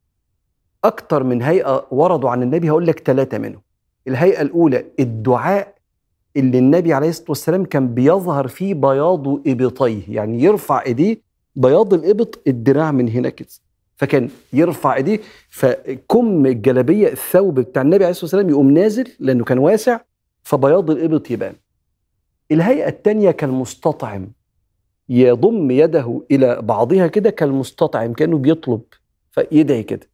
أكتر 0.84 1.22
من 1.22 1.42
هيئة 1.42 1.86
وردوا 1.90 2.30
عن 2.30 2.42
النبي 2.42 2.70
هقول 2.70 2.86
لك 2.86 3.00
ثلاثة 3.00 3.38
منهم. 3.38 3.60
الهيئة 4.08 4.42
الأولى 4.42 4.84
الدعاء 5.00 5.74
اللي 6.36 6.58
النبي 6.58 6.92
عليه 6.92 7.08
الصلاة 7.08 7.26
والسلام 7.28 7.64
كان 7.64 7.94
بيظهر 7.94 8.48
فيه 8.48 8.74
بياض 8.74 9.28
إبطيه 9.48 10.02
يعني 10.08 10.42
يرفع 10.42 10.82
إيديه 10.82 11.23
بياض 11.56 11.94
الإبط 11.94 12.42
الدراع 12.46 12.92
من 12.92 13.08
هنا 13.08 13.28
كده 13.28 13.48
فكان 13.96 14.28
يرفع 14.52 14.96
إيديه 14.96 15.20
فكم 15.50 16.46
الجلابية 16.46 17.08
الثوب 17.08 17.60
بتاع 17.60 17.82
النبي 17.82 18.04
عليه 18.04 18.10
الصلاة 18.10 18.24
والسلام 18.24 18.50
يقوم 18.50 18.70
نازل 18.70 19.08
لأنه 19.18 19.44
كان 19.44 19.58
واسع 19.58 20.00
فبياض 20.42 20.90
الإبط 20.90 21.30
يبان. 21.30 21.54
الهيئة 22.52 22.88
الثانية 22.88 23.30
كالمستطعم 23.30 24.28
يضم 25.08 25.70
يده 25.70 26.22
إلى 26.30 26.62
بعضها 26.62 27.06
كده 27.06 27.30
كالمستطعم 27.30 28.12
كأنه 28.12 28.38
بيطلب 28.38 28.80
فيدعي 29.30 29.82
كده. 29.82 30.08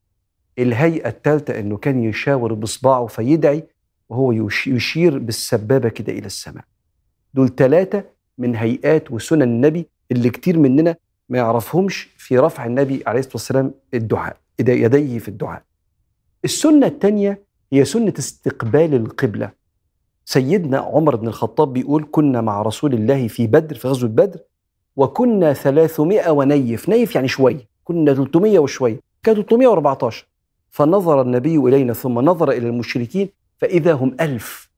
الهيئة 0.58 1.08
الثالثه 1.08 1.60
إنه 1.60 1.76
كان 1.76 2.04
يشاور 2.04 2.54
باصبعه 2.54 3.06
فيدعي 3.06 3.64
وهو 4.08 4.32
يشير 4.66 5.18
بالسبابة 5.18 5.88
كده 5.88 6.12
إلى 6.12 6.26
السماء. 6.26 6.64
دول 7.34 7.54
ثلاثة 7.54 8.04
من 8.38 8.56
هيئات 8.56 9.10
وسنن 9.12 9.42
النبي 9.42 9.86
اللي 10.12 10.30
كتير 10.30 10.58
مننا 10.58 10.96
ما 11.30 11.38
يعرفهمش 11.38 12.08
في 12.16 12.38
رفع 12.38 12.66
النبي 12.66 13.02
عليه 13.06 13.18
الصلاة 13.18 13.34
والسلام 13.34 13.74
الدعاء 13.94 14.36
يديه 14.58 15.18
في 15.18 15.28
الدعاء. 15.28 15.62
السنة 16.44 16.86
الثانية 16.86 17.42
هي 17.72 17.84
سنة 17.84 18.14
استقبال 18.18 18.94
القبلة. 18.94 19.50
سيدنا 20.24 20.78
عمر 20.78 21.16
بن 21.16 21.28
الخطاب 21.28 21.72
بيقول 21.72 22.08
كنا 22.10 22.40
مع 22.40 22.62
رسول 22.62 22.94
الله 22.94 23.28
في 23.28 23.46
بدر 23.46 23.74
في 23.76 23.88
غزوة 23.88 24.10
بدر 24.10 24.40
وكنا 24.96 25.52
300 25.52 26.30
ونيف، 26.30 26.88
نيف 26.88 27.14
يعني 27.14 27.28
شوية، 27.28 27.68
كنا 27.84 28.14
300 28.14 28.58
وشويه، 28.58 29.00
كان 29.22 29.34
314 29.34 30.26
فنظر 30.70 31.22
النبي 31.22 31.56
إلينا 31.56 31.92
ثم 31.92 32.18
نظر 32.18 32.50
إلى 32.50 32.68
المشركين 32.68 33.28
فإذا 33.58 33.92
هم 33.92 34.16
ألف 34.20 34.70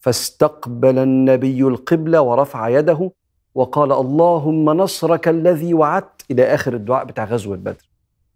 فاستقبل 0.00 0.98
النبي 0.98 1.62
القبلة 1.62 2.20
ورفع 2.20 2.68
يده 2.68 3.10
وقال 3.54 3.92
اللهم 3.92 4.70
نصرك 4.70 5.28
الذي 5.28 5.74
وعدت 5.74 6.24
إلى 6.30 6.54
آخر 6.54 6.74
الدعاء 6.74 7.04
بتاع 7.04 7.24
غزوة 7.24 7.56
بدر. 7.56 7.88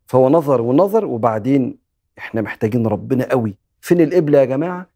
فهو 0.06 0.28
نظر 0.28 0.60
ونظر 0.60 1.04
وبعدين 1.04 1.78
إحنا 2.18 2.40
محتاجين 2.40 2.86
ربنا 2.86 3.30
قوي. 3.30 3.54
فين 3.80 4.00
القبلة 4.00 4.38
يا 4.38 4.44
جماعة؟ 4.44 4.86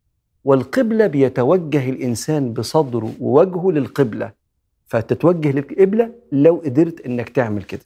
والقبلة 0.44 1.06
بيتوجه 1.06 1.90
الإنسان 1.90 2.52
بصدره 2.52 3.12
ووجهه 3.20 3.70
للقبلة. 3.70 4.32
فتتوجه 4.86 5.50
للقبلة 5.50 6.12
لو 6.32 6.62
قدرت 6.64 7.00
إنك 7.00 7.28
تعمل 7.28 7.62
كده. 7.62 7.80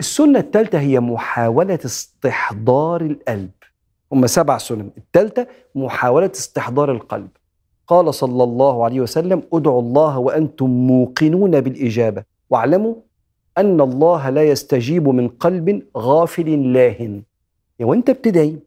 السنة 0.00 0.38
الثالثه 0.38 0.80
هي 0.80 1.00
محاولة 1.00 1.78
استحضار 1.84 3.00
القلب. 3.00 3.50
هم 4.12 4.26
سبع 4.26 4.58
سنن. 4.58 4.90
الثالثه 4.98 5.46
محاولة 5.74 6.30
استحضار 6.34 6.92
القلب. 6.92 7.28
قال 7.88 8.14
صلى 8.14 8.44
الله 8.44 8.84
عليه 8.84 9.00
وسلم 9.00 9.42
ادعوا 9.52 9.80
الله 9.80 10.18
وأنتم 10.18 10.70
موقنون 10.70 11.60
بالإجابة. 11.60 12.24
واعلموا 12.50 12.94
أن 13.58 13.80
الله 13.80 14.30
لا 14.30 14.42
يستجيب 14.42 15.08
من 15.08 15.28
قلب 15.28 15.82
غافل 15.96 16.48
يعني 16.48 17.24
وأنت 17.80 18.10
بتدعي 18.10 18.58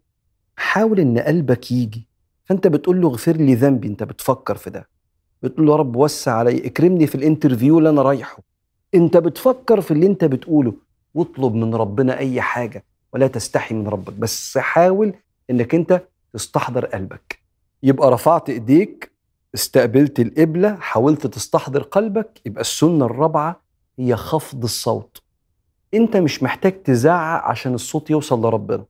حاول 0.55 0.99
إن 0.99 1.19
قلبك 1.19 1.71
يجي. 1.71 2.07
فأنت 2.45 2.67
بتقول 2.67 3.01
له 3.01 3.07
اغفر 3.07 3.31
لي 3.31 3.55
ذنبي 3.55 3.87
أنت 3.87 4.03
بتفكر 4.03 4.55
في 4.55 4.69
ده. 4.69 4.87
بتقول 5.43 5.65
له 5.65 5.71
يا 5.71 5.77
رب 5.77 5.95
وسع 5.95 6.31
علي 6.31 6.67
اكرمني 6.67 7.07
في 7.07 7.15
الانترفيو 7.15 7.77
اللي 7.77 7.89
أنا 7.89 8.01
رايحه. 8.01 8.39
أنت 8.95 9.17
بتفكر 9.17 9.81
في 9.81 9.91
اللي 9.91 10.07
أنت 10.07 10.25
بتقوله. 10.25 10.73
واطلب 11.13 11.55
من 11.55 11.75
ربنا 11.75 12.17
أي 12.17 12.41
حاجة 12.41 12.83
ولا 13.13 13.27
تستحي 13.27 13.75
من 13.75 13.87
ربك. 13.87 14.13
بس 14.13 14.57
حاول 14.57 15.13
إنك 15.49 15.75
أنت 15.75 16.01
تستحضر 16.33 16.85
قلبك. 16.85 17.39
يبقى 17.83 18.11
رفعت 18.11 18.49
إيديك 18.49 19.10
استقبلت 19.55 20.19
القبلة 20.19 20.75
حاولت 20.75 21.27
تستحضر 21.27 21.81
قلبك 21.83 22.41
يبقى 22.45 22.61
السنة 22.61 23.05
الرابعة 23.05 23.61
هي 23.99 24.15
خفض 24.15 24.63
الصوت. 24.63 25.21
انت 25.93 26.17
مش 26.17 26.43
محتاج 26.43 26.83
تزعق 26.83 27.43
عشان 27.43 27.73
الصوت 27.73 28.09
يوصل 28.09 28.41
لربنا. 28.41 28.85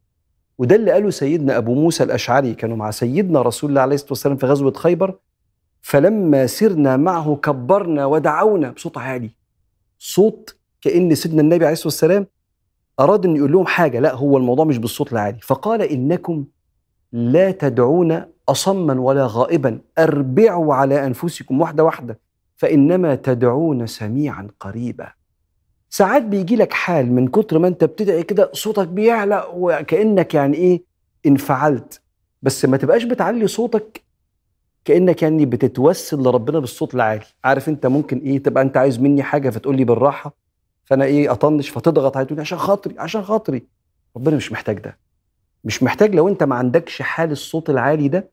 وده 0.57 0.75
اللي 0.75 0.91
قاله 0.91 1.09
سيدنا 1.09 1.57
أبو 1.57 1.73
موسى 1.73 2.03
الأشعري 2.03 2.53
كانوا 2.53 2.77
مع 2.77 2.91
سيدنا 2.91 3.41
رسول 3.41 3.69
الله 3.69 3.81
عليه 3.81 3.95
الصلاة 3.95 4.11
والسلام 4.11 4.37
في 4.37 4.45
غزوة 4.45 4.73
خيبر. 4.73 5.17
فلما 5.81 6.47
سرنا 6.47 6.97
معه 6.97 7.35
كبرنا 7.35 8.05
ودعونا 8.05 8.71
بصوت 8.71 8.97
عالي. 8.97 9.29
صوت 9.99 10.55
كأن 10.81 11.15
سيدنا 11.15 11.41
النبي 11.41 11.65
عليه 11.65 11.73
الصلاة 11.73 11.87
والسلام 11.87 12.27
أراد 12.99 13.25
أن 13.25 13.35
يقول 13.35 13.51
لهم 13.51 13.65
حاجة 13.65 13.99
لا 13.99 14.15
هو 14.15 14.37
الموضوع 14.37 14.65
مش 14.65 14.77
بالصوت 14.77 15.13
العالي. 15.13 15.39
فقال 15.41 15.81
إنكم 15.81 16.45
لا 17.11 17.51
تدعون 17.51 18.25
اصما 18.49 19.01
ولا 19.01 19.25
غائبا 19.29 19.79
أربعوا 19.99 20.75
على 20.75 21.05
أنفسكم 21.05 21.61
واحدة 21.61 21.83
واحدة 21.83 22.19
فإنما 22.55 23.15
تدعون 23.15 23.87
سميعا 23.87 24.47
قريبا. 24.59 25.07
ساعات 25.89 26.23
بيجي 26.23 26.55
لك 26.55 26.73
حال 26.73 27.11
من 27.13 27.27
كتر 27.27 27.59
ما 27.59 27.67
أنت 27.67 27.83
بتدعي 27.83 28.23
كده 28.23 28.51
صوتك 28.53 28.87
بيعلى 28.87 29.47
وكأنك 29.53 30.33
يعني 30.33 30.57
إيه 30.57 30.83
انفعلت 31.25 32.01
بس 32.41 32.65
ما 32.65 32.77
تبقاش 32.77 33.03
بتعلي 33.03 33.47
صوتك 33.47 34.01
كأنك 34.85 35.21
يعني 35.21 35.45
بتتوسل 35.45 36.17
لربنا 36.17 36.59
بالصوت 36.59 36.95
العالي. 36.95 37.25
عارف 37.43 37.69
أنت 37.69 37.85
ممكن 37.85 38.17
إيه 38.17 38.43
تبقى 38.43 38.63
أنت 38.63 38.77
عايز 38.77 38.99
مني 38.99 39.23
حاجة 39.23 39.49
فتقول 39.49 39.77
لي 39.77 39.83
بالراحة 39.83 40.33
فأنا 40.85 41.05
إيه 41.05 41.31
أطنش 41.31 41.69
فتضغط 41.69 42.17
علي 42.17 42.25
تقول 42.25 42.39
عشان 42.39 42.57
خاطري 42.57 42.99
عشان 42.99 43.23
خاطري. 43.23 43.63
ربنا 44.17 44.35
مش 44.35 44.51
محتاج 44.51 44.79
ده. 44.79 44.97
مش 45.63 45.83
محتاج 45.83 46.15
لو 46.15 46.27
انت 46.27 46.43
ما 46.43 46.55
عندكش 46.55 47.01
حال 47.01 47.31
الصوت 47.31 47.69
العالي 47.69 48.07
ده. 48.07 48.29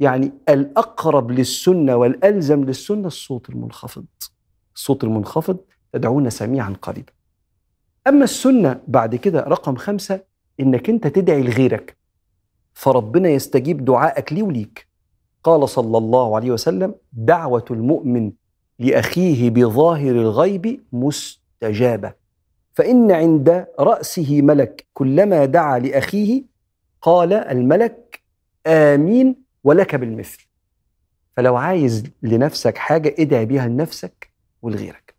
يعني 0.00 0.32
الأقرب 0.48 1.30
للسنة 1.30 1.96
والألزم 1.96 2.64
للسنة 2.64 3.06
الصوت 3.06 3.50
المنخفض. 3.50 4.04
الصوت 4.74 5.04
المنخفض 5.04 5.56
تدعون 5.92 6.30
سميعا 6.30 6.76
قريبا. 6.82 7.12
أما 8.06 8.24
السنة 8.24 8.80
بعد 8.88 9.16
كده 9.16 9.40
رقم 9.40 9.76
خمسة 9.76 10.20
إنك 10.60 10.90
أنت 10.90 11.06
تدعي 11.06 11.42
لغيرك. 11.42 11.96
فربنا 12.74 13.28
يستجيب 13.28 13.84
دعائك 13.84 14.32
لي 14.32 14.42
وليك. 14.42 14.88
قال 15.44 15.68
صلى 15.68 15.98
الله 15.98 16.36
عليه 16.36 16.50
وسلم 16.50 16.94
دعوة 17.12 17.64
المؤمن 17.70 18.32
لأخيه 18.78 19.50
بظاهر 19.50 20.10
الغيب 20.10 20.80
مستجابة. 20.92 22.14
فإن 22.74 23.12
عند 23.12 23.66
رأسه 23.80 24.42
ملك 24.42 24.86
كلما 24.94 25.44
دعا 25.44 25.78
لأخيه 25.78 26.51
قال 27.02 27.32
الملك 27.32 28.22
آمين 28.66 29.36
ولك 29.64 29.94
بالمثل. 29.94 30.46
فلو 31.36 31.56
عايز 31.56 32.04
لنفسك 32.22 32.78
حاجة 32.78 33.14
ادعي 33.18 33.44
بيها 33.44 33.68
لنفسك 33.68 34.30
ولغيرك. 34.62 35.14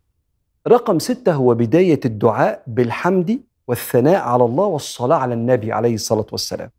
رقم 0.67 0.99
ستة 0.99 1.33
هو 1.33 1.55
بداية 1.55 1.99
الدعاء 2.05 2.63
بالحمد 2.67 3.39
والثناء 3.67 4.21
على 4.21 4.45
الله 4.45 4.65
والصلاة 4.65 5.17
على 5.17 5.33
النبي 5.33 5.73
عليه 5.73 5.95
الصلاة 5.95 6.25
والسلام. 6.31 6.69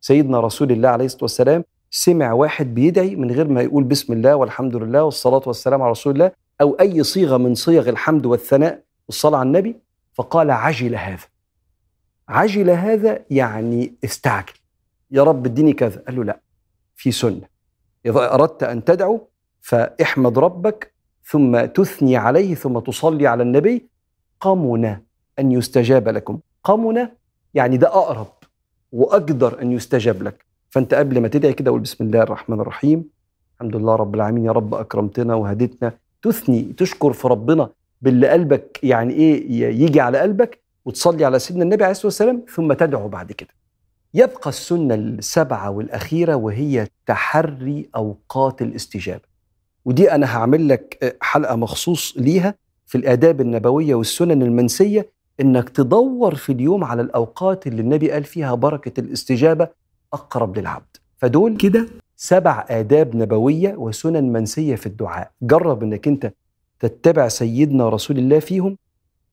سيدنا 0.00 0.40
رسول 0.40 0.72
الله 0.72 0.88
عليه 0.88 1.04
الصلاة 1.04 1.24
والسلام 1.24 1.64
سمع 1.90 2.32
واحد 2.32 2.74
بيدعي 2.74 3.16
من 3.16 3.30
غير 3.30 3.48
ما 3.48 3.62
يقول 3.62 3.84
بسم 3.84 4.12
الله 4.12 4.36
والحمد 4.36 4.76
لله 4.76 5.04
والصلاة 5.04 5.42
والسلام 5.46 5.82
على 5.82 5.90
رسول 5.90 6.12
الله 6.12 6.30
أو 6.60 6.76
أي 6.80 7.02
صيغة 7.02 7.36
من 7.36 7.54
صيغ 7.54 7.88
الحمد 7.88 8.26
والثناء 8.26 8.82
والصلاة 9.08 9.38
على 9.38 9.46
النبي 9.46 9.76
فقال 10.14 10.50
عجل 10.50 10.94
هذا. 10.96 11.24
عجل 12.28 12.70
هذا 12.70 13.18
يعني 13.30 13.94
استعجل. 14.04 14.52
يا 15.10 15.22
رب 15.22 15.46
اديني 15.46 15.72
كذا. 15.72 16.02
قال 16.06 16.16
له 16.16 16.24
لا 16.24 16.40
في 16.96 17.10
سنة. 17.12 17.42
إذا 18.06 18.34
أردت 18.34 18.62
أن 18.62 18.84
تدعو 18.84 19.28
فاحمد 19.60 20.38
ربك 20.38 20.94
ثم 21.24 21.64
تثني 21.64 22.16
عليه 22.16 22.54
ثم 22.54 22.78
تصلي 22.78 23.26
على 23.26 23.42
النبي. 23.42 23.88
قمنا 24.40 25.00
أن 25.38 25.52
يستجاب 25.52 26.08
لكم. 26.08 26.38
قمنا 26.64 27.12
يعني 27.54 27.76
ده 27.76 27.88
أقرب 27.88 28.32
وأقدر 28.92 29.62
أن 29.62 29.72
يستجاب 29.72 30.22
لك. 30.22 30.44
فأنت 30.70 30.94
قبل 30.94 31.20
ما 31.20 31.28
تدعي 31.28 31.52
كده 31.52 31.70
قول 31.70 31.80
بسم 31.80 32.04
الله 32.04 32.22
الرحمن 32.22 32.60
الرحيم. 32.60 33.04
الحمد 33.54 33.76
لله 33.76 33.96
رب 33.96 34.14
العالمين. 34.14 34.44
يا 34.44 34.52
رب 34.52 34.74
أكرمتنا 34.74 35.34
وهديتنا. 35.34 35.92
تثني 36.22 36.62
تشكر 36.62 37.12
في 37.12 37.28
ربنا 37.28 37.68
باللي 38.02 38.28
قلبك 38.28 38.80
يعني 38.82 39.14
إيه 39.14 39.62
يجي 39.82 40.00
على 40.00 40.18
قلبك. 40.18 40.63
وتصلي 40.84 41.24
على 41.24 41.38
سيدنا 41.38 41.62
النبي 41.62 41.84
عليه 41.84 41.90
الصلاة 41.92 42.06
والسلام 42.06 42.42
ثم 42.54 42.72
تدعو 42.72 43.08
بعد 43.08 43.32
كده. 43.32 43.48
يبقى 44.14 44.48
السنة 44.48 44.94
السبعة 44.94 45.70
والأخيرة 45.70 46.34
وهي 46.34 46.86
تحري 47.06 47.88
أوقات 47.96 48.62
الاستجابة. 48.62 49.34
ودي 49.84 50.12
أنا 50.12 50.36
هعمل 50.36 50.68
لك 50.68 51.16
حلقة 51.22 51.56
مخصوص 51.56 52.14
ليها 52.16 52.54
في 52.86 52.98
الآداب 52.98 53.40
النبوية 53.40 53.94
والسنن 53.94 54.42
المنسية 54.42 55.10
إنك 55.40 55.68
تدور 55.68 56.34
في 56.34 56.52
اليوم 56.52 56.84
على 56.84 57.02
الأوقات 57.02 57.66
اللي 57.66 57.82
النبي 57.82 58.10
قال 58.10 58.24
فيها 58.24 58.54
بركة 58.54 59.00
الاستجابة 59.00 59.68
أقرب 60.12 60.58
للعبد. 60.58 60.96
فدول 61.18 61.56
كده؟ 61.56 61.86
سبع 62.16 62.64
آداب 62.68 63.16
نبوية 63.16 63.74
وسنن 63.76 64.32
منسية 64.32 64.74
في 64.74 64.86
الدعاء. 64.86 65.30
جرب 65.42 65.82
إنك 65.82 66.08
أنت 66.08 66.32
تتبع 66.80 67.28
سيدنا 67.28 67.88
رسول 67.88 68.18
الله 68.18 68.38
فيهم 68.38 68.76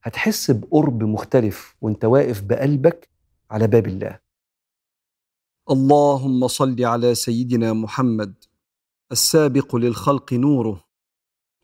هتحس 0.03 0.51
بقرب 0.51 1.03
مختلف 1.03 1.75
وانت 1.81 2.05
واقف 2.05 2.41
بقلبك 2.41 3.09
على 3.51 3.67
باب 3.67 3.87
الله. 3.87 4.19
اللهم 5.71 6.47
صل 6.47 6.85
على 6.85 7.15
سيدنا 7.15 7.73
محمد 7.73 8.43
السابق 9.11 9.75
للخلق 9.75 10.33
نوره 10.33 10.83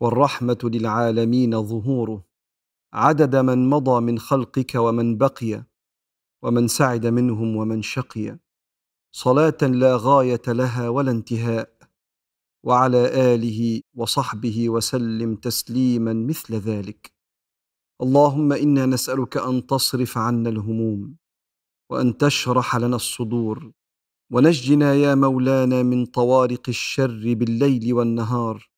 والرحمة 0.00 0.58
للعالمين 0.64 1.62
ظهوره. 1.62 2.24
عدد 2.92 3.36
من 3.36 3.70
مضى 3.70 4.00
من 4.00 4.18
خلقك 4.18 4.74
ومن 4.74 5.18
بقي 5.18 5.64
ومن 6.42 6.68
سعد 6.68 7.06
منهم 7.06 7.56
ومن 7.56 7.82
شقي. 7.82 8.38
صلاة 9.12 9.58
لا 9.62 9.96
غاية 9.96 10.42
لها 10.48 10.88
ولا 10.88 11.10
انتهاء. 11.10 11.78
وعلى 12.62 13.34
آله 13.34 13.80
وصحبه 13.94 14.68
وسلم 14.68 15.34
تسليما 15.34 16.12
مثل 16.12 16.54
ذلك. 16.54 17.17
اللهم 18.02 18.52
إنا 18.52 18.86
نسألك 18.86 19.36
أن 19.36 19.66
تصرف 19.66 20.18
عنا 20.18 20.48
الهموم 20.50 21.16
وأن 21.90 22.18
تشرح 22.18 22.76
لنا 22.76 22.96
الصدور 22.96 23.72
ونجنا 24.32 24.94
يا 24.94 25.14
مولانا 25.14 25.82
من 25.82 26.06
طوارق 26.06 26.68
الشر 26.68 27.34
بالليل 27.34 27.94
والنهار 27.94 28.70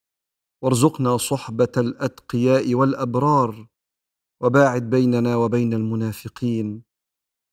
وارزقنا 0.62 1.16
صحبة 1.16 1.72
الأتقياء 1.76 2.74
والأبرار 2.74 3.66
وباعد 4.42 4.90
بيننا 4.90 5.36
وبين 5.36 5.74
المنافقين 5.74 6.82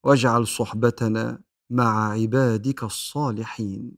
واجعل 0.05 0.47
صحبتنا 0.47 1.41
مع 1.71 2.11
عبادك 2.11 2.83
الصالحين 2.83 3.91